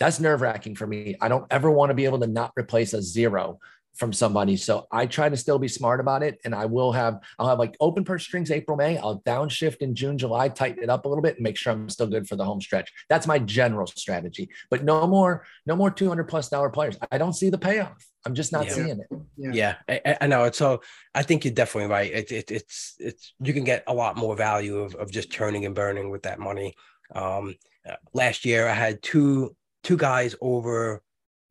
[0.00, 1.16] That's nerve wracking for me.
[1.20, 3.58] I don't ever want to be able to not replace a zero
[3.94, 4.56] from somebody.
[4.56, 6.38] So I try to still be smart about it.
[6.44, 8.98] And I will have, I'll have like open purse strings April, May.
[8.98, 11.88] I'll downshift in June, July, tighten it up a little bit and make sure I'm
[11.88, 12.92] still good for the home stretch.
[13.08, 14.48] That's my general strategy.
[14.68, 16.96] But no more, no more 200 plus dollar players.
[17.10, 18.04] I don't see the payoff.
[18.26, 18.72] I'm just not yeah.
[18.72, 19.06] seeing it.
[19.36, 20.50] Yeah, yeah I, I, know.
[20.50, 20.80] So
[21.14, 22.10] I think you're definitely right.
[22.10, 25.66] It, it, it's, it's, you can get a lot more value of, of just turning
[25.66, 26.74] and burning with that money.
[27.14, 27.54] Um,
[27.88, 31.02] uh, last year I had two, two guys over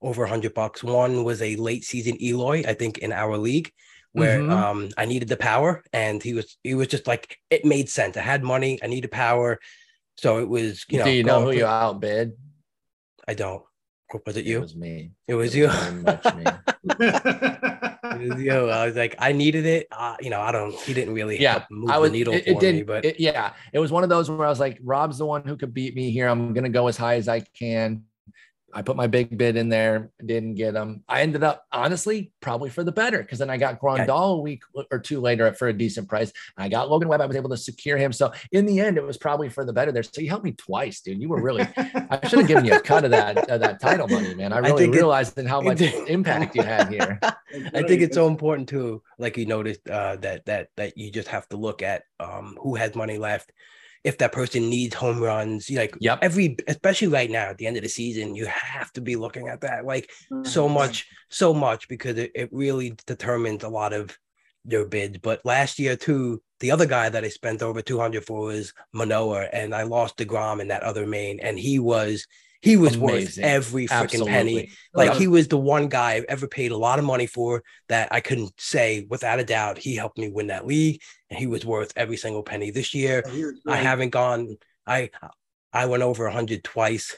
[0.03, 0.83] over 100 bucks.
[0.83, 3.71] One was a late season Eloy, I think, in our league,
[4.11, 4.51] where mm-hmm.
[4.51, 8.17] um, I needed the power, and he was he was just like it made sense.
[8.17, 9.59] I had money, I needed power,
[10.17, 11.05] so it was you know.
[11.05, 12.33] Do you know who for, you outbid?
[13.27, 13.63] I don't.
[14.27, 14.57] Was it you?
[14.57, 15.11] It was me.
[15.27, 16.01] It was, it was you.
[16.01, 16.43] much me.
[16.99, 18.69] it was you.
[18.69, 19.87] I was like, I needed it.
[19.91, 20.75] Uh, you know, I don't.
[20.75, 21.41] He didn't really.
[21.41, 22.11] Yeah, move I was.
[22.11, 22.75] The needle it, it did.
[22.75, 25.25] Me, but it, yeah, it was one of those where I was like, Rob's the
[25.25, 26.27] one who could beat me here.
[26.27, 28.03] I'm gonna go as high as I can.
[28.73, 31.03] I put my big bid in there, didn't get them.
[31.07, 34.63] I ended up honestly probably for the better because then I got Grandal a week
[34.91, 36.31] or two later for a decent price.
[36.57, 37.21] I got Logan Webb.
[37.21, 38.11] I was able to secure him.
[38.11, 40.03] So in the end, it was probably for the better there.
[40.03, 41.21] So you helped me twice, dude.
[41.21, 41.67] You were really.
[41.77, 44.53] I should have given you a cut of that uh, that title money, man.
[44.53, 47.19] I really I realized it, how much impact you had here.
[47.23, 51.27] I think it's so important too, like you noticed uh, that that that you just
[51.27, 53.51] have to look at um, who has money left
[54.03, 55.69] if that person needs home runs.
[55.69, 56.19] Like yep.
[56.21, 59.47] every, especially right now at the end of the season, you have to be looking
[59.47, 60.43] at that like mm-hmm.
[60.43, 64.17] so much, so much because it, it really determines a lot of
[64.65, 65.17] your bids.
[65.17, 69.49] But last year too, the other guy that I spent over 200 for was Manoah,
[69.51, 72.25] and I lost DeGrom in that other main, and he was
[72.63, 74.71] he was worth every freaking penny.
[74.93, 78.07] Like he was the one guy I've ever paid a lot of money for that
[78.11, 81.65] I couldn't say without a doubt he helped me win that league and he was
[81.65, 82.71] worth every single penny.
[82.71, 83.21] This year
[83.67, 84.57] I haven't gone
[84.87, 85.09] I
[85.73, 87.17] I went over 100 twice.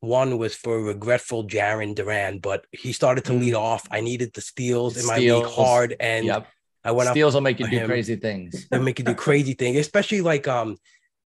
[0.00, 3.82] One was for regretful Jarren Duran, but he started to lead off.
[3.90, 5.50] I needed the steals in my league Mm.
[5.50, 6.46] Hard and Yep.
[6.84, 7.86] I went up Steals will make you do him.
[7.88, 8.66] crazy things.
[8.70, 10.76] and make you do crazy things, especially like um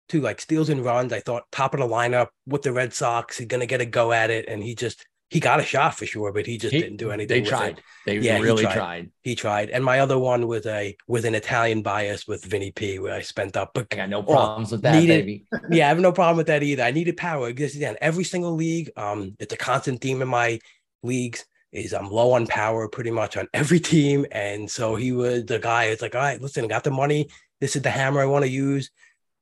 [0.09, 1.11] to like steals and runs.
[1.13, 4.11] I thought top of the lineup with the Red Sox, he's gonna get a go
[4.11, 6.79] at it, and he just he got a shot for sure, but he just He-
[6.81, 7.43] didn't do anything.
[7.43, 7.77] They tried.
[7.79, 7.83] It.
[8.05, 8.73] They Yeah, he really tried.
[8.75, 9.11] tried.
[9.23, 12.97] He tried, and my other one was a with an Italian bias with Vinny P,
[12.99, 13.71] where I spent up.
[13.73, 15.45] But I got no problems with that, needed- baby.
[15.69, 16.83] yeah, I have no problem with that either.
[16.83, 20.59] I needed power because again, every single league, um, it's a constant theme in my
[21.03, 24.25] leagues is I'm low on power pretty much on every team.
[24.31, 27.27] And so he was the guy, it's like, all right, listen, I got the money.
[27.59, 28.89] This is the hammer I want to use.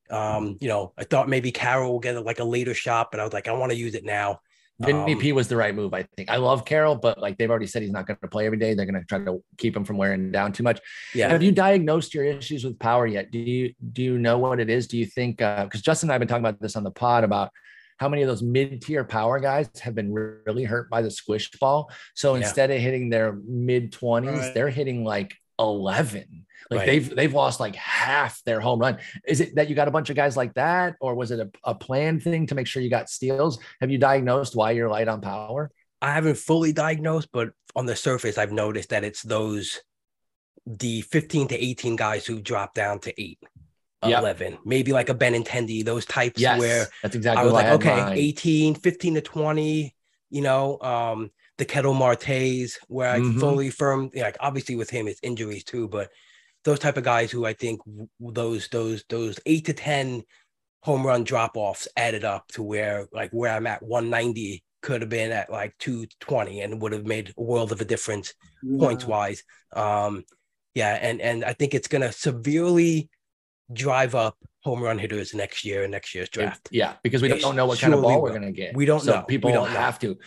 [0.09, 3.23] Um, you know, I thought maybe Carroll will get like a later shot, but I
[3.23, 4.39] was like, I want to use it now.
[4.79, 6.29] Vinny Um, P was the right move, I think.
[6.29, 8.73] I love Carroll, but like they've already said he's not going to play every day.
[8.73, 10.81] They're going to try to keep him from wearing down too much.
[11.13, 11.29] Yeah.
[11.29, 13.31] Have you diagnosed your issues with power yet?
[13.31, 14.87] Do you do you know what it is?
[14.87, 17.23] Do you think because Justin and I have been talking about this on the pod
[17.23, 17.51] about
[17.97, 21.89] how many of those mid-tier power guys have been really hurt by the squish ball?
[22.13, 22.41] So Yeah.
[22.41, 24.53] instead of hitting their mid 20s, Right.
[24.53, 26.45] they're hitting like 11.
[26.69, 26.85] Like Right.
[26.87, 28.97] they've they've lost like half their home run.
[29.27, 31.49] Is it that you got a bunch of guys like that, or was it a,
[31.63, 33.59] a planned thing to make sure you got steals?
[33.81, 35.71] Have you diagnosed why you're light on power?
[36.01, 39.81] I haven't fully diagnosed, but on the surface, I've noticed that it's those
[40.65, 43.39] the 15 to 18 guys who drop down to eight,
[44.03, 44.19] Yep.
[44.19, 47.75] 11, maybe like a Benintendi, those types Yes, where that's exactly I was like, had
[47.75, 48.17] okay, mine.
[48.17, 49.95] 18, 15 to 20,
[50.31, 53.39] you know, um, the Ketel Martes, where I Mhm.
[53.39, 56.09] fully firm, like obviously with him, it's injuries too, but
[56.65, 57.79] those type of guys who I think
[58.19, 60.23] those, those, those eight to 10
[60.83, 65.09] home run drop offs added up to where like where I'm at 190 could have
[65.09, 68.33] been at like 220 and would have made a world of a difference
[68.77, 69.43] points wise.
[69.75, 70.23] Um,
[70.75, 73.09] yeah, and and I think it's gonna severely
[73.73, 76.69] drive up home run hitters next year and next year's draft.
[76.71, 78.75] Yeah, because we It don't know what kind of ball we're to get.
[78.75, 79.25] We don't so know.
[79.27, 79.79] We People don't know.
[79.79, 80.17] have to.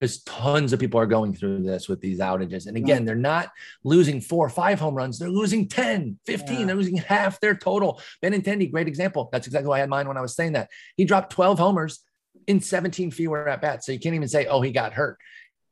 [0.00, 2.66] Because tons of people are going through this with these outages.
[2.66, 3.50] And again, they're not
[3.84, 5.18] losing four or five home runs.
[5.18, 6.58] They're losing 10, 15.
[6.60, 6.66] Yeah.
[6.66, 8.00] They're losing half their total.
[8.22, 9.28] Benintendi, great example.
[9.30, 10.70] That's exactly why I had mine when I was saying that.
[10.96, 12.00] He dropped 12 homers
[12.46, 13.84] in 17 fewer at bats.
[13.84, 15.18] So you can't even say, oh, he got hurt.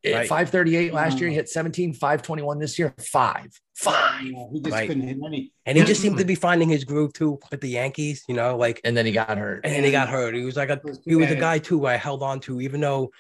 [0.05, 0.29] Right.
[0.29, 1.41] 538 last year, he mm-hmm.
[1.41, 4.23] hit 17, 521 this year, five, five.
[4.25, 4.89] Yeah, he just Right.
[4.89, 5.53] couldn't hit any.
[5.67, 8.57] And he just seemed to be finding his groove too with the Yankees, you know,
[8.57, 9.65] like And then he got hurt.
[9.65, 10.35] and then he got hurt.
[10.35, 12.81] He was like a was he was a guy too I held on to, even
[12.81, 13.11] though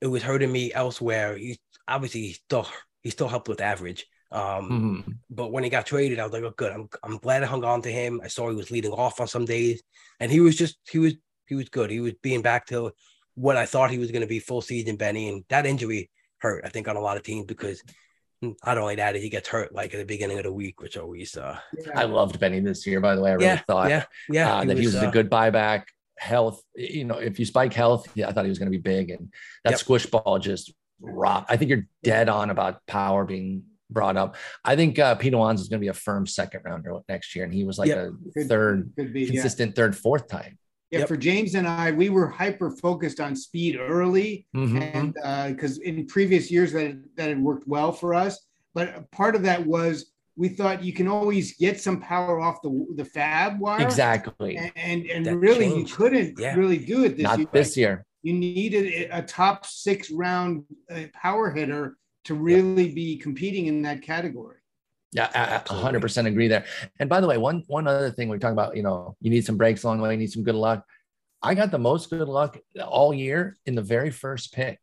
[0.00, 1.36] it was hurting me elsewhere.
[1.36, 1.58] He
[1.88, 2.66] obviously he still
[3.02, 4.06] he still helped with average.
[4.32, 5.14] Um, Mhm.
[5.30, 6.72] but when he got traded, I was like, oh, good.
[6.72, 8.20] I'm I'm glad I hung on to him.
[8.22, 9.82] I saw he was leading off on some days,
[10.20, 11.14] and he was just he was
[11.46, 11.90] he was good.
[11.90, 12.92] He was being back to
[13.34, 16.64] what I thought he was going to be full season Benny, and that injury hurt.
[16.64, 17.82] I think on a lot of teams because
[18.42, 21.36] not only that, he gets hurt like at the beginning of the week, which always
[21.36, 21.58] uh
[21.94, 23.30] I loved Benny this year, by the way.
[23.30, 25.84] I really yeah thought yeah yeah uh, that he was a uh, good buyback.
[26.18, 28.82] Health, you know, if you spike health, yeah, I thought he was going to be
[28.82, 29.28] big, and
[29.64, 29.78] that Yep.
[29.80, 31.50] squish ball just rocked.
[31.50, 34.34] I think you're dead on about power being brought up.
[34.64, 37.44] I think uh, Pete Alonso is going to be a firm second rounder next year,
[37.44, 37.98] and he was like Yep.
[37.98, 39.30] a Could- third Could be, yeah.
[39.32, 40.58] consistent third, fourth time.
[40.90, 41.08] Yeah, Yep.
[41.08, 44.80] for James and I, we were hyper focused on speed early, Mhm.
[44.94, 48.38] and because in previous years that that had worked well for us.
[48.74, 52.86] But part of that was we thought you can always get some power off the
[52.96, 54.56] the FAAB wire, Exactly.
[54.56, 55.90] and and, and That really changed.
[55.90, 56.54] you couldn't Yeah.
[56.56, 57.48] really do it this Not year.
[57.52, 58.04] this year.
[58.22, 64.02] You needed a top six round uh, power hitter to really be competing in that
[64.02, 64.58] category.
[65.12, 66.64] Yeah, I- I 100% agree there.
[66.98, 69.44] And by the way, one one other thing we talk about, you know, you need
[69.46, 70.84] some breaks along the way, you need some good luck.
[71.40, 74.78] I got the most good luck all year in the very first pick.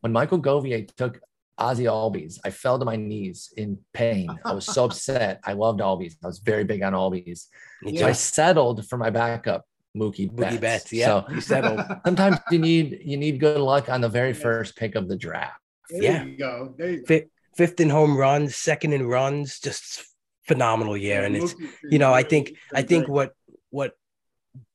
[0.00, 1.18] When Michael Govier took
[1.58, 4.28] Ozzy Albies, I fell to my knees in pain.
[4.44, 5.40] I was so upset.
[5.44, 6.14] I loved Albies.
[6.22, 7.46] I was very big on Albies.
[7.82, 9.64] me So I settled for my backup,
[9.96, 10.56] Mookie Betts.
[10.56, 11.80] Boogie Betts, yeah, So you settled.
[12.04, 15.60] sometimes you need you need good luck on the very first pick of the draft.
[15.90, 16.24] There Yeah.
[16.24, 16.74] you go.
[16.76, 17.06] There you go.
[17.06, 20.04] Fifth, fifth in home runs, second in runs, just
[20.48, 21.24] phenomenal year.
[21.24, 21.54] And it's
[21.88, 23.32] you know, I think I think what
[23.70, 23.92] what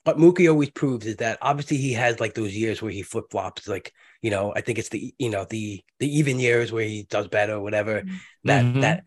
[0.06, 3.26] what Mookie always proves is that obviously he has like those years where he flip
[3.32, 3.68] flops.
[3.68, 3.92] Like
[4.22, 7.28] you know, I think it's the you know the the even years where he does
[7.28, 8.06] better, whatever
[8.46, 8.82] that Mhm.
[8.82, 9.04] that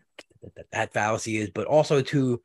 [0.55, 1.49] that that fallacy is.
[1.51, 2.41] But also too,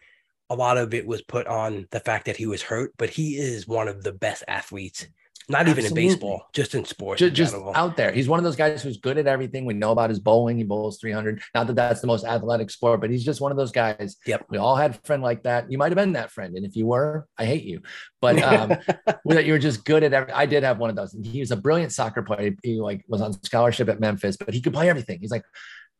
[0.50, 2.92] a lot of it was put on the fact that he was hurt.
[2.98, 5.06] But he is one of the best athletes
[5.50, 7.20] Not even in baseball, just in sports.
[7.20, 8.12] just, in just out there.
[8.12, 9.64] He's one of those guys who's good at everything.
[9.64, 10.58] We know about his bowling.
[10.58, 11.40] He bowls 300.
[11.54, 14.16] Not that that's the most athletic sport, but he's just one of those guys.
[14.26, 14.46] Yep.
[14.50, 15.72] We all had a friend like that.
[15.72, 16.54] You might have been that friend.
[16.54, 17.80] And if you were, I hate you.
[18.20, 18.76] But um,
[19.24, 20.32] that you were just good at every.
[20.32, 21.14] I did have one of those.
[21.14, 22.54] And he was a brilliant soccer player.
[22.62, 25.18] He like was on scholarship at Memphis, but he could play everything.
[25.20, 25.44] He's like,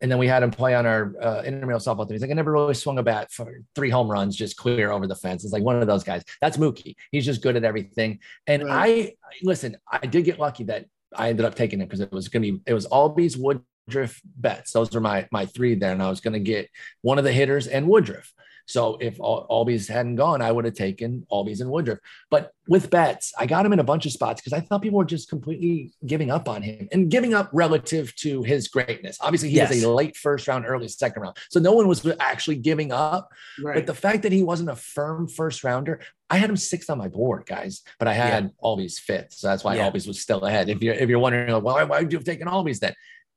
[0.01, 2.15] and then we had him play on our uh, intramural softball team.
[2.15, 5.07] He's like, I never really swung a bat for three home runs, just clear over
[5.07, 5.45] the fence.
[5.45, 6.23] It's like one of those guys.
[6.41, 6.95] That's Mookie.
[7.11, 8.21] He's just good at everything.
[8.47, 9.17] And Right.
[9.25, 9.77] I listen.
[9.91, 12.53] I did get lucky that I ended up taking it because it was going to
[12.53, 14.73] be it was Albies, Woodruff, Betts.
[14.73, 16.69] Those are my my three there, and I was going to get
[17.03, 18.33] one of the hitters and Woodruff.
[18.69, 21.99] So if Al- Albies hadn't gone, I would have taken Albies and Woodruff.
[22.31, 24.99] But with Betts, I got him in a bunch of spots because I thought people
[24.99, 29.17] were just completely giving up on him and giving up relative to his greatness.
[29.23, 29.83] Obviously, he was Yes.
[29.83, 33.31] a late first round, early second round, so no one was actually giving up.
[33.63, 33.75] Right.
[33.75, 36.99] But the fact that he wasn't a firm first rounder, I had him sixth on
[36.99, 37.81] my board, guys.
[37.99, 39.91] But I had Albies fifth, so that's why Yeah.
[39.91, 40.69] Albies was still ahead.
[40.69, 42.93] If you're if you're wondering, like, well, why, why would you have taken Albies then?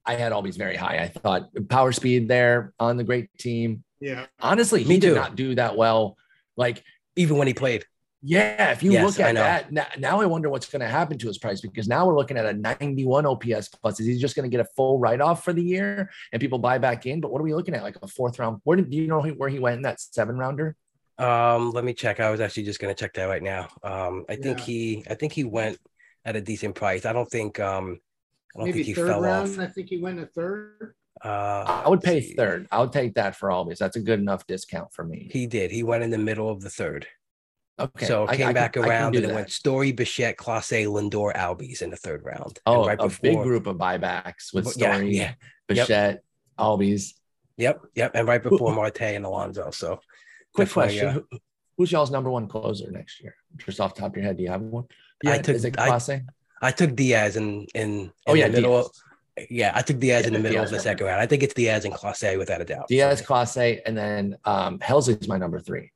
[0.06, 0.98] I had Albies very high.
[0.98, 3.84] I thought power speed there on the great team.
[4.02, 4.26] Yeah.
[4.40, 6.18] Honestly, Me he did not do that well.
[6.58, 6.84] Like,
[7.16, 7.86] even when he played.
[8.24, 11.18] yeah, if you Yes, look at that now, now, I wonder what's going to happen
[11.18, 14.00] to his price because now we're looking at a 91 OPS plus.
[14.00, 16.60] Is he just going to get a full write off for the year and people
[16.60, 17.22] buy back in?
[17.22, 17.82] But what are we looking at?
[17.84, 18.60] Like a fourth round?
[18.64, 20.76] Where did do you know where he went in that seven rounder?
[21.18, 22.20] Um, let me check.
[22.20, 23.70] I was actually just gonna check that right now.
[23.84, 25.78] Um, I think he, I think he went
[26.26, 27.06] at a decent price.
[27.06, 28.00] I don't think, um,
[28.56, 29.50] I don't Maybe think he third fell round.
[29.52, 29.60] off.
[29.60, 30.94] I think he went a third.
[31.24, 32.34] Uh, I would pay see.
[32.34, 32.68] third.
[32.72, 33.78] I would take that for Albies.
[33.78, 35.30] That's a good enough discount for me.
[35.32, 35.70] He did.
[35.72, 37.08] He went in the middle of the third.
[37.80, 38.06] Okay.
[38.06, 41.34] so I- came I back I around do and it went Story, Bichette, Clase, Lindor,
[41.36, 42.60] Albies in the third round.
[42.66, 45.22] And Oh, right a big group of buybacks with But yeah, Story, yeah.
[45.24, 45.36] Yep.
[45.68, 46.24] Bichette,
[46.60, 47.14] Albies.
[47.58, 49.72] Yep, yep, and right before Marte and Alonso.
[49.72, 50.00] So
[50.54, 51.38] Quick Definitely, question: uh,
[51.78, 53.36] Who's y'all's number one closer next year?
[53.58, 54.86] Just off the top of your head, do you have one?
[55.26, 56.00] I took- is it I-
[56.64, 58.82] I took Diaz in in, Oh yeah, the middle.
[58.82, 59.02] Diaz.
[59.50, 61.22] Yeah, I took Diaz in the middle Diaz of the second round.
[61.22, 62.88] I think it's Diaz and Clase without a doubt.
[62.88, 65.92] Diaz, Clase, and then um, Helsley's my number three.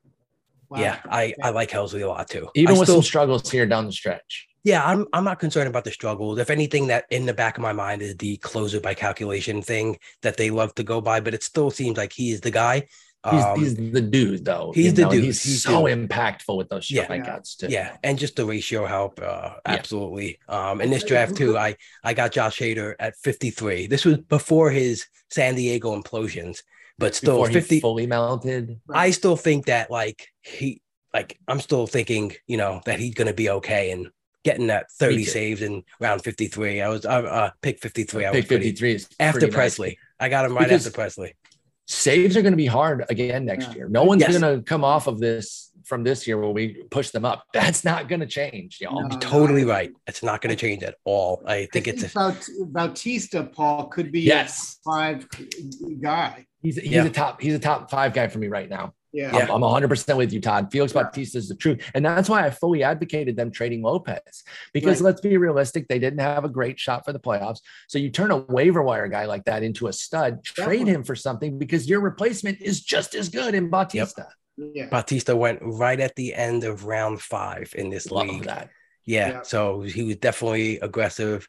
[0.69, 0.79] Wow.
[0.79, 2.49] Yeah, I, I like Helsley a lot too.
[2.55, 4.47] Even I with still, some struggles here down the stretch.
[4.63, 6.39] yeah, I'm I'm not concerned about the struggles.
[6.39, 9.99] If anything, that in the back of my mind is the closer by calculation thing
[10.23, 12.87] that they love to go by, but it still seems like he is the guy.
[13.31, 14.71] He's, Um, he's the dude, though.
[14.75, 15.23] he's the know, dude.
[15.23, 16.09] He's, He's so dude.
[16.09, 17.05] impactful with those Yeah.
[17.07, 17.67] strikeouts too.
[17.69, 19.19] yeah, and just the ratio help.
[19.21, 19.59] Uh, Yeah.
[19.65, 20.39] absolutely.
[20.47, 23.87] Um, in this draft too, I I got Josh Hader at 53.
[23.87, 26.61] This was before his San Diego implosions,
[26.97, 27.79] but still Before 50.
[27.79, 28.79] fully mounted.
[28.93, 30.81] I still think that like he
[31.13, 34.09] like I'm still thinking, you know, that he's gonna be okay and
[34.43, 36.79] getting that 30 saves in round 53.
[36.81, 38.25] I was I uh pick 53.
[38.27, 39.77] I Pick 53 is after pretty nice.
[39.79, 39.95] Pressly.
[40.19, 41.31] I got him right Because- after Pressly.
[41.87, 43.75] Saves are going to be hard again next Yeah.
[43.75, 43.89] year.
[43.89, 44.37] No one's Yes.
[44.37, 47.43] going to come off of this from this year where we push them up.
[47.53, 49.01] That's not going to change, y'all.
[49.03, 49.07] No.
[49.11, 49.91] You're totally right.
[50.07, 51.43] It's not gonna change at all.
[51.45, 52.35] I think it's a,
[52.65, 53.43] Bautista.
[53.43, 54.79] Paul could be Yes.
[54.87, 55.27] a five
[56.01, 56.47] guy.
[56.63, 57.05] He's, he's Yeah.
[57.05, 58.93] a top he's a top five guy for me right now.
[59.15, 59.33] Yeah.
[59.33, 59.43] Yeah.
[59.53, 60.69] I'm, I'm 100% with you, Todd.
[60.71, 61.03] Felix Yeah.
[61.03, 61.81] Bautista is the truth.
[61.93, 64.43] And that's why I fully advocated them trading Lopez
[64.73, 65.05] because Right.
[65.05, 65.87] let's be realistic.
[65.87, 67.61] They didn't have a great shot for the playoffs.
[67.87, 71.15] So you turn a waiver wire guy like that into a stud, trade him for
[71.15, 74.27] something because your replacement is just as good in Bautista.
[74.57, 74.87] Yeah.
[74.87, 78.43] Bautista went right at the end of round five in this Love league.
[78.43, 78.69] that.
[79.05, 79.41] Yeah, Yeah.
[79.43, 81.47] so he was definitely aggressive,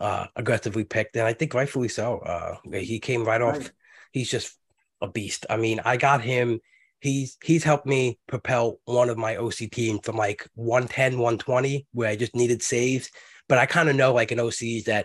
[0.00, 2.18] uh, aggressively picked, and I think rightfully so.
[2.18, 3.58] Uh, he came right off.
[3.58, 3.70] Right.
[4.12, 4.56] He's just
[5.00, 5.46] a beast.
[5.50, 6.60] I mean, I got him.
[7.04, 12.08] He's he's helped me propel one of my OC teams from like 110, 120, where
[12.08, 13.10] I just needed saves.
[13.46, 15.04] But I kind of know like an OCs that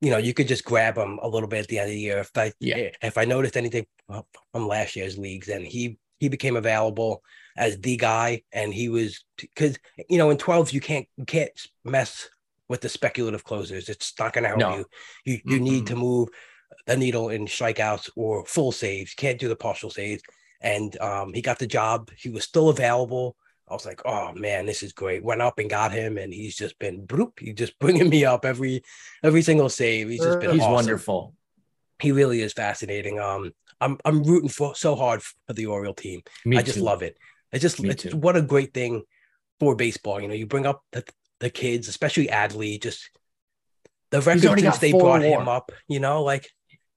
[0.00, 2.00] you know you could just grab him a little bit at the end of the
[2.00, 2.18] year.
[2.20, 2.76] If I Yeah.
[2.76, 7.22] Eh, if I noticed anything from last year's leagues, and he he became available
[7.58, 9.78] as the guy, and he was because
[10.08, 11.50] you know in 12s you can't you can't
[11.84, 12.30] mess
[12.70, 13.90] with the speculative closers.
[13.90, 14.76] It's not going to help No.
[14.78, 14.84] you.
[15.26, 15.88] You you need Mm-mm.
[15.88, 16.28] to move
[16.86, 19.12] the needle in strikeouts or full saves.
[19.12, 20.22] You can't do the partial saves.
[20.60, 22.10] And um, he got the job.
[22.16, 23.36] He was still available.
[23.68, 25.22] I was like, oh man, this is great.
[25.22, 27.38] Went up and got him, and he's just been bloop.
[27.38, 28.82] He's just bringing me up every
[29.22, 30.08] every single save.
[30.08, 30.72] He's just been He's awesome.
[30.72, 31.34] wonderful.
[32.00, 33.20] He really is fascinating.
[33.20, 36.22] Um, I'm I'm rooting for so hard for the Oriole team.
[36.44, 36.84] Me I just too.
[36.84, 37.16] love it.
[37.52, 39.02] It's just it's, what a great thing
[39.60, 40.20] for baseball.
[40.20, 41.04] You know, you bring up the,
[41.40, 43.08] the kids, especially Adley, just
[44.10, 45.42] the record since they brought WAR.
[45.42, 45.72] him up.
[45.88, 46.48] You know, like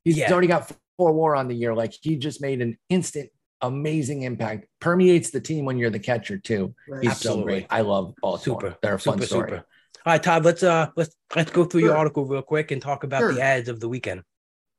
[0.03, 0.31] He's Yeah.
[0.31, 1.73] already got four war on the year.
[1.75, 3.29] Like he just made an instant,
[3.61, 4.67] amazing impact.
[4.79, 6.73] Permeates the team when you're the catcher too.
[6.89, 7.03] Right.
[7.03, 7.43] He's so Absolutely.
[7.53, 7.67] great.
[7.69, 8.61] I love Baltimore.
[8.61, 9.49] super, They're a fun super, story.
[9.51, 9.65] super.
[10.05, 10.43] All right, Todd.
[10.45, 13.33] Let's uh let's let's go through your article real quick and talk about Sure.
[13.33, 14.23] the ads of the weekend.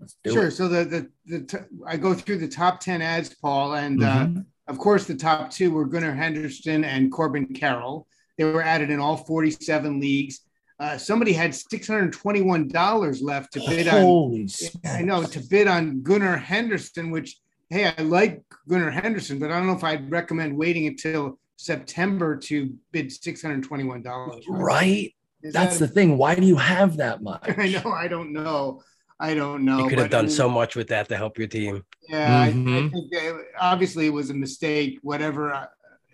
[0.00, 0.46] Let's do Sure.
[0.48, 0.52] it.
[0.52, 4.38] So the the, the t- I go through the top ten ads, Paul, and Mhm.
[4.38, 8.06] uh, of course the top two were Gunnar Henderson and Corbin Carroll.
[8.38, 10.40] They were added in all 47 leagues.
[10.80, 14.00] uh, somebody had six hundred twenty-one dollars left to bid on.
[14.00, 14.48] Holy
[14.84, 17.36] I know to bid on Gunnar Henderson, which
[17.72, 22.36] hey, I like Gunnar Henderson, but I don't know if I'd recommend waiting until September
[22.36, 24.44] to bid six hundred twenty-one dollars.
[24.48, 25.14] Right.
[25.42, 26.18] That's the thing.
[26.18, 27.42] Why do you have that much?
[27.58, 27.90] I know.
[27.92, 28.82] I don't know.
[29.18, 29.78] I don't know.
[29.78, 31.84] You could have but, I done mean, so much with that to help your team.
[32.08, 32.90] Yeah, I- I, Mhm.
[32.92, 34.98] think that obviously it was a mistake.
[35.02, 35.66] Whatever uh,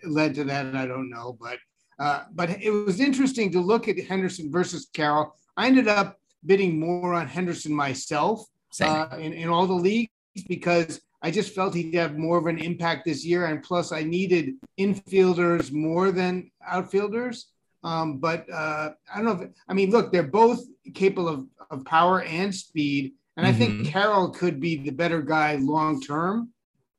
[0.05, 1.37] led to that, I don't know.
[1.39, 1.57] But
[1.99, 5.35] uh, but it was interesting to look at Henderson versus Carroll.
[5.57, 8.45] I ended up bidding more on Henderson myself
[8.81, 10.09] uh, in, in all the leagues
[10.47, 13.45] because I just felt he'd have more of an impact this year.
[13.45, 17.47] And plus, I needed infielders more than outfielders.
[17.83, 20.61] Um, but uh, I don't know if, I mean, look, they're both
[20.93, 23.13] capable of, of power and speed.
[23.37, 23.85] And I think Mhm.
[23.85, 26.49] Carroll could be the better guy long term.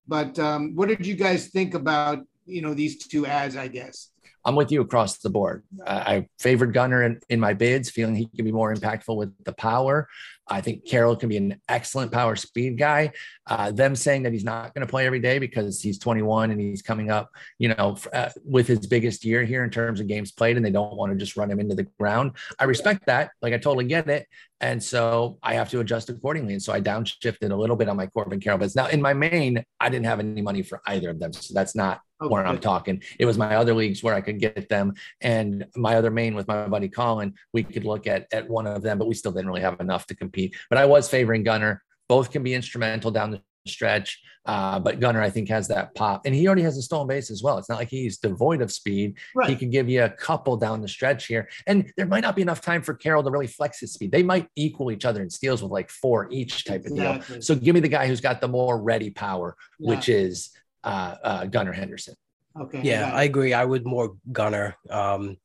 [0.09, 4.11] But um, what did you guys think about, you know, these two ads, I guess?
[4.45, 5.65] I'm with you across the board.
[5.87, 9.53] I favored Gunnar in, in my bids, feeling he can be more impactful with the
[9.53, 10.09] power.
[10.51, 13.13] I think Carroll can be an excellent power speed guy.
[13.47, 16.61] Uh, them saying that he's not going to play every day because he's 21 and
[16.61, 20.33] he's coming up, you know, uh, with his biggest year here in terms of games
[20.33, 22.33] played, and they don't want to just run him into the ground.
[22.59, 23.31] I respect that.
[23.41, 24.27] Like I totally get it,
[24.61, 26.55] and so I have to adjust accordingly.
[26.55, 28.75] And so I downshifted a little bit on my Corbin Carroll bids.
[28.75, 31.77] Now in my main, I didn't have any money for either of them, so that's
[31.77, 33.03] not where I'm talking.
[33.19, 36.47] It was my other leagues where I could get them, and my other main with
[36.49, 37.35] my buddy Colin.
[37.53, 40.07] We could look at at one of them, but we still didn't really have enough
[40.09, 40.55] to compete.
[40.69, 41.83] But I was favoring Gunnar.
[42.09, 46.23] Both can be instrumental down the stretch, uh, but Gunnar I think has that pop,
[46.27, 47.57] and he already has a stolen base as well.
[47.59, 49.15] It's not like he's devoid of speed.
[49.17, 49.59] He Right.
[49.59, 52.61] can give you a couple down the stretch here, and there might not be enough
[52.61, 54.13] time for Carroll to really flex his speed.
[54.13, 57.21] They might equal each other in steals with like four each type of deal.
[57.41, 59.95] So give me the guy who's got the more ready power, Yeah.
[59.95, 60.51] which is
[60.85, 62.15] uh, uh, Gunnar Henderson.
[62.59, 62.81] Okay.
[62.83, 63.55] Yeah, I agree.
[63.55, 64.77] I would more Gunnar.
[64.89, 65.37] Um,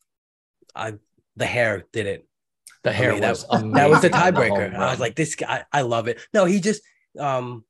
[0.76, 0.94] I
[1.36, 2.28] the hair did it.
[2.84, 4.72] The I hair mean, was that, that was the tiebreaker.
[4.72, 6.20] home I was like, this guy, I love it.
[6.34, 6.82] No, he just,
[7.20, 7.66] um,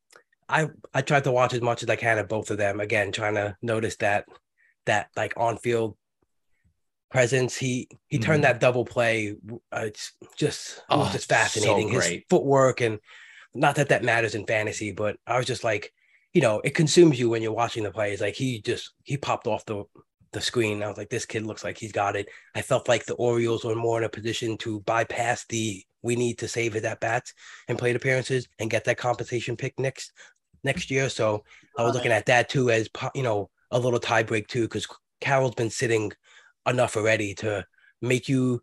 [0.47, 2.79] I I tried to watch as much as I can of both of them.
[2.79, 4.25] Again, trying to notice that
[4.85, 5.97] that like on field
[7.11, 7.55] presence.
[7.55, 9.35] He he turned that double play.
[9.71, 11.89] Uh, it's just it was Oh, just so fascinating.
[11.89, 12.99] His footwork and
[13.53, 15.93] not that that matters in fantasy, but I was just like,
[16.35, 18.19] you know, it consumes you when you're watching the plays.
[18.19, 19.85] Like he just he popped off the
[20.33, 20.83] the screen.
[20.83, 22.27] I was like, this kid looks like he's got it.
[22.53, 26.37] I felt like the Orioles were more in a position to bypass the we need
[26.39, 27.33] to save his at bats
[27.69, 30.11] and plate appearances and get that compensation pick next
[30.61, 31.07] next year.
[31.07, 31.45] So
[31.77, 34.87] I was looking at that too as you know a little tie break too because
[35.21, 36.11] Carroll's been sitting
[36.67, 37.65] enough already to
[38.01, 38.61] make you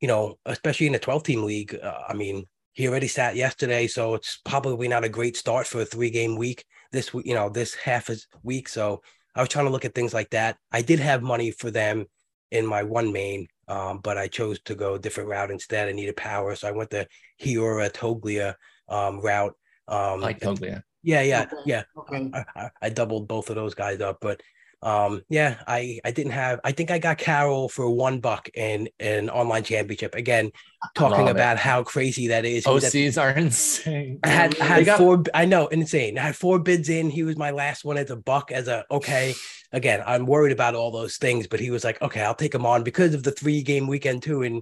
[0.00, 1.78] you know especially in the 12 team league.
[1.80, 5.82] Uh, I mean he already sat yesterday, so it's probably not a great start for
[5.82, 6.64] a three game week
[6.94, 7.26] this week.
[7.26, 9.02] You know this half a week, so
[9.34, 10.56] I was trying to look at things like that.
[10.72, 12.06] I did have money for them
[12.50, 15.88] in my one main, um, but I chose to go a different route instead.
[15.88, 17.06] I needed power, so I went the
[17.42, 18.54] Hiora Toglia
[18.88, 19.54] um, route.
[19.88, 20.82] Um, like Toglia.
[21.02, 21.56] yeah, yeah, Okay.
[21.66, 21.82] yeah.
[21.98, 22.30] Okay.
[22.32, 24.40] I, I, I doubled both of those guys up, but
[24.84, 26.60] um, yeah, I I didn't have.
[26.62, 30.14] I think I got Carroll for one buck in an online championship.
[30.14, 30.52] Again,
[30.94, 31.30] talking Love it.
[31.30, 32.64] about how crazy that is.
[32.66, 34.20] He was at- OCs are insane.
[34.22, 35.22] I had, I had got- four.
[35.32, 36.18] I know, insane.
[36.18, 37.08] I had four bids in.
[37.10, 38.52] He was my last one as a buck.
[38.52, 39.34] As a okay,
[39.72, 42.66] again, I'm worried about all those things, but he was like, okay, I'll take him
[42.66, 44.60] on because of the three game weekend too in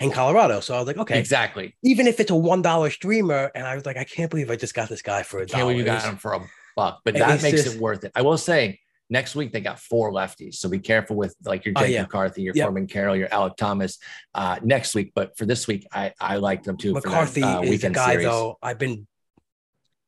[0.00, 0.58] in Colorado.
[0.60, 1.76] So I was like, okay, Exactly.
[1.84, 4.56] even if it's a one dollar streamer, and I was like, I can't believe I
[4.56, 5.64] just got this guy for a Can't dollar.
[5.72, 6.40] believe you got him for a
[6.76, 8.10] buck, but that makes just- it worth it.
[8.16, 8.80] I will say
[9.10, 12.02] next week they got four lefties, so be careful with like your Oh, Jake yeah.
[12.02, 12.64] McCarthy, your Yep.
[12.66, 13.98] Corbin Carroll, your Alek Thomas
[14.34, 15.12] uh, next week.
[15.14, 16.94] But for this week, I I like them too.
[16.94, 18.26] for that, McCarthy uh, is a guy series.
[18.26, 18.56] though.
[18.62, 19.06] I've been,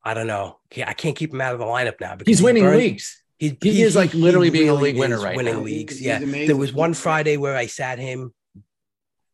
[0.04, 0.58] I don't know.
[0.86, 3.18] I can't keep him out of the lineup now because He's he winning burned- leagues.
[3.38, 5.60] He, He is, like, literally being a league winner right winning now.
[5.62, 5.98] leagues.
[5.98, 8.32] He's Yeah, there was one Friday where I sat him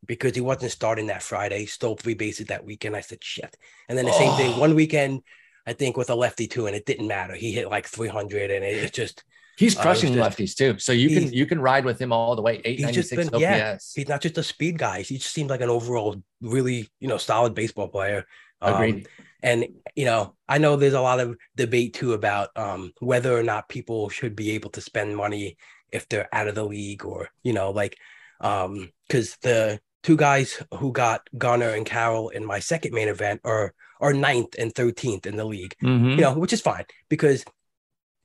[0.07, 1.67] because he wasn't starting that Friday.
[1.67, 2.95] Stole three bases that weekend.
[2.95, 3.55] I said shit,
[3.87, 4.59] and then the same thing Oh.
[4.59, 5.21] one weekend.
[5.67, 7.35] I think with a lefty too, and it didn't matter.
[7.35, 9.23] He hit like 300, and it, it just
[9.59, 10.79] He's crushing was lefties too.
[10.79, 12.61] So you can you can ride with him all the way.
[12.65, 15.01] Eight ninety just six been- yeah, he's not just a speed guy.
[15.01, 18.25] He just seems like an overall really you know solid baseball player.
[18.61, 19.07] Um, Agreed.
[19.41, 19.65] and
[19.95, 23.69] you know i know there's a lot of debate too about um, whether or not
[23.69, 25.55] people should be able to spend money
[25.93, 27.95] if they're out of the league or you know like
[28.41, 33.39] um because the two guys who got gunnar and carroll in my second main event
[33.45, 36.11] are are ninth and 13th in the league Mhm.
[36.17, 37.45] you know which is fine because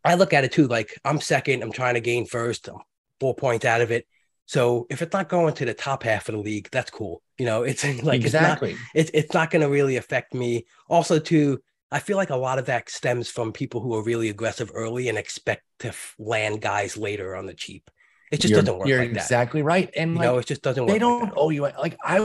[0.05, 2.79] i look at it too like i'm second i'm trying to gain first I'm
[3.21, 4.07] four points out of it
[4.47, 7.47] so if it's not going to the top half of the league that's cool you
[7.47, 8.77] know it's like it's not exactly.
[8.95, 10.67] it's it's not going to really affect me.
[10.89, 11.61] Also, too,
[11.91, 15.09] I feel like a lot of that stems from people who are really aggressive early
[15.09, 17.91] and expect to f- land guys later on the cheap.
[18.31, 19.23] It just you're, doesn't work You're like that.
[19.23, 19.91] exactly right.
[19.97, 20.93] And You like, know, it just doesn't work.
[20.93, 22.19] they don't Like owe you like I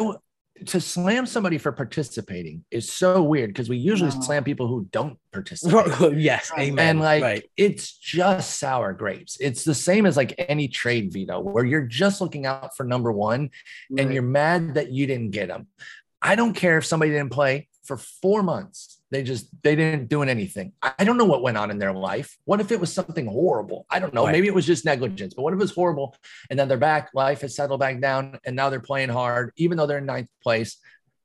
[0.67, 5.17] to slam somebody for participating is so weird because we usually slam people who don't
[5.31, 6.17] participate.
[6.17, 6.89] yes, amen.
[6.89, 7.43] And like right.
[7.57, 9.37] it's just sour grapes.
[9.39, 13.11] It's the same as like any trade veto where you're just looking out for number
[13.11, 13.49] one
[13.97, 15.67] and you're mad that you didn't get them.
[16.21, 18.98] I don't care if somebody didn't play for four months.
[19.11, 20.73] They just they didn't doing anything.
[20.81, 22.37] I I don't know what went on in their life.
[22.45, 23.85] What if it was something horrible?
[23.89, 24.25] I don't know.
[24.25, 24.31] Right.
[24.31, 26.15] Maybe it was just negligence, but what if it was horrible?
[26.49, 29.77] And then they're back, life has settled back down, and now they're playing hard, even
[29.77, 30.77] though they're in ninth place.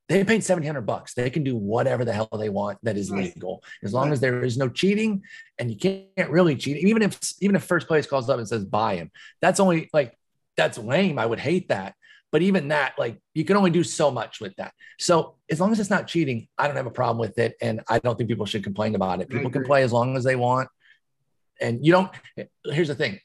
[0.09, 1.15] They paid 1700 bucks.
[1.15, 3.35] They can do whatever the hell they want that is Right.
[3.35, 3.63] legal.
[3.83, 4.13] As long Right.
[4.13, 5.23] as there is no cheating
[5.59, 6.77] and you can't really cheat.
[6.87, 10.17] Even if even if first place calls up and says buy him, that's only like
[10.57, 11.19] that's lame.
[11.19, 11.95] I would hate that.
[12.35, 14.75] But even that, like you can only do so much with that.
[14.99, 17.55] So as long as it's not cheating, I don't have a problem with it.
[17.63, 19.29] And I don't think people should complain about it.
[19.29, 20.69] People can play as long as they want.
[21.61, 22.11] And you don't,
[22.65, 23.21] here's the thing.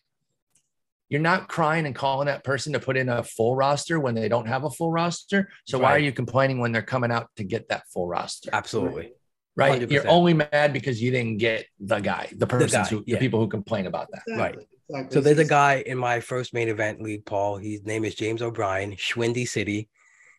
[1.10, 4.30] You're not crying and calling that person to put in a full roster when they
[4.30, 5.50] don't have a full roster.
[5.66, 8.52] So why are you complaining when they're coming out to get that full roster?
[8.54, 9.14] Absolutely.
[9.56, 9.90] Right.
[9.90, 13.16] you are only mad because you didn't get the guy, the persons guy, who, yeah.
[13.16, 14.38] the people who complain about that.
[14.38, 14.60] Right.
[14.90, 15.16] Exactly, exactly.
[15.16, 17.58] So there's a guy in my first main event league, Paul.
[17.58, 19.88] His name is James O'Brien, Schwindy City.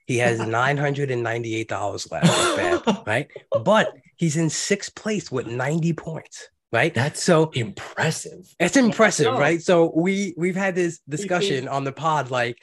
[0.07, 3.29] He has nine hundred and ninety-eight dollars left, bad, right?
[3.65, 6.93] But he's in sixth place with ninety points, right?
[6.93, 8.53] That's so impressive.
[8.59, 9.39] it's impressive, know.
[9.39, 9.63] right?
[9.63, 12.59] So we we've had this discussion on the pod, like.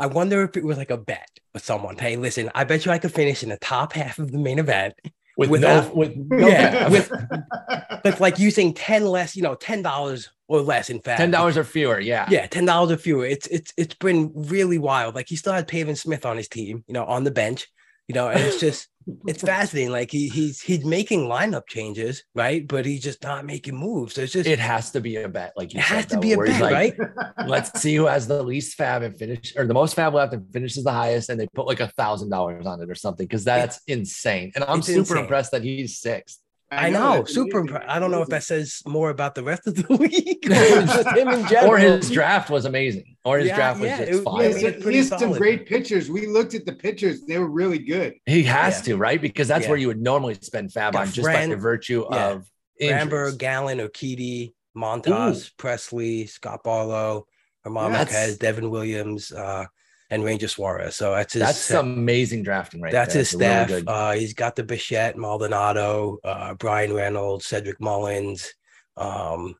[0.00, 1.98] I wonder if it was like a bet with someone.
[1.98, 4.60] Hey, listen, I bet you I could finish in the top half of the main
[4.60, 4.94] event
[5.38, 7.10] With Without- no, with no Yeah, with
[8.02, 11.18] but like using 10 less, you know, ten dollars or less in fact.
[11.20, 12.00] ten dollars or fewer.
[12.00, 12.26] Yeah.
[12.28, 13.24] Yeah, ten dollars or fewer.
[13.24, 15.14] It's it's it's been really wild.
[15.14, 17.68] Like he still had Pavin Smith on his team, you know, on the bench,
[18.08, 18.88] you know, and it's just
[19.26, 19.90] it's fascinating.
[19.90, 22.66] Like he he's he's making lineup changes, right?
[22.66, 24.14] But he's just not making moves.
[24.14, 26.14] So it's just It has to be a bet, like you it said, has to
[26.16, 27.46] though, be a bet, like, right?
[27.46, 30.52] Let's see who has the least FAAB and finish, or the most FAAB left and
[30.52, 33.44] finishes the highest, and they put like a thousand dollars on it or something because
[33.44, 34.52] that's insane.
[34.54, 35.18] And I'm super insane.
[35.18, 36.38] impressed that he's sixth.
[36.70, 37.60] I know, that's super.
[37.60, 37.76] amazing.
[37.78, 40.50] Impre- I don't know if that says more about the rest of the league or
[40.86, 41.72] just him in general.
[41.72, 43.16] Or his draft was amazing.
[43.28, 44.34] Or his Yeah, draft was yeah, just it- fire.
[44.34, 46.10] He I has, mean, he has some great pitchers.
[46.10, 48.14] We looked at the pitchers; they were really good.
[48.26, 48.94] He has Yeah.
[48.94, 49.20] to, right?
[49.20, 49.70] Because that's Yeah.
[49.70, 52.28] where you would normally spend FAAB Got on just by the virtue yeah.
[52.30, 52.46] of
[52.80, 53.00] injuries.
[53.02, 57.26] Amber, Gallen, Okiti, Montas, Pressly, Scott Barlow,
[57.64, 59.66] Herman Yeah, Marquez, Devin Williams, uh,
[60.10, 60.96] and Ranger Suarez.
[60.96, 61.42] So that's his.
[61.42, 63.20] That's amazing drafting right that's there.
[63.20, 63.88] his It's really staff.
[63.88, 68.54] uh, he's got the Bichette, Maldonado, uh, Bryan Reynolds, Cedric Mullins.
[68.96, 69.54] Um,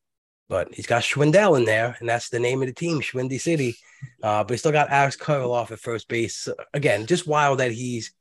[0.48, 3.76] but he's got Schwindel in there, and that's the name of the team, Schwindy City.
[4.22, 6.36] Uh, but he still got Alex Kirilloff at first base.
[6.36, 8.12] So, again, just wild that he's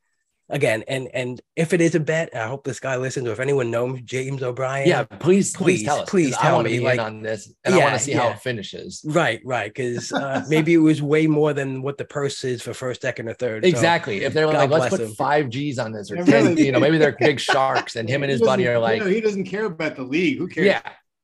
[0.50, 3.40] again, and and if it is a bet, I hope this guy listens, or if
[3.40, 4.88] anyone knows James O'Brien.
[4.88, 6.00] yeah, please, please, please, tell us.
[6.02, 8.14] 'cause please tell want me, be like- in on this, and I want to see
[8.14, 9.02] how it finishes.
[9.06, 9.72] Right, right.
[9.74, 13.28] Because uh, maybe it was way more than what the purse is for first, second,
[13.30, 13.64] or third.
[13.64, 14.24] So, Exactly.
[14.24, 15.12] If they're God like, let's put him.
[15.14, 16.66] five G's on this, or 10, really.
[16.66, 19.12] you know, maybe they're big sharks, and him and his buddy are like, you know,
[19.12, 20.38] he doesn't care about the league.
[20.40, 20.66] Who cares?
[20.66, 20.82] yeah.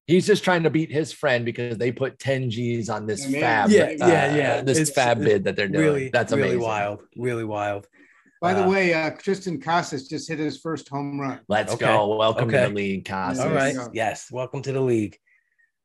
[0.08, 3.66] He's just trying to beat his friend because they put 10 G's on this Yeah,
[3.68, 3.70] FAAB.
[3.72, 4.62] Yeah, uh, yeah, yeah.
[4.62, 5.84] This It's- FAAB it's bid that they're doing.
[5.86, 7.88] really, That's really wild, really wild.
[8.42, 11.40] By the Uh, way, uh, Triston Casas just hit his first home run.
[11.48, 11.86] Let's Okay.
[11.86, 12.18] go.
[12.18, 13.40] Welcome to the league, Casas.
[13.40, 13.74] All There right.
[13.74, 13.90] you go.
[13.94, 14.30] Yes.
[14.30, 15.18] Welcome to the league.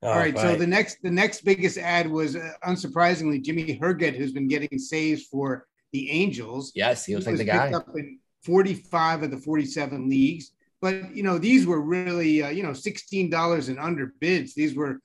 [0.03, 4.31] All right, so the next the next biggest ad was uh, unsurprisingly Jimmy Herget, who's
[4.33, 6.71] been getting saves for the Angels.
[6.75, 7.65] Yes, he looks like was the guy.
[7.65, 10.53] picked up in 45 of the 47 leagues.
[10.81, 14.55] But you know, these were really uh, you know $16 and under bids.
[14.55, 15.01] These were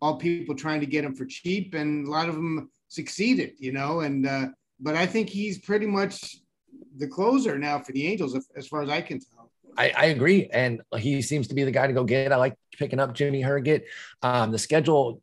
[0.00, 3.52] all people trying to get them for cheap, and a lot of them succeeded.
[3.58, 4.46] You know, and uh,
[4.80, 6.36] but I think he's pretty much
[6.96, 9.50] the closer now for the Angels, as- as far as I can tell.
[9.76, 10.48] I, I agree.
[10.52, 12.30] And he seems to be the guy to go get.
[12.30, 13.82] I like picking up Jimmy Herget.
[14.22, 15.20] Um, the schedule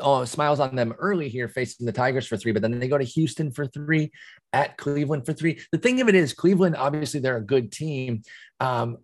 [0.00, 2.98] oh, smiles on them early here, facing the Tigers for three, but then they go
[2.98, 4.12] to Houston for three,
[4.52, 5.60] at Cleveland for three.
[5.72, 8.22] The thing of it is, Cleveland, obviously, they're a good team.
[8.60, 8.98] Um,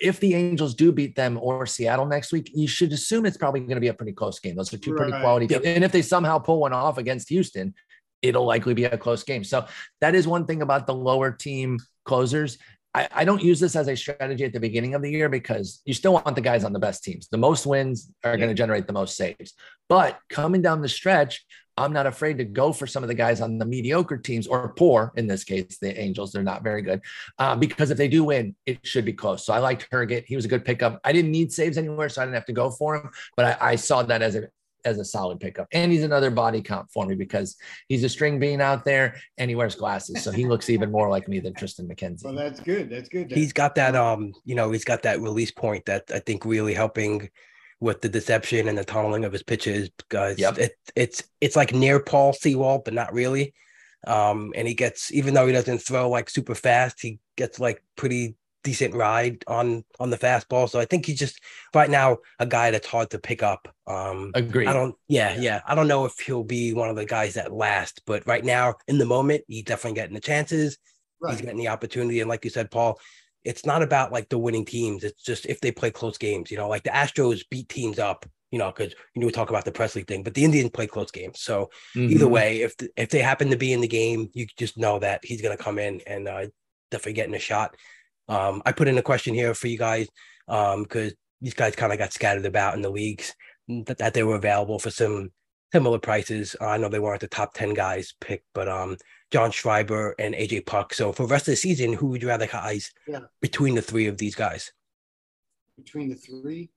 [0.00, 3.60] if the Angels do beat them or Seattle next week, you should assume it's probably
[3.60, 4.56] going to be a pretty close game.
[4.56, 5.62] Those are two pretty quality Yep.
[5.64, 7.74] And if they somehow pull one off against Houston,
[8.22, 9.44] it'll likely be a close game.
[9.44, 9.66] So
[10.00, 12.58] that is one thing about the lower team closers.
[12.94, 15.82] I, I don't use this as a strategy at the beginning of the year because
[15.84, 17.28] you still want the guys on the best teams.
[17.28, 19.54] The most wins are going to generate the most saves.
[19.88, 21.44] But coming down the stretch,
[21.78, 24.70] I'm not afraid to go for some of the guys on the mediocre teams or
[24.70, 26.32] poor in this case, the Angels.
[26.32, 27.00] They're not very good
[27.38, 29.46] uh, because if they do win, it should be close.
[29.46, 30.24] So I liked Herget.
[30.26, 31.00] He was a good pickup.
[31.04, 33.10] I didn't need saves anywhere, so I didn't have to go for him.
[33.36, 34.48] But I, I saw that as a
[34.88, 35.68] as a solid pickup.
[35.72, 37.56] And he's another body count for me because
[37.88, 40.22] he's a string bean out there and he wears glasses.
[40.22, 42.24] So he looks even more like me than Triston McKenzie.
[42.24, 42.90] Well, that's good.
[42.90, 43.30] That's good.
[43.30, 46.74] he's got that um, you know, he's got that release point that I think really
[46.74, 47.28] helping
[47.80, 49.88] with the deception and the tunneling of his pitches.
[49.90, 50.58] because Yep.
[50.58, 53.54] it, it's it's like near Paul Sewald, but not really.
[54.06, 57.82] Um, and he gets even though he doesn't throw like super fast, he gets like
[57.96, 58.36] pretty
[58.68, 60.68] decent ride on on the fastball.
[60.68, 61.40] So I think he's just
[61.74, 63.62] right now a guy that's hard to pick up.
[63.86, 64.68] Um, Agreed.
[64.68, 65.62] I don't, yeah, yeah.
[65.66, 68.74] I don't know if he'll be one of the guys that last, but right now
[68.86, 70.76] in the moment, he's definitely getting the chances.
[71.26, 72.20] He's getting the opportunity.
[72.20, 73.00] And like you said, Paul,
[73.42, 75.02] it's not about like the winning teams.
[75.02, 78.26] It's just if they play close games, you know, like the Astros beat teams up,
[78.50, 80.86] you know, because you know, we talk about the Pressly thing, but the Indians play
[80.86, 81.40] close games.
[81.40, 82.30] So either Mhm.
[82.30, 85.24] way, if the, if they happen to be in the game, you just know that
[85.24, 86.46] he's going to come in and uh,
[86.90, 87.74] definitely getting a shot.
[88.28, 90.08] Um, I put in a question here for you guys
[90.46, 93.34] because these guys kind of got scattered about in the leagues
[93.68, 95.30] that, that they were available for some
[95.72, 96.56] similar prices.
[96.60, 98.96] I know they weren't the top 10 guys picked, but um,
[99.30, 100.94] John Schreiber and AJ Puk.
[100.94, 103.20] So for the rest of the season, who would you rather guys Yeah.
[103.40, 104.72] between the three of these guys?
[105.76, 106.70] Between the three.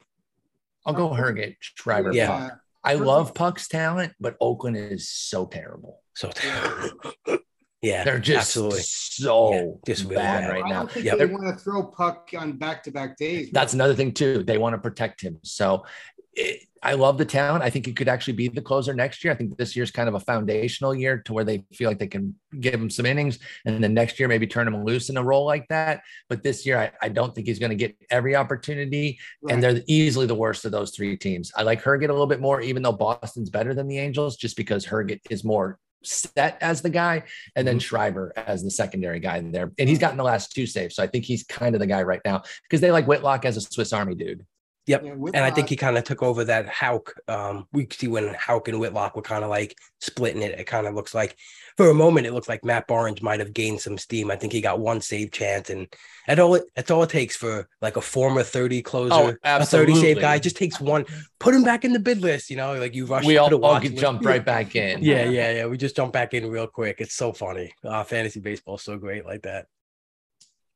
[0.86, 2.28] I'll go Herget, Schreiber, Yeah.
[2.50, 2.60] Puk.
[2.84, 6.02] I love Puk's talent, but Oakland is so terrible.
[6.16, 6.88] So yeah,
[7.82, 8.82] Yeah, they're just absolutely.
[8.82, 10.52] so Yeah, just really bad bad.
[10.52, 10.88] right now.
[10.96, 11.18] Yep.
[11.18, 13.50] they want to throw Puk on back-to-back days.
[13.52, 14.44] That's another thing too.
[14.44, 15.40] They want to protect him.
[15.44, 15.86] So
[16.34, 17.64] it, I love the talent.
[17.64, 19.32] I think he could actually be the closer next year.
[19.32, 22.08] I think this year's kind of a foundational year to where they feel like they
[22.08, 25.24] can give him some innings, and then next year maybe turn him loose in a
[25.24, 26.02] role like that.
[26.28, 29.20] But this year, I, I don't think he's going to get every opportunity.
[29.44, 29.54] Right.
[29.54, 31.52] And they're easily the worst of those three teams.
[31.56, 34.58] I like Herget a little bit more, even though Boston's better than the Angels, just
[34.58, 37.24] because Herget is more set as the guy,
[37.56, 39.72] and then Schreiber as the secondary guy there.
[39.78, 40.96] And he's gotten the last two saves.
[40.96, 43.58] So I think he's kind of the guy right now because they like Whitlock as
[43.58, 44.46] a Swiss Army dude.
[44.88, 45.04] Yep.
[45.06, 47.14] Yeah, and I think he kind of took over that Houck.
[47.28, 50.60] Um, we see when Houck and Whitlock were kind of like splitting it.
[50.60, 51.38] It kind of looks like,
[51.78, 54.30] for a moment, it looked like Matt Barnes might have gained some steam.
[54.32, 55.88] I think he got one save chance, and
[56.28, 56.56] that's all.
[56.56, 60.20] It, that's all it takes for like a former thirty closer, Oh, a thirty save
[60.20, 60.36] guy.
[60.36, 61.06] It just takes one.
[61.40, 62.50] Put him back in the bid list.
[62.50, 63.26] You know, like you rush.
[63.26, 64.02] we put all, a all watch get list.
[64.02, 65.02] jumped right back in.
[65.12, 65.66] Yeah, yeah, yeah.
[65.68, 66.98] We just jump back in real quick.
[67.00, 67.72] It's so funny.
[67.84, 69.66] Uh, fantasy baseball is so great like that.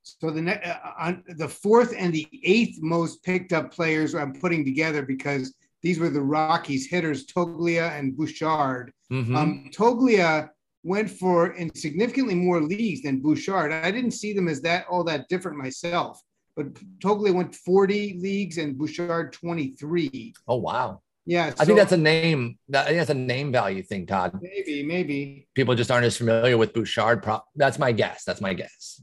[0.04, 4.34] So the ne- uh, on the fourth and the eighth most picked up players I'm
[4.34, 8.92] putting together because these were the Rockies hitters Toglia and Bouchard.
[9.12, 9.36] Mhm.
[9.36, 10.50] Um, Toglia
[10.86, 13.72] went for in significantly more leagues than Bouchard.
[13.72, 16.22] I didn't see them as that all that different myself,
[16.56, 20.34] but Toglia went 40 leagues and Bouchard 23.
[20.48, 21.02] oh wow.
[21.28, 22.60] Yeah, I think that's a name.
[22.70, 24.40] That, I think that's a name value thing, Todd.
[24.44, 25.48] maybe, maybe.
[25.56, 27.26] People just aren't as familiar with Bouchard.
[27.56, 28.24] That's my guess.
[28.24, 29.02] That's my guess.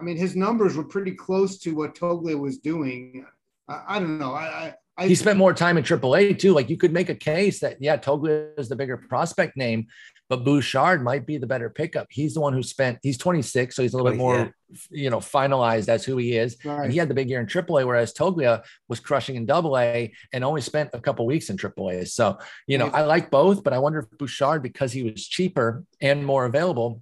[0.00, 3.26] I mean, his numbers were pretty close to what Toglia was doing.
[3.68, 4.32] I, I don't know.
[4.32, 6.54] I, I, He spent more time in AAA too.
[6.54, 9.88] Like you could make a case that yeah, Toglia is the bigger prospect name,
[10.28, 12.06] but Bouchard might be the better pickup.
[12.10, 12.98] He's the one who spent.
[13.02, 14.76] He's 26, so he's a little bit more, Yeah.
[14.90, 16.56] you know, finalized as who he is.
[16.64, 16.84] Right.
[16.84, 20.44] And he had the big year in AAA, whereas Toglia was crushing in AA and
[20.44, 22.06] only spent a couple weeks in AAA.
[22.08, 25.84] So you know, I like both, but I wonder if Bouchard, because he was cheaper
[26.00, 27.00] and more available,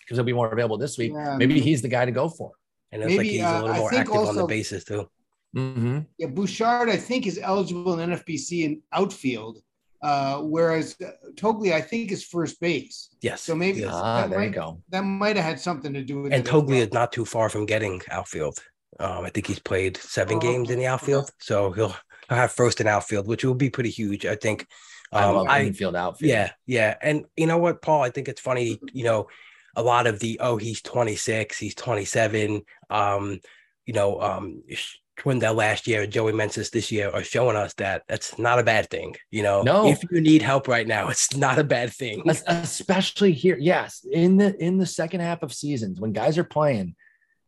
[0.00, 2.28] because he'll be more available this week, Yeah, maybe maybe- he's the guy to go
[2.28, 2.52] for.
[2.90, 4.46] And it's like Maybe, he's uh, a little I more think active on the also-
[4.46, 5.10] bases too.
[5.54, 6.06] Mhm.
[6.18, 9.58] Yeah, Bouchard, I think, is eligible in NFBC in outfield,
[10.02, 13.08] uh, whereas uh, Toglia, I think, is first base.
[13.20, 13.42] Yes.
[13.42, 13.84] So maybe.
[13.84, 14.82] Ah, that there you might- go.
[14.90, 16.48] That might have had something to do with and it.
[16.48, 16.86] as Toglia well.
[16.86, 18.58] is not too far from getting outfield.
[19.00, 21.94] Um, I think he's played seven Oh, games in the outfield, so he'll
[22.28, 24.26] he'll have first and outfield, which will be pretty huge.
[24.26, 24.66] I think.
[25.12, 26.28] I Um, love I infield outfield.
[26.30, 28.02] yeah yeah, and you know what, Paul?
[28.02, 28.78] I think it's funny.
[28.92, 29.28] You know,
[29.76, 32.62] a lot of the oh he's twenty six, he's twenty seven.
[32.90, 33.40] Um,
[33.86, 34.62] you know, um,
[35.18, 38.88] Schwindel last year, Joey Meneses this year are showing us that that's not a bad
[38.88, 39.16] thing.
[39.30, 39.88] You know, No.
[39.88, 42.22] if you need help right now, it's not a bad thing.
[42.46, 46.94] Especially here yes in the in the second half of seasons when guys are playing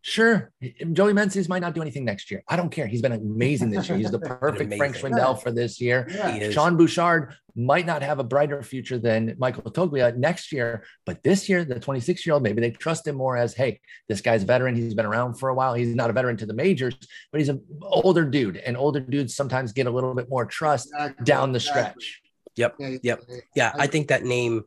[0.02, 0.50] sure.
[0.92, 2.42] Joey Meneses might not do anything next year.
[2.48, 2.86] I don't care.
[2.86, 3.98] He's been amazing this year.
[3.98, 5.12] He's the perfect frank Amazing.
[5.18, 6.06] Schwindel for this year.
[6.10, 6.50] Yeah.
[6.50, 11.48] Sean bouchard might not have a brighter future than michael toglia next year but this
[11.48, 14.46] year the 26 year old maybe they trust him more as hey this guy's a
[14.46, 14.74] veteran.
[14.76, 15.74] He's been around for a while.
[15.74, 16.94] He's not a veteran to the majors
[17.32, 20.88] but he's an older dude and older dudes sometimes get a little bit more trust
[20.94, 22.20] Exactly, down the stretch.
[22.56, 23.00] Yeah, Yep.
[23.02, 23.16] yeah.
[23.56, 24.62] Yeah, I I- think that name,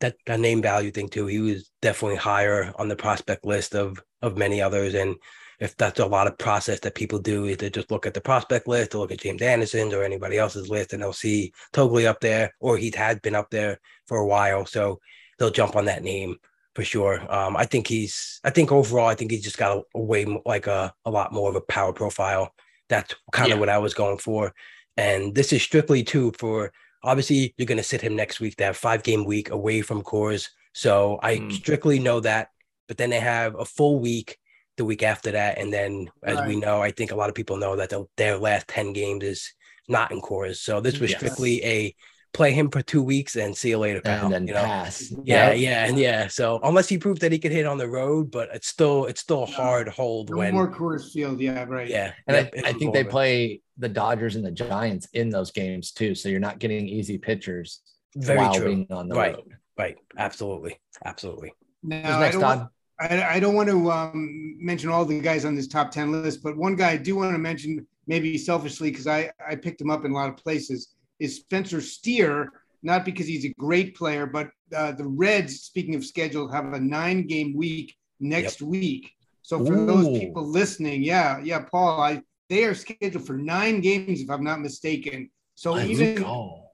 [0.00, 1.26] that that name value thing too.
[1.26, 4.94] He was definitely higher on the prospect list of of many others.
[4.94, 5.16] And
[5.60, 8.20] if that's a lot of process that people do, is they just look at the
[8.20, 12.06] prospect list, or look at James Anderson's or anybody else's list, and they'll see Togli
[12.06, 15.00] up there, or he had been up there for a while, so
[15.38, 16.36] they'll jump on that name
[16.74, 17.20] for sure.
[17.32, 18.40] Um, I think he's.
[18.44, 21.10] I think overall, I think he's just got a, a way mo- like a a
[21.10, 22.54] lot more of a power profile.
[22.88, 23.54] That's kind Yeah.
[23.54, 24.54] of what I was going for.
[24.96, 26.72] And this is strictly too for
[27.02, 28.56] obviously you're going to sit him next week.
[28.56, 30.48] They have five game week away from Coors.
[30.74, 31.52] So I Mm.
[31.52, 32.48] strictly know that.
[32.90, 34.36] But then they have a full week
[34.76, 35.58] the week after that.
[35.58, 38.36] And then, as we know, I think a lot of people know that the, their
[38.36, 39.52] last 10 games is
[39.88, 40.56] not in Coors.
[40.56, 41.20] So this was Yes.
[41.20, 41.94] strictly a
[42.32, 44.24] play him for two weeks and see you later, pal.
[44.24, 44.64] and then you know?
[44.64, 45.12] pass.
[45.22, 45.58] Yeah, Yep.
[45.60, 46.26] yeah, and yeah.
[46.26, 49.20] So unless he proved that he could hit on the road, but it's still it's
[49.20, 51.40] still a hard hold No when more Coors Field.
[51.40, 51.86] Yeah, right.
[51.88, 52.12] yeah.
[52.26, 55.92] And yep, I, I think they play the Dodgers and the Giants in those games
[55.92, 56.16] too.
[56.16, 57.82] So you're not getting easy pitchers
[58.16, 58.66] very while true.
[58.66, 59.34] being on the Right.
[59.36, 59.54] road.
[59.78, 61.52] Right, absolutely, absolutely.
[61.84, 62.68] Now, Who's next, don't, Todd?
[63.00, 66.42] I, I don't want to um, mention all the guys on this top 10 list,
[66.42, 69.90] but one guy I do want to mention, maybe selfishly, because I, I picked him
[69.90, 72.52] up in a lot of places, is Spencer Steer,
[72.82, 76.80] not because he's a great player, but uh, the Reds, speaking of schedule, have a
[76.80, 79.12] nine game week next week.
[79.42, 84.20] So for those people listening, yeah, yeah, Paul, I they are scheduled for nine games,
[84.20, 85.30] if I'm not mistaken.
[85.54, 86.24] So Let's even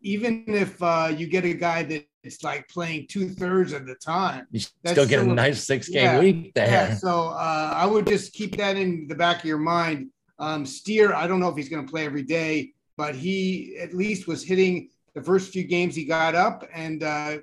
[0.03, 1.83] even if uh, you get a guy
[2.27, 5.35] that's like playing two thirds of the time, You That's still get a still a-
[5.35, 6.67] nice six game Yeah, week there.
[6.67, 6.95] yeah.
[6.95, 10.11] So uh, I would just keep that in the back of your mind.
[10.39, 13.95] Um, Steer, I don't know if he's going to play every day, but he at
[13.95, 16.67] least was hitting the first few games he got up.
[16.75, 17.39] And uh,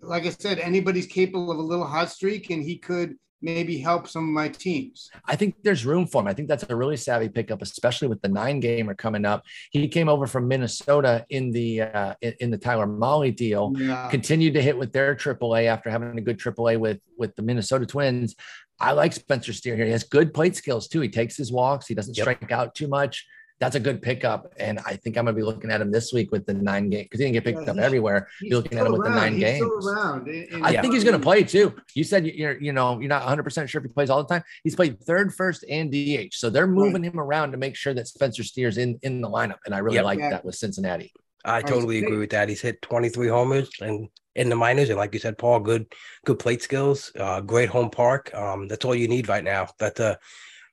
[0.00, 3.16] like I said, anybody's capable of a little hot streak, and he could
[3.46, 5.08] maybe help some of my teams.
[5.24, 6.26] I think there's room for him.
[6.26, 9.44] I think that's a really savvy pickup, especially with the nine gamer coming up.
[9.70, 13.72] He came over from Minnesota in the uh, in, in the Tyler Mahle deal.
[13.78, 14.08] Yeah.
[14.10, 17.86] Continued to hit with their AAA after having a good AAA with with the Minnesota
[17.86, 18.34] Twins.
[18.78, 19.86] I like Spencer Steer here.
[19.86, 21.00] He has good plate skills too.
[21.00, 21.86] He takes his walks.
[21.86, 22.24] He doesn't Yep.
[22.24, 23.24] strike out too much.
[23.58, 26.30] That's a good pickup, and I think I'm gonna be looking at him this week
[26.30, 28.28] with the nine game because he didn't get picked Yeah, up everywhere.
[28.40, 29.86] He's You're looking at him with the nine He's games.
[29.86, 30.28] Around.
[30.28, 30.82] And- and- I Yeah.
[30.82, 31.74] think he's going to play too.
[31.94, 34.28] You said you're, you know, you're not 100 percent sure if he plays all the
[34.28, 34.42] time.
[34.62, 38.06] He's played third, first, and DH, so they're moving him around to make sure that
[38.08, 40.04] Spencer Steer's in in the lineup, and I really Yep.
[40.04, 40.30] like Yeah.
[40.30, 41.12] that with Cincinnati.
[41.42, 42.48] I totally agree with that.
[42.50, 45.86] He's hit 23 homers and in the minors, and like you said, Paul, good
[46.26, 48.34] good plate skills, uh, great home park.
[48.34, 49.68] Um, that's all you need right now.
[49.78, 50.18] That's a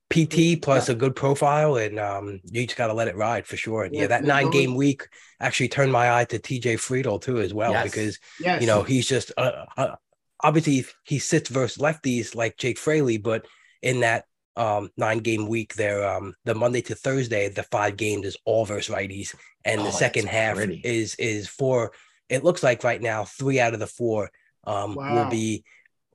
[0.10, 3.58] PT plus a good profile, and um, you just got to let it ride for
[3.58, 3.84] sure.
[3.84, 5.08] And yeah, Yeah, that nine game week
[5.40, 7.92] actually turned my eye to TJ Friedl too as well Yes.
[7.92, 8.62] because Yes.
[8.62, 9.96] you know he's just uh, uh,
[10.42, 13.48] obviously he sits versus lefties like Jake Fraley, but
[13.82, 14.26] in that
[14.56, 18.66] um nine game week there um the Monday to Thursday the five games is all
[18.66, 19.34] versus righties
[19.66, 20.80] and Oh, the second half pretty.
[20.84, 21.92] is is four
[22.30, 24.30] it looks like right now three out of the four
[24.66, 25.64] um will be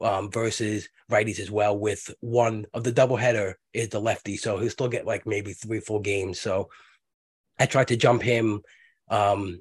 [0.01, 4.71] um versus righties as well with one of the doubleheader is the lefty so he'll
[4.71, 6.69] still get like maybe three full games so
[7.59, 8.63] I tried to jump him
[9.09, 9.61] um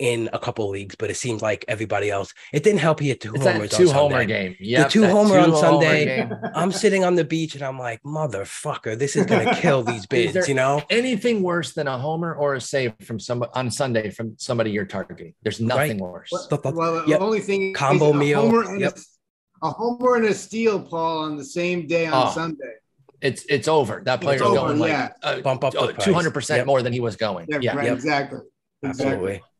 [0.00, 2.34] in a couple of leagues, but it seems like everybody else.
[2.52, 3.70] It didn't help he hit two It's homers.
[3.70, 4.26] that two on homer Sunday.
[4.48, 4.56] game.
[4.58, 6.04] Yeah, the two homer on Sunday.
[6.04, 6.32] Game.
[6.52, 10.32] I'm sitting on the beach and I'm like, motherfucker, this is gonna kill these bids,
[10.32, 10.82] there- you know?
[10.90, 14.84] Anything worse than a homer or a save from some on Sunday from somebody you're
[14.84, 15.32] targeting?
[15.44, 16.28] There's nothing worse.
[16.32, 17.18] Well, well, Yep.
[17.20, 18.40] the only thing is Combo a meal.
[18.40, 18.98] Homer and Yep.
[19.64, 22.30] A, a homer and a steal, Paul, on the same day on Oh.
[22.30, 22.74] Sunday.
[23.20, 24.02] It's it's over.
[24.04, 25.12] That player's over, going like yeah.
[25.22, 27.46] uh, Bump up two hundred percent more than he was going.
[27.48, 27.94] Yeah, Yeah, right, Yep.
[27.94, 28.40] exactly.
[28.84, 29.42] Absolutely.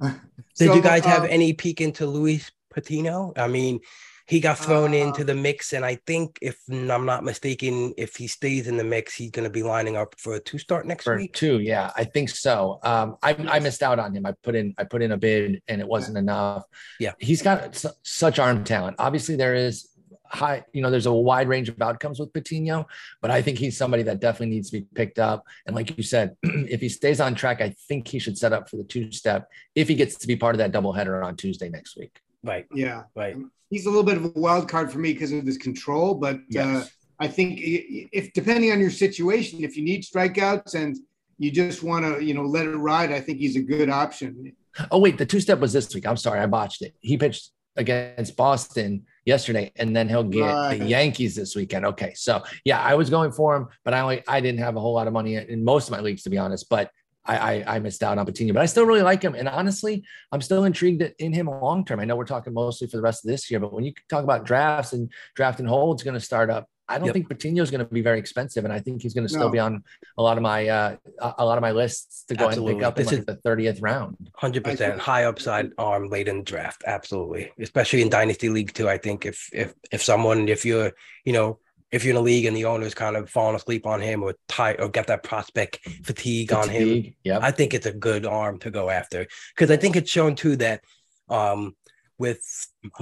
[0.00, 0.28] Exactly.
[0.58, 3.32] Did So, you guys have um, any peek into Luis Patino?
[3.36, 3.78] I mean,
[4.26, 8.16] he got thrown Uh, into the mix, and I think if I'm not mistaken, if
[8.16, 11.04] he stays in the mix, he's gonna be lining up for a two start next
[11.04, 11.32] for week.
[11.34, 11.60] two.
[11.60, 12.78] Yeah, I think so.
[12.82, 14.24] Um, I, I missed out on him.
[14.26, 16.64] I put in I put in a bid and it wasn't enough.
[17.00, 17.12] Yeah.
[17.18, 18.96] he's got su- such arm talent.
[18.98, 19.88] Obviously, there is
[20.24, 20.64] high.
[20.72, 22.86] You know, there's a wide range of outcomes with Patino,
[23.20, 25.44] but I think he's somebody that definitely needs to be picked up.
[25.66, 28.70] And like you said, if he stays on track, I think he should set up
[28.70, 31.36] for the two step if he gets to be part of that double header on
[31.36, 32.18] Tuesday next week.
[32.42, 33.36] Right, Yeah, right.
[33.72, 36.38] He's a little bit of a wild card for me because of his control, but
[36.58, 36.84] uh,
[37.18, 40.96] I think if depending on your situation, if you need strikeouts and
[41.38, 44.52] you just want to, you know, let it ride, I think he's a good option.
[44.90, 46.06] Oh wait, the two step was this week.
[46.06, 46.94] I'm sorry, I botched it.
[47.00, 50.78] He pitched against Boston yesterday, and then he'll get Right.
[50.78, 51.86] the Yankees this weekend.
[51.86, 54.80] Okay, so yeah, I was going for him, but I only I didn't have a
[54.80, 56.68] whole lot of money in most of my leagues to be honest.
[56.68, 56.90] But
[57.24, 60.04] I I, I missed out on Patino, but I still really like him, and honestly,
[60.32, 62.00] I'm still intrigued in him long term.
[62.00, 64.24] I know we're talking mostly for the rest of this year, but when you talk
[64.24, 66.68] about drafts and draft and hold's going to start up.
[66.88, 67.14] I don't Yep.
[67.14, 69.46] think Patino is going to be very expensive, and I think he's going to still
[69.46, 69.50] No.
[69.50, 69.82] be on
[70.18, 72.66] a lot of my uh, a a lot of my lists to go ahead and
[72.66, 74.28] pick up in This like is- the thirtieth round.
[74.34, 76.82] Hundred percent high upside arm late in the draft.
[76.86, 78.88] Absolutely, especially in dynasty league too.
[78.88, 80.92] I think if if if someone if you're
[81.24, 81.60] you know
[81.92, 84.34] if you're in a league and the owner's kind of falling asleep on him or
[84.48, 87.42] tight or got that prospect fatigue, on him, Fatigue, Yep.
[87.42, 90.56] I think it's a good arm to go after because I think it's shown too
[90.56, 90.82] that
[91.28, 91.76] um
[92.18, 92.40] with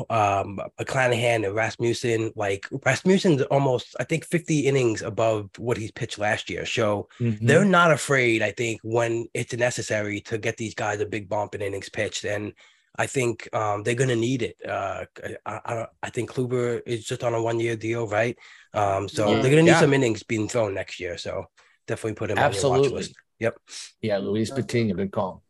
[0.09, 6.19] um McClanahan and Rasmussen, like Rasmussen's almost I think 50 innings above what he's pitched
[6.19, 6.65] last year.
[6.67, 7.39] So Mhm.
[7.43, 11.55] they're not afraid, I think, when it's necessary to get these guys a big bump
[11.55, 12.25] in innings pitched.
[12.25, 12.55] And
[12.97, 14.57] I think um, they're going to need it.
[14.67, 15.05] Uh,
[15.47, 18.37] I, I, I think Kluber is just on a one year deal, right?
[18.75, 19.35] Um, so Yeah.
[19.35, 19.81] they're going to need Yeah.
[19.81, 21.17] some innings being thrown next year.
[21.17, 21.47] So
[21.87, 22.97] definitely put him on your watch Absolutely.
[22.99, 23.15] list.
[23.39, 23.57] Yep.
[24.03, 25.43] Yeah, Luis Patino, good call.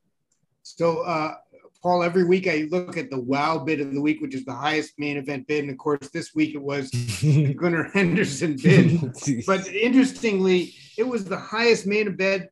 [0.62, 1.34] So, uh,
[1.82, 4.52] Paul, every week I look at the wow bid of the week, which is the
[4.54, 5.64] highest main event bid.
[5.64, 9.00] And of course, this week it was the Gunnar Henderson bid.
[9.46, 12.48] But interestingly, it was the highest main event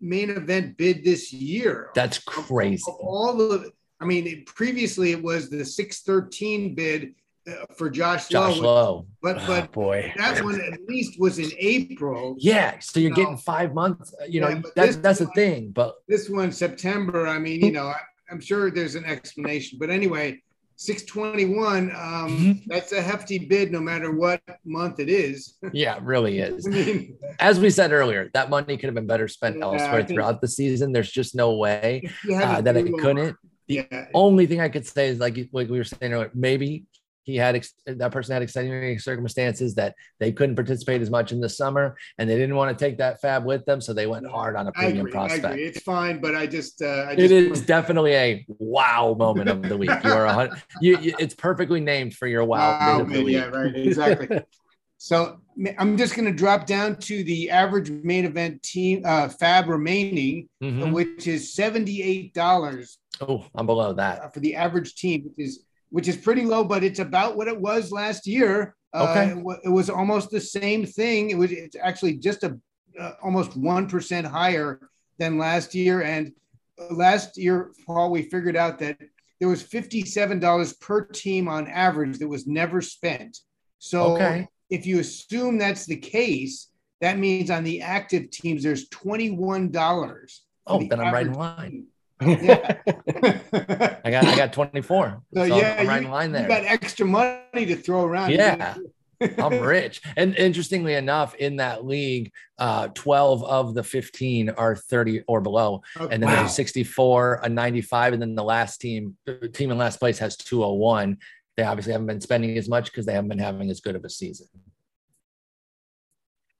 [0.00, 1.90] main event bid this year.
[1.94, 2.82] That's crazy.
[2.88, 7.14] Of all of, I mean, it- previously it was the 613 bid
[7.48, 9.06] uh, for Josh, Josh Lowe, Lowe.
[9.22, 10.12] but oh, but boy.
[10.16, 12.36] that one at least was in April.
[12.38, 13.16] Yeah, so you're No.
[13.16, 14.14] getting five months.
[14.20, 15.70] uh, You know, Yeah, but that, this that's the thing.
[15.70, 17.26] But This one September.
[17.26, 17.96] I mean, you know, I,
[18.30, 20.42] I'm sure there's an explanation, but anyway,
[20.76, 21.90] 621.
[21.90, 22.62] Um, Mhm.
[22.66, 25.54] that's a hefty bid, no matter what month it is.
[25.72, 26.66] yeah, it really is.
[26.66, 30.04] I mean, As we said earlier, that money could have been better spent Yeah, elsewhere
[30.04, 30.92] throughout the season.
[30.92, 33.36] There's just no way if you had uh, that it couldn't.
[33.70, 36.84] Yeah, Only thing I could say is like like we were saying earlier, maybe
[37.22, 41.40] he had ex- that person had extenuating circumstances that they couldn't participate as much in
[41.40, 44.26] the summer, and they didn't want to take that FAAB with them, so they went
[44.26, 45.12] hard on a premium agree.
[45.20, 45.58] I prospect.
[45.60, 49.62] It's fine, but I just, uh, I It just is definitely a wow moment of
[49.62, 49.90] the week.
[50.02, 50.62] You are a hundred.
[50.80, 53.34] You, you, it's perfectly named for your wow, Wow, bit of the week.
[53.36, 54.40] yeah, right, exactly.
[54.98, 55.38] so
[55.78, 60.48] I'm just going to drop down to the average main event team uh, FAAB remaining,
[60.60, 60.92] Mhm.
[60.92, 64.32] which is seventy-eight dollars Oh, I'm below that.
[64.32, 67.60] for the average team, which is which is pretty low, but it's about what it
[67.60, 68.74] was last year.
[68.94, 69.30] Uh, Okay.
[69.40, 71.30] it, it was almost the same thing.
[71.30, 72.58] It was it's actually just a
[72.98, 74.80] uh, almost one percent higher
[75.18, 76.02] than last year.
[76.02, 76.32] And
[76.80, 78.98] uh, last year, Paul, we figured out that
[79.40, 83.38] there was fifty-seven dollars per team on average that was never spent.
[83.78, 84.48] So Okay.
[84.70, 86.68] if you assume that's the case,
[87.00, 90.42] that means on the active teams there's twenty-one dollars.
[90.66, 91.86] Oh, then I'm right in line.
[92.20, 92.76] Yeah.
[94.04, 95.22] I got I got 24.
[95.34, 98.32] So, So, yeah, I'm right you, in line you got extra money to throw around.
[98.32, 98.76] Yeah.
[99.38, 100.00] I'm rich.
[100.16, 105.82] And interestingly enough, in that league, uh, 12 of the 15 are 30 or below.
[105.96, 106.14] Okay.
[106.14, 106.36] And then Wow.
[106.36, 109.18] there's a 64, a 95, and then the last team,
[109.52, 111.18] team in last place has 201.
[111.58, 114.04] They obviously haven't been spending as much because they haven't been having as good of
[114.06, 114.46] a season.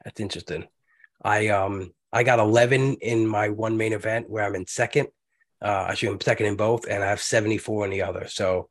[0.04, 0.66] That's interesting.
[1.22, 5.08] I um I got 11 in my one main event where I'm in second.
[5.62, 8.26] Uh, actually, I'm second in both, and I have 74 in the other.
[8.28, 8.68] So,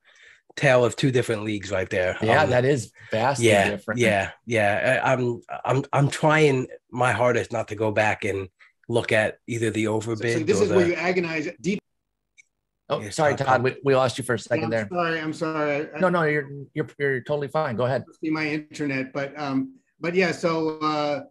[0.56, 2.18] tale of two different leagues right there.
[2.22, 4.00] Yeah, Um, that is vastly yeah, different.
[4.00, 5.02] yeah, yeah.
[5.04, 8.50] I, I'm I'm I'm trying my hardest not to go back and
[8.88, 11.80] look at either the overbid so this or is the, where you agonize deep.
[12.90, 13.46] Oh, Yeah, sorry, Todd.
[13.48, 13.64] Todd.
[13.64, 14.88] We, we lost you for a second I'm there.
[14.92, 15.20] sorry.
[15.22, 15.88] I'm sorry.
[15.94, 17.76] I, No, no, you're you're you're totally fine.
[17.76, 18.04] Go ahead.
[18.22, 20.32] see my internet, but um, but yeah.
[20.32, 21.22] So uh,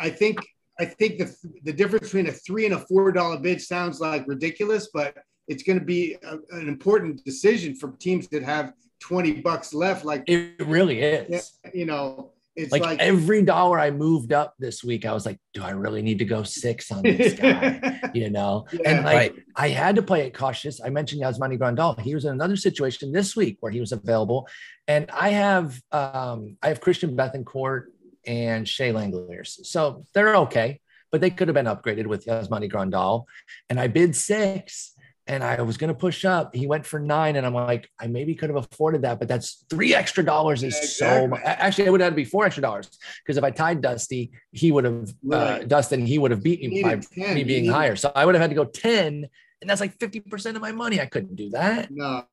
[0.00, 0.38] I think
[0.78, 4.26] I think the the difference between a three and a four dollar bid sounds like
[4.26, 5.16] ridiculous, but
[5.48, 10.04] it's going to be a, an important decision for teams that have twenty bucks left.
[10.04, 11.58] Like It really is.
[11.72, 15.38] you know, it's like, like, every dollar I moved up this week, I was like,
[15.52, 18.00] do I really need to go six on this guy?
[18.14, 18.80] you know, Yeah.
[18.90, 19.44] and like Right.
[19.56, 20.80] I had to play it cautious.
[20.82, 22.00] I mentioned Yasmani Grandal.
[22.00, 24.48] He was in another situation this week where he was available,
[24.88, 27.84] and I have um I have Christian Bethancourt
[28.26, 30.80] and Shea Langeliers, so they're okay,
[31.12, 33.24] but they could have been upgraded with Yasmani Grandal,
[33.70, 34.92] and I bid six.
[35.28, 36.54] And I was going to push up.
[36.54, 39.64] He went for nine, and I'm like, I maybe could have afforded that, but that's
[39.68, 41.26] three extra dollars is so Exactly.
[41.30, 41.40] much.
[41.44, 42.88] Actually, it would have to be four extra dollars
[43.24, 45.66] because if I tied Dusty, he would have uh, Right.
[45.66, 46.06] Dustin.
[46.06, 47.34] He would have beat me by 10.
[47.34, 47.96] me being higher.
[47.96, 49.26] So I would have had to go 10,
[49.62, 51.00] and that's like 50% of my money.
[51.00, 51.90] I couldn't do that.
[51.90, 52.24] No,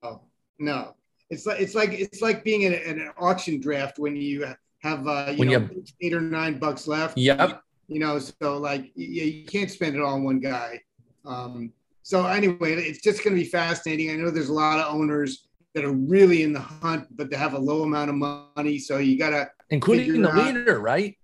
[0.60, 0.94] no.
[1.32, 4.54] It's like it's like it's like being in, a, in an auction draft when you
[4.84, 5.70] have uh, you When you know
[6.02, 7.18] eight or nine bucks left.
[7.18, 7.62] Yep.
[7.88, 10.82] You know, so like you, you can't spend it all on one guy.
[11.26, 14.12] Um, so anyway, it's just going to be fascinating.
[14.12, 17.38] I know there's a lot of owners that are really in the hunt, but they
[17.38, 18.78] have a low amount of money.
[18.78, 19.50] So you gotta.
[19.70, 21.18] Including the out- leader, right?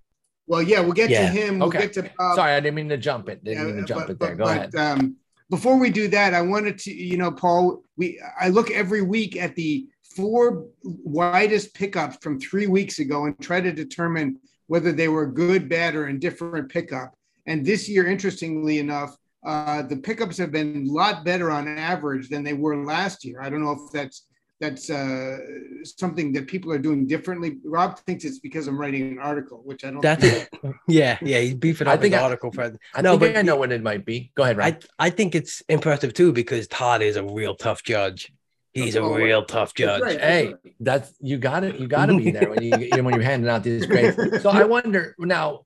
[0.47, 1.21] Well, yeah, we'll get Yeah.
[1.21, 1.59] to him.
[1.59, 1.79] We'll Okay.
[1.81, 2.35] get to Bob.
[2.35, 3.43] Sorry, I didn't mean to jump it.
[3.43, 4.35] Didn't mean to jump but- it there.
[4.35, 4.75] but- Go ahead.
[4.75, 5.15] Um,
[5.49, 9.35] before we do that, I wanted to, you know, Paul, we I look every week
[9.35, 9.87] at the
[10.19, 14.37] four widest pickups from three weeks ago and try to determine
[14.67, 17.13] whether they were good, bad, or indifferent pickup.
[17.47, 19.15] And this year, interestingly enough,
[19.45, 23.41] uh, the pickups have been a lot better on average than they were last year.
[23.41, 24.25] I don't know if that's
[24.59, 25.37] that's uh,
[25.85, 27.59] something that people are doing differently.
[27.63, 30.01] Rob thinks it's because I'm writing an article, which I don't.
[30.01, 30.49] That's it.
[30.89, 31.39] Yeah, yeah.
[31.39, 32.63] He's beefing I up think his I- article for.
[32.93, 34.31] I no, think but I know the- what it might be.
[34.35, 38.33] Go ahead, I I think it's impressive too because Todd is a real tough judge.
[38.73, 40.01] He's a real tough judge.
[40.01, 40.19] right.
[40.19, 41.79] hey, that's you got it.
[41.79, 42.71] You got to be there when you
[43.03, 44.41] when you're handing out these grades.
[44.41, 45.65] So I wonder now.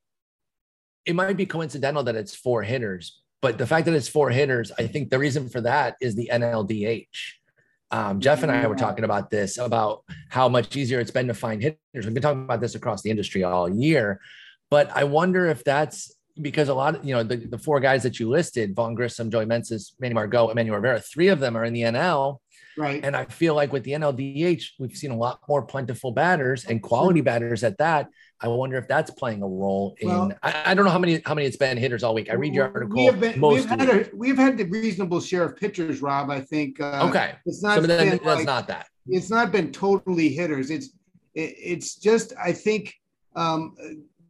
[1.05, 4.71] It might be coincidental that it's four hitters, but the fact that it's four hitters,
[4.79, 7.07] I think the reason for that is the NLDH.
[7.91, 11.33] Um, Jeff and I were talking about this about how much easier it's been to
[11.33, 11.77] find hitters.
[11.93, 14.21] We've been talking about this across the industry all year,
[14.71, 18.01] but I wonder if that's because a lot of you know the, the four guys
[18.03, 21.65] that you listed, Vaughn Grissom, Joey Meneses, Manny Margot, Emmanuel Rivera, three of them are
[21.65, 22.39] in the NL.
[22.77, 23.03] Right.
[23.03, 26.81] And I feel like with the NLDH, we've seen a lot more plentiful batters and
[26.81, 28.07] quality batters at that.
[28.41, 30.09] I wonder if that's playing a role in.
[30.09, 32.29] Well- I, I don't know how many how many it's been hitters all week.
[32.29, 32.95] I read your article.
[32.95, 36.29] We have been, most we've had a we've had the reasonable share of pitchers, Rob.
[36.29, 36.79] I think.
[36.81, 37.75] Uh, okay, It's not.
[37.75, 38.87] some of them been that's like- not that.
[39.07, 40.69] it's not been totally hitters.
[40.71, 40.87] It's
[41.35, 42.93] it, it's just I think
[43.35, 43.75] um,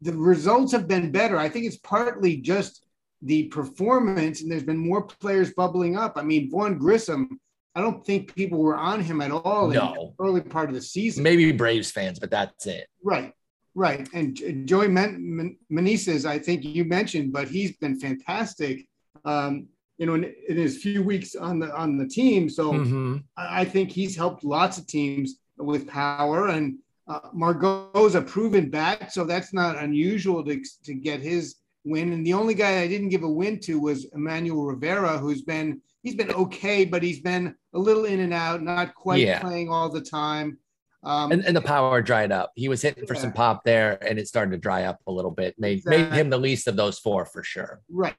[0.02, 1.38] the results have been better.
[1.38, 2.86] I think it's partly just
[3.22, 6.18] the performance, and there's been more players bubbling up.
[6.18, 7.40] I mean, Vaughn Grissom.
[7.76, 10.14] I don't think people were on him at all in No.
[10.18, 11.24] the early part of the season.
[11.24, 12.88] Maybe Braves fans, but that's it.
[13.04, 13.34] Right,
[13.74, 14.08] right.
[14.14, 18.88] And Joey Men- Men- Meneses, I think you mentioned, but he's been fantastic.
[19.26, 19.68] Um,
[19.98, 22.50] you know, in, in his few weeks on the on the team.
[22.50, 22.74] So.
[22.74, 23.24] Mhm.
[23.38, 26.78] I I think he's helped lots of teams with power, and
[27.08, 31.56] uh, Margot's a proven bat, so that's not unusual to, to get his
[31.86, 32.12] win.
[32.14, 35.82] And the only guy I didn't give a win to was Emmanuel Rivera, who's been
[36.04, 39.40] he's been okay, but he's been a little in and out, not quite Yeah.
[39.40, 40.60] playing all the time.
[41.04, 42.52] Um, And, and the power dried up.
[42.56, 45.32] He was hitting for some pop there, and it started to dry up a little
[45.32, 45.56] bit.
[45.58, 47.82] Made made him the least of those four for sure.
[47.90, 48.16] right,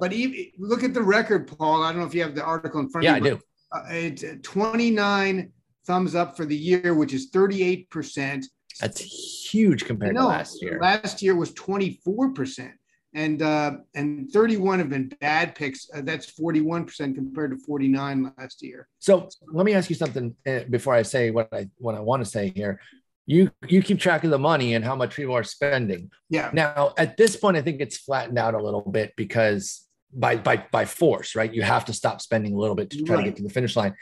[0.00, 1.82] but even, look at the record, Paul.
[1.82, 3.30] I don't know if you have the article in front Yeah, of you.
[3.32, 3.36] Yeah,
[3.72, 4.04] I do.
[4.04, 5.52] Uh, it's 29
[5.86, 8.46] thumbs up for the year, which is 38 percent.
[8.80, 9.00] That's
[9.50, 10.78] huge compared to last year.
[10.80, 12.72] Last year was 24%.
[13.14, 15.88] And uh, and 31 have been bad picks.
[15.94, 18.88] Uh, that's 41% compared to 49 last year.
[19.00, 22.24] So let me ask you something uh, before I say what I what I want
[22.24, 22.80] to say here.
[23.26, 26.10] You you keep track of the money and how much people are spending.
[26.30, 26.50] Yeah.
[26.52, 30.64] Now at this point, I think it's flattened out a little bit because by by
[30.70, 31.52] by force, right?
[31.52, 33.76] You have to stop spending a little bit to try to get to the finish
[33.76, 33.94] line.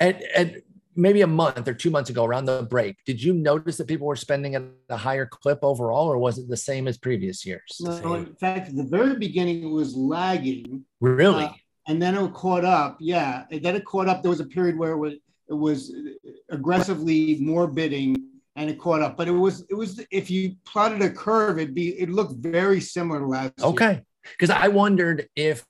[0.00, 0.62] And and
[0.98, 4.06] maybe a month or two months ago, around the break, did you notice that people
[4.06, 7.76] were spending at a higher clip overall, or was it the same as previous years?
[7.80, 11.44] No, in fact, at the very beginning, it was lagging Really?
[11.44, 11.52] Uh,
[11.86, 12.98] and then it caught up.
[13.00, 13.44] Yeah.
[13.50, 14.22] And then it caught up.
[14.22, 15.14] There was a period where it was,
[15.48, 15.94] it was
[16.50, 18.16] aggressively more bidding
[18.56, 19.16] and it caught up.
[19.16, 22.80] But it was, it was, if you plotted a curve, it'd be, it looked very
[22.80, 23.66] similar to last year.
[23.68, 24.02] Okay.
[24.32, 25.64] Because I wondered if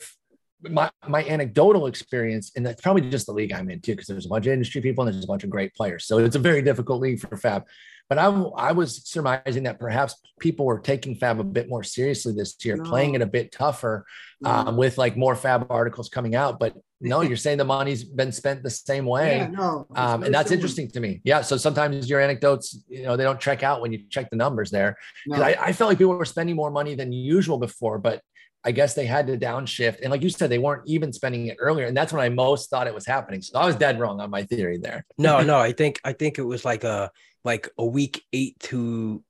[0.62, 4.26] my my anecdotal experience, and that's probably just the league I'm in too, because there's
[4.26, 6.06] a bunch of industry people and there's a bunch of great players.
[6.06, 7.64] So it's a very difficult league for FAAB.
[8.08, 8.26] But I,
[8.56, 12.76] I was surmising that perhaps people were taking FAAB a bit more seriously this year,
[12.76, 12.88] No.
[12.88, 14.06] playing it a bit tougher
[14.44, 16.58] um, with like more FAAB articles coming out.
[16.58, 19.36] But no, you're saying the money's been spent the same way.
[19.36, 19.86] Yeah, no.
[19.94, 21.20] Um, and that's interesting to me.
[21.22, 21.42] Yeah.
[21.42, 24.70] So sometimes your anecdotes, you know, they don't check out when you check the numbers
[24.70, 24.96] there.
[25.26, 25.42] No.
[25.42, 28.22] I, I felt like people were spending more money than usual before, but
[28.68, 30.02] I guess they had to downshift.
[30.02, 31.86] And like you said, they weren't even spending it earlier.
[31.86, 33.40] And that's when I most thought it was happening.
[33.40, 35.06] So I was dead wrong on my theory there.
[35.16, 37.10] No, no, I think I think it was like a
[37.44, 39.24] like a week eight to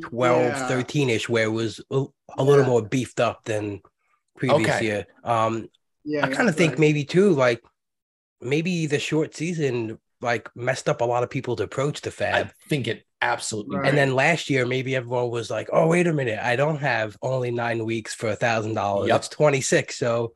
[0.00, 0.68] 12, Yeah.
[0.68, 2.06] 13 ish, where it was a,
[2.38, 3.82] a little more beefed up than
[4.38, 4.84] previous Okay.
[4.86, 5.06] year.
[5.22, 5.68] Um,
[6.04, 6.78] Yeah, I kind of think right.
[6.78, 7.62] maybe too, like
[8.40, 12.34] maybe the short season like messed up a lot of people's approach to FAAB.
[12.34, 13.78] I think it absolutely.
[13.78, 13.88] Right.
[13.88, 16.38] And then last year, maybe everyone was like, "Oh, wait a minute!
[16.42, 19.08] I don't have only nine weeks for a thousand dollars.
[19.08, 19.16] Yep.
[19.16, 19.96] It's twenty six.
[19.98, 20.34] So,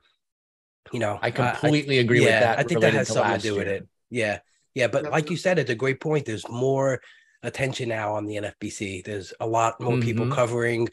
[0.92, 2.58] you know, I completely agree yeah, with that.
[2.58, 3.88] I think that has to something to last do with it.
[4.10, 4.38] Yeah,
[4.74, 4.86] yeah.
[4.86, 6.26] But like you said, it's a great point.
[6.26, 7.00] There's more
[7.42, 9.04] attention now on the NFBC.
[9.04, 10.32] There's a lot more people Mhm.
[10.32, 10.88] covering,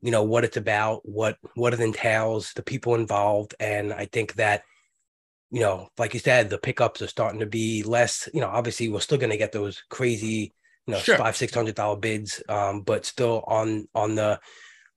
[0.00, 4.34] you know, what it's about, what what it entails, the people involved, and I think
[4.34, 4.62] that.
[5.52, 8.28] You know, like you said, the pickups are starting to be less.
[8.34, 10.52] You know, obviously, we're still going to get those crazy
[10.86, 11.16] you know Sure.
[11.16, 14.40] five six hundred dollar bids um but still on on the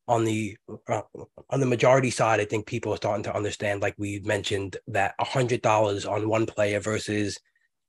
[0.08, 0.58] on the
[0.88, 1.02] uh,
[1.50, 5.16] on the majority side i think people are starting to understand like we mentioned that
[5.20, 7.38] a hundred dollars on one player versus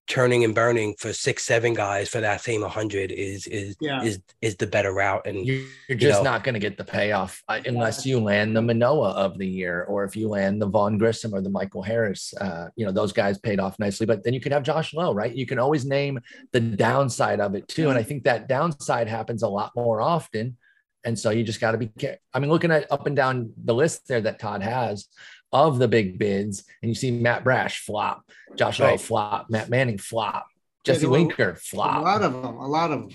[0.07, 4.03] turning and burning for six seven guys for that same 100 is is Yeah.
[4.03, 6.31] is is the better route and You're, you're just know.
[6.31, 9.83] not going to get the payoff uh, unless you land the Manoah of the year,
[9.85, 12.33] or if you land the Vaughn Grissom or the Michael Harris.
[12.41, 14.07] Uh, you know, those guys paid off nicely.
[14.07, 15.35] But then you could have Josh Lowe, right?
[15.35, 16.21] You can always name
[16.53, 17.89] the downside of it too.
[17.91, 20.57] And I think that downside happens a lot more often.
[21.05, 22.21] And so you just got to be careful.
[22.35, 25.09] I mean, looking at up and down the list there that Todd has
[25.53, 29.01] of the big bids, and you see Matt Brash flop, Josh Lowe Right.
[29.01, 30.47] flop, Matt Manning flop,
[30.85, 33.11] Jesse there were Winker a lot of them, a lot of them.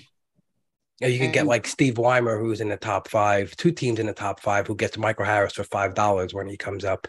[1.00, 4.06] Yeah, you could get like Steve Weimer, who's in the top five, two teams in
[4.06, 7.08] the top five, who gets Michael Harris for five dollars when he comes up.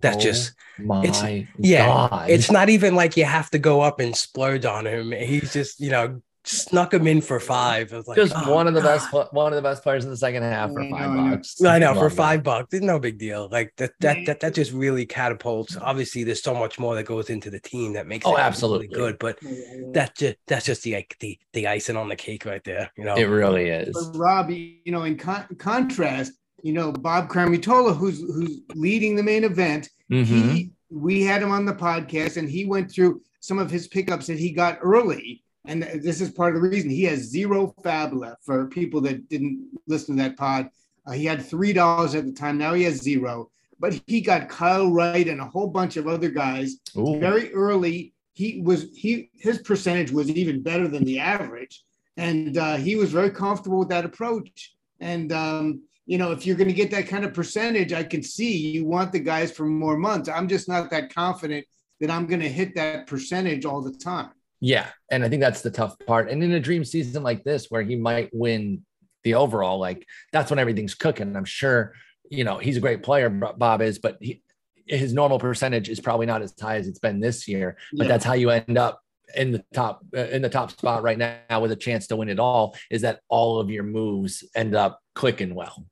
[0.00, 2.30] That's Oh just my it's- yeah, God.
[2.30, 5.12] it's not even like you have to go up and splurge on him.
[5.12, 7.92] He's just, you know, snuck him in for five.
[7.92, 8.98] It was like, just oh, one of the God.
[9.12, 11.36] best one of the best players in the second half for five know, I know.
[11.36, 11.62] bucks.
[11.64, 13.48] I know for five bucks, it's no big deal.
[13.50, 15.76] Like that, that, that, that just really catapults.
[15.76, 18.42] Obviously, there's so much more that goes into the team that makes Oh, it really
[18.44, 18.88] absolutely.
[18.88, 19.18] good.
[19.18, 19.38] But
[19.92, 22.90] that just that's just the like, the the icing on the cake right there.
[22.96, 23.92] You know, It really is.
[23.92, 26.32] But Rob, you know, in con- contrast,
[26.62, 30.24] you know, Bob Cramitola, who's who's leading the main event, Mhm.
[30.52, 34.26] he we had him on the podcast and he went through some of his pickups
[34.28, 35.42] that he got early.
[35.66, 39.28] And this is part of the reason he has zero FAAB left for people that
[39.28, 40.70] didn't listen to that pod.
[41.06, 42.58] Uh, he had three dollars at the time.
[42.58, 43.50] Now he has zero.
[43.78, 47.18] But he got Kyle Wright and a whole bunch of other guys Ooh.
[47.18, 48.14] very early.
[48.32, 51.84] He was he his percentage was even better than the average,
[52.16, 54.74] and uh, he was very comfortable with that approach.
[55.00, 58.22] And um, you know, if you're going to get that kind of percentage, I can
[58.22, 60.28] see you want the guys for more months.
[60.28, 61.66] I'm just not that confident
[62.00, 64.30] that I'm going to hit that percentage all the time.
[64.66, 66.28] Yeah, and I think that's the tough part.
[66.28, 68.84] And in a dream season like this, where he might win
[69.22, 71.36] the overall, like that's when everything's cooking.
[71.36, 71.92] I'm sure,
[72.28, 74.42] you know, he's a great player, Bob is, but he,
[74.84, 77.76] his normal percentage is probably not as high as it's been this year.
[77.92, 78.08] But Yeah.
[78.08, 79.00] that's how you end up
[79.36, 82.28] in the top uh, in the top spot right now with a chance to win
[82.28, 82.76] it all.
[82.90, 85.86] Is that all of your moves end up clicking well?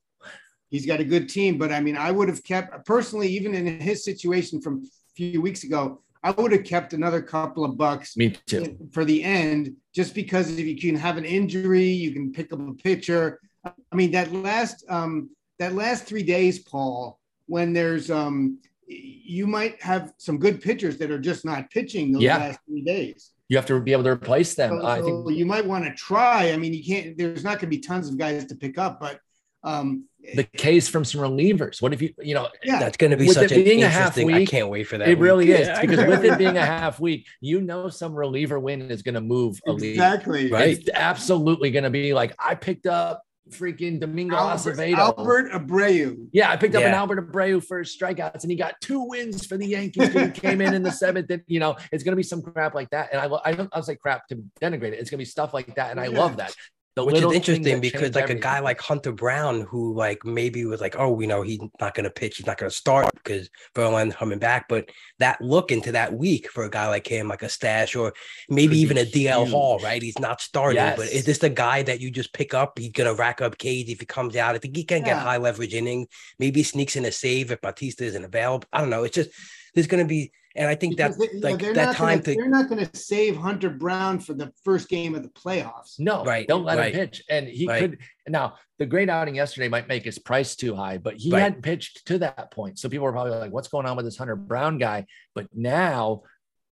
[0.70, 3.78] He's got a good team, but I mean, I would have kept personally, even in
[3.78, 8.16] his situation from a few weeks ago, I would have kept another couple of bucks
[8.16, 8.78] Me too.
[8.92, 12.60] for the end, just because if you can have an injury, you can pick up
[12.66, 13.40] a pitcher.
[13.64, 15.28] I mean, that last um,
[15.58, 21.10] that last three days, Paul, when there's um, you might have some good pitchers that
[21.10, 22.38] are just not pitching those Yeah.
[22.38, 23.30] last three days.
[23.48, 24.80] You have to be able to replace them.
[24.80, 26.52] So, I think you might want to try.
[26.52, 27.18] I mean, you can't.
[27.18, 29.20] There's not going to be tons of guys to pick up, but
[29.64, 30.04] um,
[30.34, 31.82] the case from some relievers.
[31.82, 33.82] What if you, you know, yeah, That's going to be With such it an being
[33.82, 34.34] a half interesting.
[34.34, 35.08] I can't wait for that.
[35.08, 35.58] It really week.
[35.60, 39.02] is Yeah, because with it being a half week, you know some reliever win is
[39.02, 39.92] going to move a league.
[39.92, 40.78] exactly Right.
[40.78, 44.96] It's absolutely going to be like I picked up freaking Domingo Albert, Acevedo.
[44.96, 46.28] Albert Abreu.
[46.32, 49.44] Yeah, I picked up an Albert Abreu for his strikeouts, and he got two wins
[49.46, 50.08] for the Yankees.
[50.08, 52.40] Dude, He came in in the seventh, and you know it's going to be some
[52.40, 53.10] crap like that.
[53.12, 54.98] And I, lo- I don't, I was like crap to denigrate it.
[55.00, 56.18] It's going to be stuff like that, and I Yeah.
[56.18, 56.54] love that.
[56.96, 60.80] The Which is interesting because like a guy like Hunter Brown, who like maybe was
[60.80, 63.50] like, oh, you know, he's not going to pitch, he's not going to start because
[63.74, 64.68] Verlander coming back.
[64.68, 68.12] But that look into that week for a guy like him, like a stash or
[68.48, 69.50] maybe even a DL huge.
[69.50, 70.00] Hall, right?
[70.00, 72.78] He's not starting, but is this the guy that you just pick up?
[72.78, 74.54] He's going to rack up K's if he comes out.
[74.54, 76.06] I think he can get high leverage inning.
[76.38, 78.68] Maybe sneaks in a save if Bautista isn't available.
[78.72, 79.02] I don't know.
[79.02, 79.30] It's just
[79.74, 81.96] there's going to be, and I think that they- you know, like they're that not
[81.96, 85.22] time gonna, to they're not going to save Hunter Brown for the first game of
[85.22, 85.98] the playoffs.
[85.98, 86.94] No, Right, Don't let right.
[86.94, 87.22] him pitch.
[87.28, 87.80] And he Right.
[87.80, 87.98] could
[88.28, 91.40] now the great outing yesterday might make his price too high, but he Right.
[91.40, 92.78] hadn't pitched to that point.
[92.78, 95.06] So people were probably like, what's going on with this Hunter Brown guy?
[95.34, 96.22] But now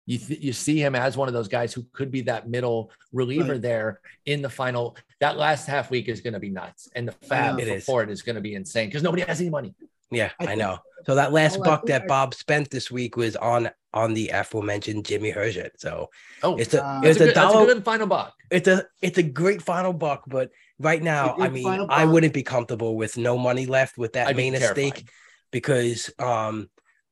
[0.07, 2.91] you th- you see him as one of those guys who could be that middle
[3.13, 3.63] reliever Right.
[3.63, 4.97] there in the final.
[5.21, 6.89] That last half week is going to be nuts.
[6.97, 7.85] And the FAAB It for, is.
[7.85, 9.75] for it is going to be insane because nobody has any money.
[10.13, 10.79] Yeah, I I, know.
[11.07, 14.15] So that last Well, buck think that I- Bob spent this week was on on
[14.15, 15.71] the aforementioned Jimmy Herget.
[15.77, 16.09] So
[16.43, 17.67] Oh, it's a Uh, it's a a good, that's a dollar.
[17.75, 18.33] good final buck.
[18.51, 22.43] It's a it's a great final buck, but right now, I mean, I wouldn't be
[22.43, 25.09] comfortable with no money left with that I'd be main at stake
[25.51, 26.71] because um,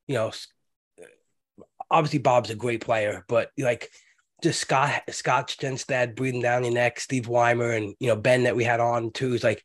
[0.09, 0.33] you know,
[1.91, 3.91] obviously Bob's a great player, but like
[4.43, 8.57] just Scott Scott Stenstad breathing down your neck, Steve Weimer, and you know Ben that
[8.57, 9.63] we had on too is like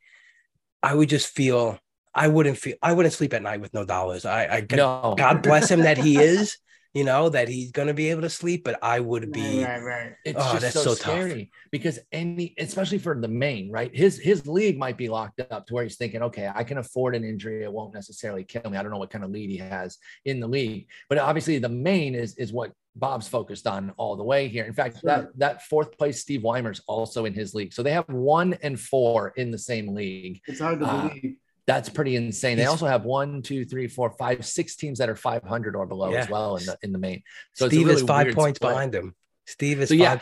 [0.84, 1.80] I would just feel
[2.16, 4.26] I wouldn't feel I wouldn't sleep at night with no dollars.
[4.26, 6.58] I, I No, God bless him that he is,
[6.94, 9.84] you know, that he's gonna be able to sleep, but I would be Right, right,
[9.84, 10.12] right.
[10.24, 11.20] It's Oh, just that's so, so tough.
[11.20, 13.94] scary because any, especially for the main, right?
[13.96, 17.16] His his league might be locked up to where he's thinking, okay, I can afford
[17.16, 17.64] an injury.
[17.64, 18.78] It won't necessarily kill me.
[18.78, 21.70] I don't know what kind of lead he has in the league, but obviously the
[21.70, 24.64] main is is what Bob's focused on all the way here.
[24.64, 25.10] In fact, Sure.
[25.10, 28.80] that that fourth place Steve Weimer's also in his league, so they have one and
[28.80, 30.42] four in the same league.
[30.48, 31.36] It's hard to Uh, believe.
[31.68, 32.58] That's pretty insane.
[32.58, 36.14] They also have one, two, three, four, five, six teams that are 500 or below
[36.14, 37.24] as well in the in the main.
[37.54, 38.72] So it's a Steve is five points split.
[38.74, 39.16] behind him.
[39.48, 40.20] Steve is So yeah,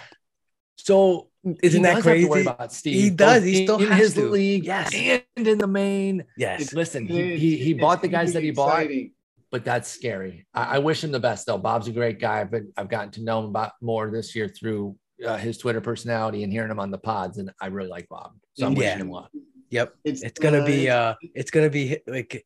[0.78, 1.30] so
[1.62, 2.48] Isn't that does have to worry crazy?
[2.50, 2.94] about Steve.
[3.04, 3.42] He does.
[3.42, 4.30] both He still in has his to.
[4.30, 4.94] league, Yes.
[4.96, 6.24] and in the main.
[6.38, 6.74] Yes.
[6.74, 9.12] Listen, he he, he bought the guys that he bought, exciting.
[9.52, 10.48] but that's scary.
[10.54, 11.58] I, I wish him the best though.
[11.58, 14.96] Bob's a great guy, but I've gotten to know him about more this year through
[15.26, 18.32] uh, his Twitter personality and hearing him on the pods, and I really like Bob.
[18.54, 18.80] So I'm Yeah.
[18.80, 19.30] wishing him luck.
[19.74, 19.96] Yep.
[20.04, 22.46] It's, It's gonna be uh, uh it's gonna be like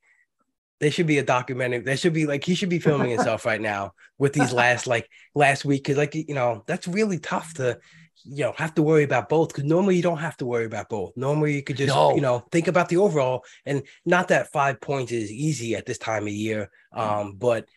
[0.80, 1.80] there should be a documentary.
[1.80, 5.10] There should be like he should be filming himself right now with these last like
[5.36, 7.80] last week because like you know that's really tough to
[8.24, 10.88] you know have to worry about both because normally you don't have to worry about
[10.88, 11.12] both.
[11.18, 12.16] Normally you could just No.
[12.16, 15.98] you know think about the overall and not that five points is easy at this
[15.98, 16.70] time of year.
[16.94, 17.68] Um, but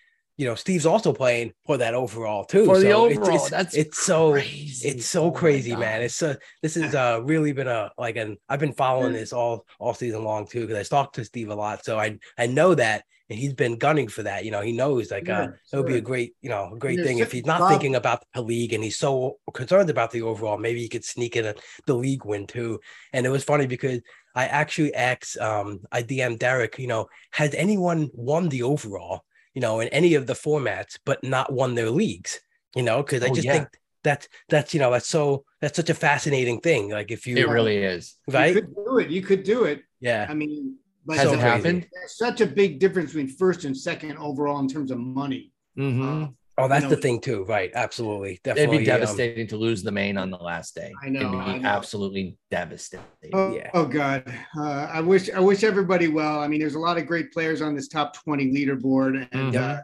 [0.41, 2.65] you know Steve's also playing for that overall too.
[2.65, 4.89] For the So it's- overall, it's, that's it's so Crazy.
[4.89, 5.81] it's so Oh crazy, God.
[5.81, 6.03] man.
[6.03, 9.67] It's uh this has uh really been a like an I've been following this all
[9.79, 12.75] all season long too because I talked to Steve a lot, so I I know
[12.75, 14.45] that, and he's been gunning for that.
[14.47, 16.79] You know, he knows like uh Sure, it would be a great you know a
[16.79, 20.11] great thing if he's not Bob- thinking about the league and he's so concerned about
[20.11, 20.57] the overall.
[20.57, 21.55] Maybe he could sneak in a,
[21.87, 22.81] the league win too.
[23.13, 24.01] And it was funny because
[24.35, 29.25] I actually asked, um, I DM Derek, you know, has anyone won the overall,
[29.55, 32.41] you know, in any of the formats, but not won their leagues,
[32.75, 33.53] you know, because I Oh, just yeah.
[33.53, 33.69] think
[34.03, 36.91] that's that's you know that's so that's such a fascinating thing.
[36.91, 38.17] Like if you It really is.
[38.29, 39.11] right, You could do it.
[39.11, 39.83] You could do it.
[40.01, 41.87] yeah, I mean, but Has So it happened?
[41.93, 45.53] There's such a big difference between first and second overall in terms of money.
[45.79, 46.25] Mhm.
[46.25, 46.29] Uh,
[46.59, 47.71] oh that's you the thing too, right?
[47.75, 48.77] Absolutely, definitely.
[48.77, 48.85] It'd definitely.
[48.85, 50.93] be um, devastating to lose the main on the last day.
[51.03, 51.69] I know, It'd be I know.
[51.69, 53.07] absolutely devastating.
[53.33, 53.71] Oh, Yeah.
[53.75, 54.25] oh God.
[54.57, 56.41] Uh, I wish I wish everybody well.
[56.41, 59.79] I mean, there's a lot of great players on this top 20 leaderboard, and Mhm.
[59.79, 59.81] uh,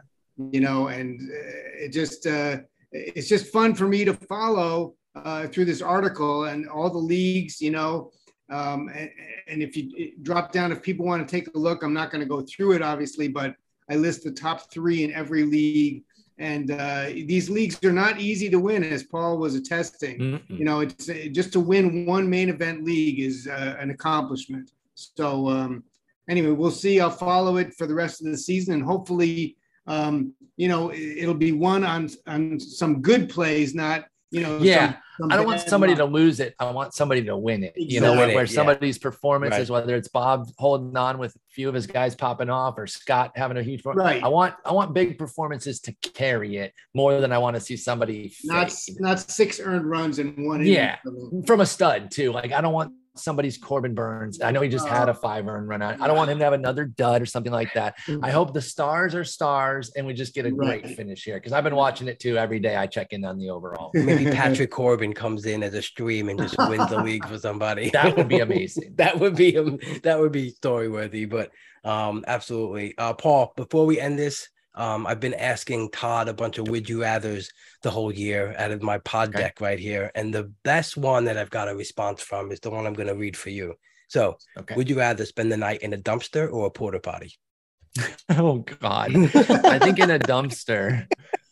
[0.51, 2.57] you know, and uh, it just uh,
[2.91, 7.59] it's just fun for me to follow uh, through this article and all the leagues,
[7.59, 8.11] you know.
[8.49, 9.09] Um, and,
[9.47, 12.21] and if you drop down, if people want to take a look, I'm not going
[12.21, 13.55] to go through it, obviously, but
[13.89, 16.03] I list the top three in every league.
[16.39, 20.17] And uh, these leagues are not easy to win, as Paul was attesting.
[20.19, 20.59] Mm-mm.
[20.59, 21.05] you know it's
[21.39, 24.71] just to win one main event league is uh, an accomplishment.
[24.95, 25.83] So um
[26.29, 26.99] anyway we'll see.
[26.99, 29.55] I'll follow it for the rest of the season and hopefully
[29.87, 34.57] um you know it- it'll be one on on some good plays not you know
[34.59, 34.87] Yeah.
[34.93, 35.99] some- some I don't want somebody luck.
[36.09, 36.53] to lose it.
[36.59, 37.73] I want somebody to win it.
[37.75, 38.51] You know, where, where yeah.
[38.51, 42.75] somebody's performances, whether it's Bob holding on with a few of his guys popping off
[42.77, 44.23] or Scott having a huge Right.
[44.23, 47.75] I want I want big performances to carry it more than I want to see
[47.77, 48.95] somebody not fade.
[48.99, 50.97] not six earned runs in one Yeah.
[51.05, 51.43] inning.
[51.47, 52.31] from a stud too.
[52.31, 54.41] Like I don't want somebody's Corbin Burnes.
[54.41, 55.99] I know he just had a five earn run out.
[56.01, 57.95] I don't want him to have another dud or something like that.
[58.21, 60.95] I hope the stars are stars and we just get a great Right.
[60.95, 62.75] finish here because I've been watching it too every day.
[62.75, 63.91] I check in on the overall.
[63.93, 67.89] Maybe Patrick Corbin comes in as a stream and just wins the league for somebody.
[67.97, 68.93] That would be amazing.
[68.97, 71.25] that would be um, that would be story worthy.
[71.25, 71.51] But
[71.83, 73.53] um, absolutely, uh, Paul.
[73.55, 77.51] Before we end this, um, I've been asking Todd a bunch of would you rather's
[77.81, 79.39] the whole year out of my pod Okay.
[79.39, 82.69] deck right here, and the best one that I've got a response from is the
[82.69, 83.75] one I'm going to read for you.
[84.07, 84.75] So, Okay.
[84.75, 87.33] would you rather spend the night in a dumpster or a porta potty?
[88.29, 89.11] oh God.
[89.15, 91.07] I think in a dumpster.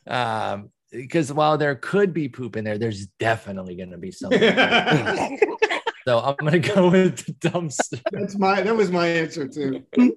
[0.07, 4.31] Um, because while there could be poop in there, there's definitely gonna be some.
[6.07, 8.01] so I'm gonna go with the dumpster.
[8.11, 10.15] that's my that was my answer too we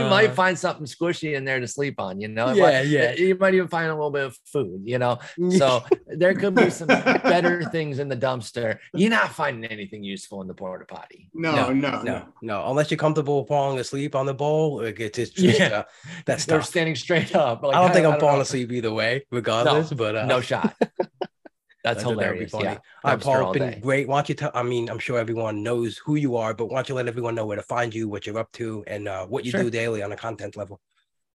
[0.00, 2.48] Uh, might find something squishy in there to sleep on, you know.
[2.48, 3.12] It Yeah, might- yeah.
[3.12, 5.18] You might even find a little bit of food, you know.
[5.58, 6.86] So there could be some
[7.32, 8.78] better things in the dumpster.
[8.94, 11.28] You're not finding anything useful in the porta potty.
[11.34, 15.30] no no no, no, unless you're comfortable falling asleep on the bowl, like, it's it's
[15.32, 15.78] just Yeah.
[15.80, 15.82] uh,
[16.24, 17.62] that's They're standing straight up.
[17.62, 18.42] Like, I don't think I'm don't falling know.
[18.42, 19.92] asleep either way, regardless.
[19.92, 20.74] but uh, No shot.
[21.86, 22.50] That's I that hilarious.
[22.50, 22.64] funny.
[22.64, 22.78] Yeah.
[23.04, 23.78] All right, Paul, been day.
[23.80, 24.08] great.
[24.08, 24.50] Why don't you tell?
[24.54, 27.34] I mean, I'm sure everyone knows who you are, but why don't you let everyone
[27.34, 29.62] know where to find you, what you're up to, and uh, what you Sure.
[29.62, 30.80] do daily on a content level?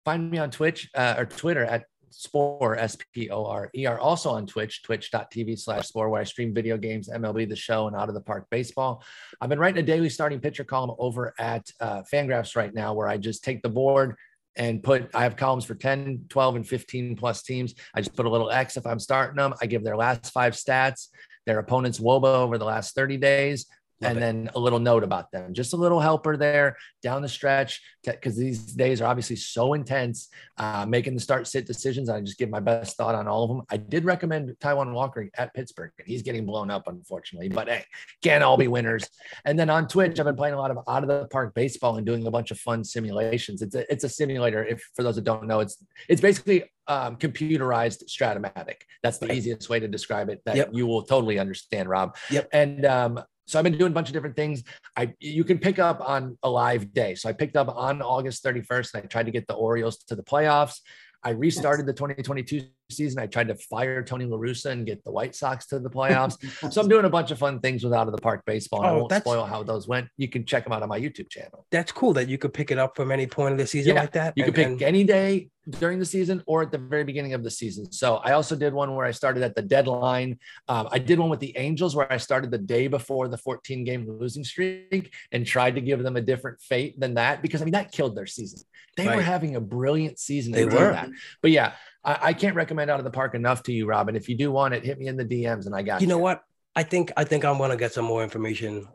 [0.05, 3.99] Find me on Twitch uh, or Twitter at Sporer, S P O R E R.
[3.99, 7.97] Also on Twitch, twitch.tv slash Sporer, where I stream video games, MLB, the show, and
[7.97, 9.03] out of the park baseball.
[9.41, 13.09] I've been writing a daily starting pitcher column over at uh, Fangraphs right now, where
[13.09, 14.15] I just take the board
[14.57, 17.75] and put, I have columns for 10, 12, and 15 plus teams.
[17.95, 19.55] I just put a little X if I'm starting them.
[19.61, 21.09] I give their last five stats,
[21.45, 23.67] their opponent's WOBA over the last 30 days.
[24.03, 24.21] Love and it.
[24.21, 28.37] then a little note about them, just a little helper there down the stretch, because
[28.37, 30.29] these days are obviously so intense.
[30.59, 33.49] Uh, making the start sit decisions, I just give my best thought on all of
[33.49, 33.63] them.
[33.71, 37.49] I did recommend Taijuan Walker at Pittsburgh, and he's getting blown up, unfortunately.
[37.49, 37.85] But hey,
[38.23, 39.09] can't all be winners.
[39.47, 41.97] And then on Twitch, I've been playing a lot of out of the park baseball
[41.97, 43.63] and doing a bunch of fun simulations.
[43.63, 44.63] It's a it's a simulator.
[44.63, 48.83] If for those that don't know, it's it's basically um, computerized Strat-O-Matic.
[49.03, 49.39] That's the Right.
[49.39, 50.43] easiest way to describe it.
[50.45, 50.71] That Yep.
[50.73, 52.17] you will totally understand, Rob.
[52.31, 52.49] Yep.
[52.53, 54.65] And um, so I've been doing a bunch of different things.
[54.97, 57.15] I you can pick up on a live day.
[57.15, 60.17] So I picked up on August 31st and I tried to get the Orioles to
[60.17, 60.81] the playoffs.
[61.23, 63.19] I restarted the 2022 season.
[63.21, 66.37] I tried to fire Tony La Russa and get the White Sox to the playoffs.
[66.73, 68.81] so I'm doing a bunch of fun things with out of the park baseball.
[68.81, 70.09] And I Oh, won't spoil how those went.
[70.17, 71.67] You can check them out on my YouTube channel.
[71.71, 74.01] That's cool that you could pick it up from any point of the season Yeah,
[74.01, 74.35] like that.
[74.37, 75.49] You can pick and- any day
[75.81, 77.91] during the season or at the very beginning of the season.
[77.91, 80.39] So I also did one where I started at the deadline.
[80.69, 83.83] Um, I did one with the Angels where I started the day before the 14
[83.83, 87.65] game losing streak and tried to give them a different fate than that because I
[87.65, 88.61] mean that killed their season.
[88.97, 90.53] They were having a brilliant season.
[90.53, 90.71] They were.
[90.93, 91.11] that.
[91.43, 91.73] But yeah,
[92.07, 94.17] I, I can't recommend out of the park enough to you, Robin.
[94.17, 96.09] If you do want it, hit me in the DMs and I got you You
[96.09, 96.43] know what?
[96.75, 98.87] I think I think I'm gonna get some more information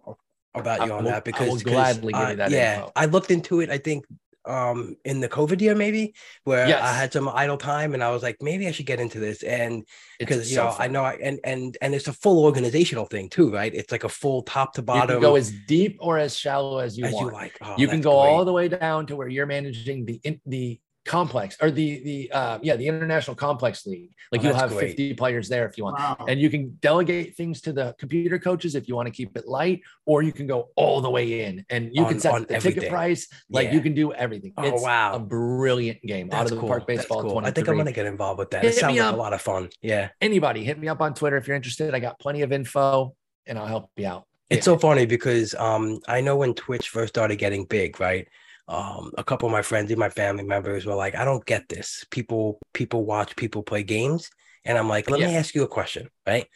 [0.55, 2.51] about I you on will- that I because will 'cause, gladly give uh, you that
[2.51, 2.91] Yeah, info.
[2.95, 3.69] I looked into it.
[3.69, 4.05] I think
[4.45, 6.15] um in the COVID year maybe
[6.45, 6.81] where Yes.
[6.81, 9.43] I had some idle time and I was like maybe I should get into this
[9.43, 9.85] and
[10.17, 13.29] because you so know I know I, and and and it's a full organizational thing
[13.29, 13.71] too, right?
[13.73, 16.79] It's like a full top to you bottom can go as deep or as shallow
[16.79, 17.27] as you as want.
[17.27, 17.57] you like.
[17.61, 18.31] Oh, you can go great.
[18.31, 22.31] all the way down to where you're managing the in, the complex or the the
[22.31, 24.89] uh yeah the international complex league like Oh, you'll have great.
[24.89, 26.25] 50 players there if you want Wow.
[26.27, 29.47] and you can delegate things to the computer coaches if you want to keep it
[29.47, 32.45] light or you can go all the way in and you On- can set on
[32.47, 33.73] the ticket price like Yeah.
[33.73, 35.15] you can do everything Oh, it's wow.
[35.15, 36.69] a brilliant game out of the cool.
[36.69, 37.39] park baseball cool.
[37.39, 38.61] I think I'm gonna get involved with that.
[38.63, 39.15] Hit It sounds like up.
[39.15, 39.69] a lot of fun.
[39.81, 40.09] Yeah.
[40.21, 43.15] anybody hit me up on twitter if you're interested i got plenty of info
[43.47, 47.13] and i'll help you out It's so funny because um I know when Twitch first
[47.13, 48.27] started getting big, right?
[48.71, 51.67] Um, a couple of my friends and my family members were like, I don't get
[51.67, 52.05] this.
[52.09, 54.29] People people watch people play games.
[54.63, 56.47] And I'm like, let me ask you a question, right?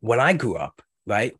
[0.00, 1.34] When I grew up, right,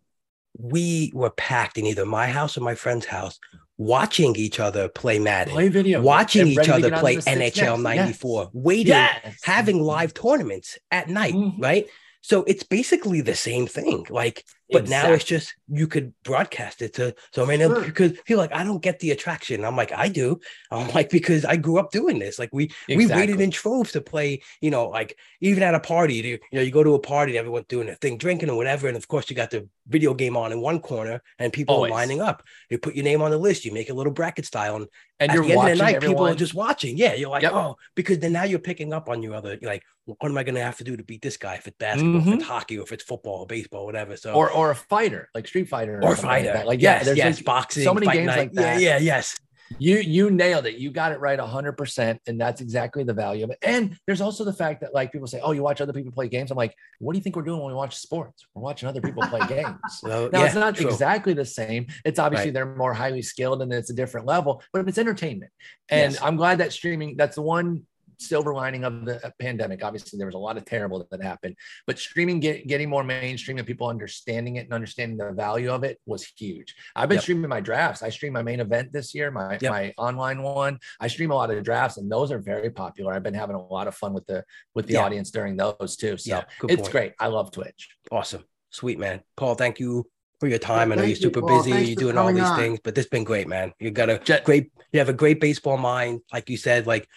[0.58, 3.38] we were packed in either my house or my friend's house
[3.78, 7.96] watching each other play Madden, play video watching each other play NHL next.
[7.96, 9.38] 94, waiting, Yes.
[9.44, 11.62] having live tournaments at night, Mhm.
[11.62, 11.86] right?
[12.26, 14.04] So it's basically the same thing.
[14.10, 14.42] Like,
[14.72, 17.84] but now it's just you could broadcast it to so many Sure.
[17.84, 19.64] because feel like I don't get the attraction.
[19.64, 20.40] I'm like, I do.
[20.72, 22.36] I'm like, because I grew up doing this.
[22.36, 26.14] Like we we waited in troves to play, you know, like even at a party,
[26.16, 28.88] you, know, you go to a party, everyone's doing their thing, drinking or whatever.
[28.88, 31.92] And of course you got the video game on in one corner and people Always.
[31.92, 32.42] are lining up.
[32.68, 34.86] You put your name on the list, you make a little bracket style, and
[35.20, 36.98] and at you're the end watching of the night, everyone people are just watching.
[36.98, 37.52] Yeah, you're like, Yep.
[37.54, 40.54] oh, because then now you're picking up on your other, like, what am I going
[40.54, 41.54] to have to do to beat this guy?
[41.56, 42.34] If it's basketball, if Mhm.
[42.36, 44.16] it's hockey, or if it's football, or baseball, whatever.
[44.16, 46.66] So or or a fighter like Street Fighter or like fighter, that.
[46.66, 48.36] Like yes, yeah, there's yes, like boxing, so many games night.
[48.38, 48.80] like that.
[48.80, 49.36] Yeah, yeah, yes.
[49.80, 50.76] You you nailed it.
[50.76, 52.20] You got it right 100%.
[52.28, 53.58] And that's exactly the value of it.
[53.62, 56.28] And there's also the fact that like people say, oh, you watch other people play
[56.28, 56.52] games.
[56.52, 58.46] I'm like, what do you think we're doing when we watch sports?
[58.54, 59.74] We're watching other people play games.
[59.98, 60.86] So, Now yeah, it's not true.
[60.88, 61.88] exactly the same.
[62.04, 62.54] It's obviously Right.
[62.54, 65.50] they're more highly skilled and it's a different level, but it's entertainment.
[65.88, 66.22] And Yes.
[66.22, 67.86] I'm glad that streaming, that's the one
[68.18, 69.84] silver lining of the pandemic.
[69.84, 71.56] Obviously, there was a lot of terrible that happened,
[71.86, 75.84] but streaming get, getting more mainstream and people understanding it and understanding the value of
[75.84, 76.74] it was huge.
[76.94, 77.22] I've been Yep.
[77.22, 78.02] streaming my drafts.
[78.02, 79.70] I stream my main event this year, my Yep.
[79.70, 80.78] my online one.
[81.00, 83.12] I stream a lot of drafts, and those are very popular.
[83.12, 84.44] I've been having a lot of fun with the
[84.74, 85.04] with the Yeah.
[85.04, 86.16] audience during those too.
[86.16, 86.92] So Yeah, good it's point.
[86.92, 87.12] great.
[87.18, 87.88] I love Twitch.
[88.10, 88.44] Awesome.
[88.70, 89.22] Sweet, man.
[89.36, 90.92] Paul, thank you for your time.
[90.92, 91.58] I know you're you, super Paul.
[91.58, 91.72] busy.
[91.72, 92.58] Thanks You're doing all these on.
[92.58, 93.72] things, but this has been great, man.
[93.80, 96.20] You got a Jet- great, you have a great baseball mind.
[96.32, 97.08] Like you said, like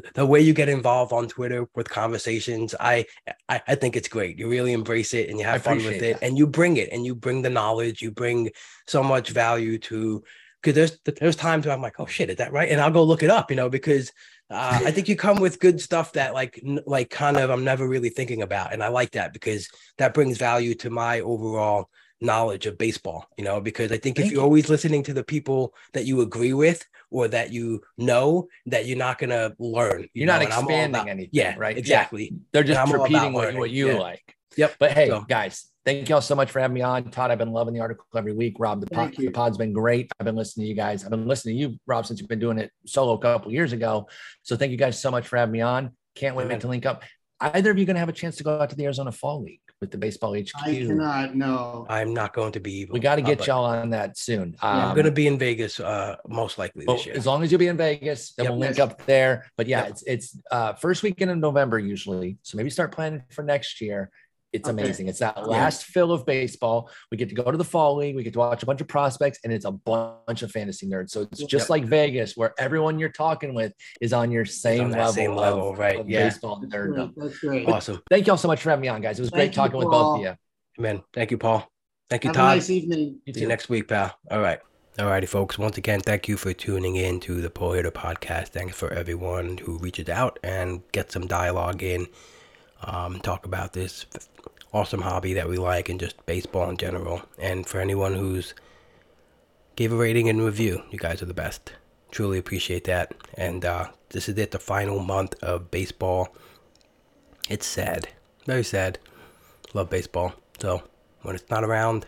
[0.00, 3.06] the, the way you get involved on Twitter with conversations, I,
[3.48, 4.38] I I think it's great.
[4.38, 6.26] You really embrace it and you have fun with it that.
[6.26, 8.50] and you bring it and you bring the knowledge, you bring
[8.86, 10.24] so much value to
[10.62, 12.70] because there's there's times where I'm like, oh shit, is that right?
[12.70, 14.10] And I'll go look it up, you know, because
[14.50, 17.86] uh, I think you come with good stuff that like like kind of I'm never
[17.86, 19.68] really thinking about, and I like that because
[19.98, 21.88] that brings value to my overall
[22.24, 23.26] knowledge of baseball.
[23.36, 24.40] You know, because I think if you're you.
[24.40, 28.98] always listening to the people that you agree with or that you know, that you're
[28.98, 30.02] not gonna learn.
[30.02, 31.76] you You're not know, and expanding about- anything, Yeah, right?
[31.76, 31.80] Yeah.
[31.80, 32.34] Exactly.
[32.52, 33.98] They're just I'm all about repeating what, what you Yeah.
[33.98, 34.34] like.
[34.56, 34.74] Yep.
[34.78, 37.10] But hey, So- guys, thank y'all so much for having me on.
[37.10, 38.56] Todd, I've been loving the article every week.
[38.58, 40.10] Rob, the, pod, the pod's been great.
[40.18, 41.04] I've been listening to you guys.
[41.04, 43.72] I've been listening to you, Rob, since you've been doing it solo a couple years
[43.72, 44.08] ago.
[44.42, 45.90] So thank you guys so much for having me on.
[46.14, 46.60] Can't wait Amen.
[46.60, 47.02] to link up.
[47.40, 49.42] Either of you going to have a chance to go out to the Arizona Fall
[49.42, 50.48] League with the Baseball HQ?
[50.64, 51.34] I cannot.
[51.34, 51.86] No.
[51.88, 52.94] I'm not going to be evil.
[52.94, 54.56] we got to uh, get but y'all on that soon.
[54.62, 57.14] Yeah, I'm Um, gonna be in Vegas uh most likely this year.
[57.14, 58.50] as long as you'll be in Vegas, then Yep.
[58.52, 58.84] we'll link Yes.
[58.90, 59.46] up there.
[59.56, 59.90] But yeah, Yep.
[59.90, 62.38] it's it's uh first weekend in November usually.
[62.42, 64.10] So maybe start planning for next year.
[64.54, 64.82] It's Okay.
[64.82, 65.08] amazing.
[65.08, 66.88] It's that last fill of baseball.
[67.10, 68.14] We get to go to the fall league.
[68.16, 71.10] We get to watch a bunch of prospects, and it's a bunch of fantasy nerds.
[71.10, 71.70] So it's just Yep.
[71.70, 75.70] like Vegas, where everyone you're talking with is on your same that level, same level,
[75.70, 76.24] of, right, of yeah.
[76.24, 77.12] baseball nerd.
[77.16, 77.68] That's great.
[77.68, 78.00] awesome.
[78.08, 79.18] Thank y'all so much for having me on, guys.
[79.18, 80.34] It was great Thank you, talking with both of you.
[80.78, 81.02] Amen.
[81.12, 81.68] Thank you, Paul.
[82.08, 82.56] Thank you, Have a Todd.
[82.56, 83.18] nice evening.
[83.24, 84.16] You See you next week, pal.
[84.30, 84.60] All right.
[85.00, 85.58] All righty, folks.
[85.58, 88.48] Once again, thank you for tuning in to the Pull Hitter podcast.
[88.50, 92.06] Thanks for everyone who reaches out and gets some dialogue in,
[92.84, 94.06] um, talk about this
[94.74, 97.22] awesome hobby that we like and just baseball in general.
[97.38, 98.52] And for anyone who's
[99.76, 101.72] gave a rating and review, you guys are the best.
[102.10, 103.14] Truly appreciate that.
[103.34, 106.28] And uh, this is it, the final month of baseball.
[107.48, 108.08] It's sad,
[108.44, 108.98] very sad.
[109.72, 110.34] Love baseball.
[110.60, 110.82] So
[111.22, 112.06] when it's not around,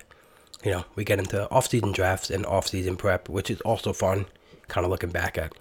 [0.65, 4.27] you know, we get into off-season drafts and off-season prep, which is also fun.
[4.69, 5.53] Kind of looking back at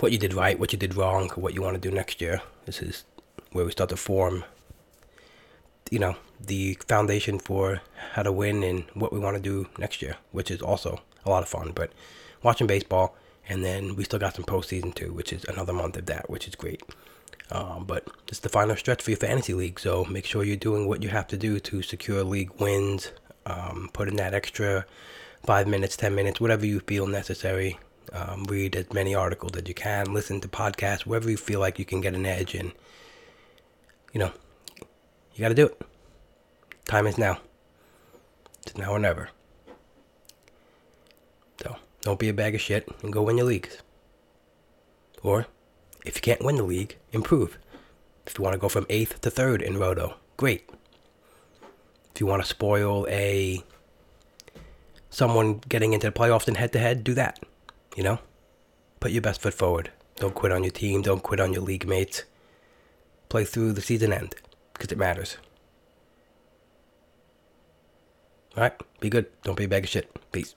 [0.00, 2.42] what you did right, what you did wrong, what you want to do next year.
[2.66, 3.04] This is
[3.52, 4.44] where we start to form,
[5.90, 7.80] you know, the foundation for
[8.12, 11.30] how to win and what we want to do next year, which is also a
[11.30, 11.72] lot of fun.
[11.74, 11.92] But
[12.42, 13.16] watching baseball,
[13.48, 16.46] and then we still got some postseason too, which is another month of that, which
[16.46, 16.82] is great.
[17.50, 20.86] Um, but it's the final stretch for your fantasy league, so make sure you're doing
[20.86, 23.10] what you have to do to secure league wins.
[23.46, 24.84] Um, put in that extra
[25.46, 27.78] five minutes, ten minutes, whatever you feel necessary.
[28.12, 30.12] Um, read as many articles as you can.
[30.12, 32.72] Listen to podcasts, wherever you feel like you can get an edge, and
[34.12, 34.32] you know,
[35.38, 35.80] you got to do it.
[36.86, 37.38] Time is now.
[38.66, 39.28] It's now or never.
[41.62, 43.78] So don't be a bag of shit and go win your leagues.
[45.22, 45.46] Or
[46.04, 47.56] If you can't win the league, improve.
[48.26, 50.68] If you want to go from eighth to third in Roto, great.
[52.12, 53.62] If you want to spoil a
[55.08, 57.38] someone getting into the playoffs in head to head, do that.
[57.96, 58.18] You know?
[58.98, 59.92] Put your best foot forward.
[60.16, 62.24] Don't quit on your team, don't quit on your league mates.
[63.28, 64.34] Play through the season end
[64.78, 65.36] because it matters.
[68.56, 69.26] All right, be good.
[69.42, 70.10] Don't be a bag of shit.
[70.32, 70.54] Peace.